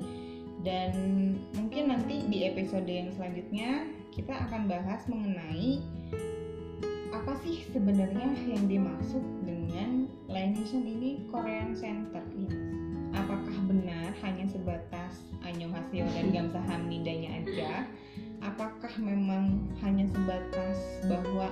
Dan 0.68 0.92
mungkin 1.56 1.96
nanti 1.96 2.28
di 2.28 2.44
episode 2.44 2.84
yang 2.84 3.16
selanjutnya 3.16 3.88
kita 4.12 4.36
akan 4.52 4.68
bahas 4.68 5.08
mengenai 5.08 5.80
apa 7.16 7.40
sih 7.48 7.64
sebenarnya 7.72 8.36
yang 8.52 8.68
dimaksud 8.68 9.24
dengan 9.48 10.12
Laination 10.28 10.84
ini 10.84 11.24
Korean 11.32 11.72
Center 11.72 12.20
apakah 13.18 13.58
benar 13.68 14.14
hanya 14.24 14.46
sebatas 14.48 14.97
Haseo 15.88 16.04
dan 16.12 16.28
Gamsaham 16.34 16.82
Nindanya 16.92 17.30
aja. 17.40 17.72
Apakah 18.44 18.92
memang 19.00 19.72
hanya 19.86 20.06
sebatas 20.10 20.78
bahwa 21.08 21.48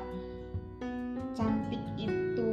cantik 1.37 1.83
itu 1.95 2.49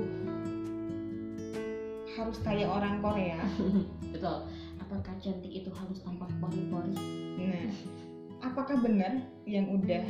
harus 2.12 2.38
kayak 2.44 2.68
orang 2.68 3.00
Korea? 3.00 3.40
Betul. 4.12 4.46
Apakah 4.78 5.14
cantik 5.18 5.52
itu 5.52 5.70
harus 5.72 5.98
tampak 6.04 6.28
pori-pori 6.36 6.94
nah 7.42 7.66
apakah 8.44 8.76
benar 8.78 9.24
yang 9.48 9.66
udah 9.72 10.04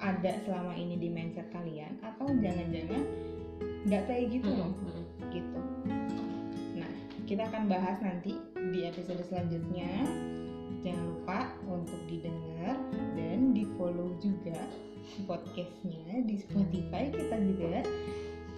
ada 0.00 0.32
selama 0.44 0.76
ini 0.76 1.00
di 1.00 1.08
mindset 1.08 1.48
kalian? 1.50 1.96
Atau 2.04 2.28
jangan-jangan 2.28 3.02
nggak 3.88 4.02
kayak 4.06 4.24
gitu 4.38 4.50
loh? 4.54 4.70
Mm-mm. 4.76 5.04
gitu. 5.32 5.60
Nah, 6.76 6.92
kita 7.24 7.48
akan 7.48 7.66
bahas 7.66 7.96
nanti 8.04 8.36
di 8.70 8.86
episode 8.86 9.22
selanjutnya. 9.26 10.06
Jangan 10.80 11.04
lupa 11.12 11.52
untuk 11.68 12.00
didengar 12.08 12.78
dan 13.18 13.52
di 13.52 13.68
follow 13.76 14.16
juga 14.22 14.56
podcastnya 15.26 16.24
di 16.24 16.40
Spotify 16.40 17.10
kita 17.12 17.36
juga. 17.36 17.84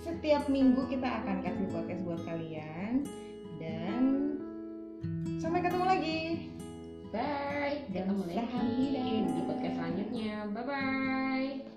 Setiap 0.04 0.46
minggu 0.46 0.86
kita 0.86 1.08
akan 1.24 1.42
kasih 1.42 1.66
podcast 1.72 2.02
buat 2.06 2.22
kalian 2.28 3.02
dan 3.58 4.02
sampai 5.40 5.60
ketemu 5.64 5.86
lagi. 5.88 6.20
bye 7.12 7.76
ketemu 7.92 8.24
lagi 8.24 8.84
di 9.36 9.40
podcast 9.44 9.76
selanjutnya 9.76 10.48
bye 10.48 10.64
bye 10.64 11.71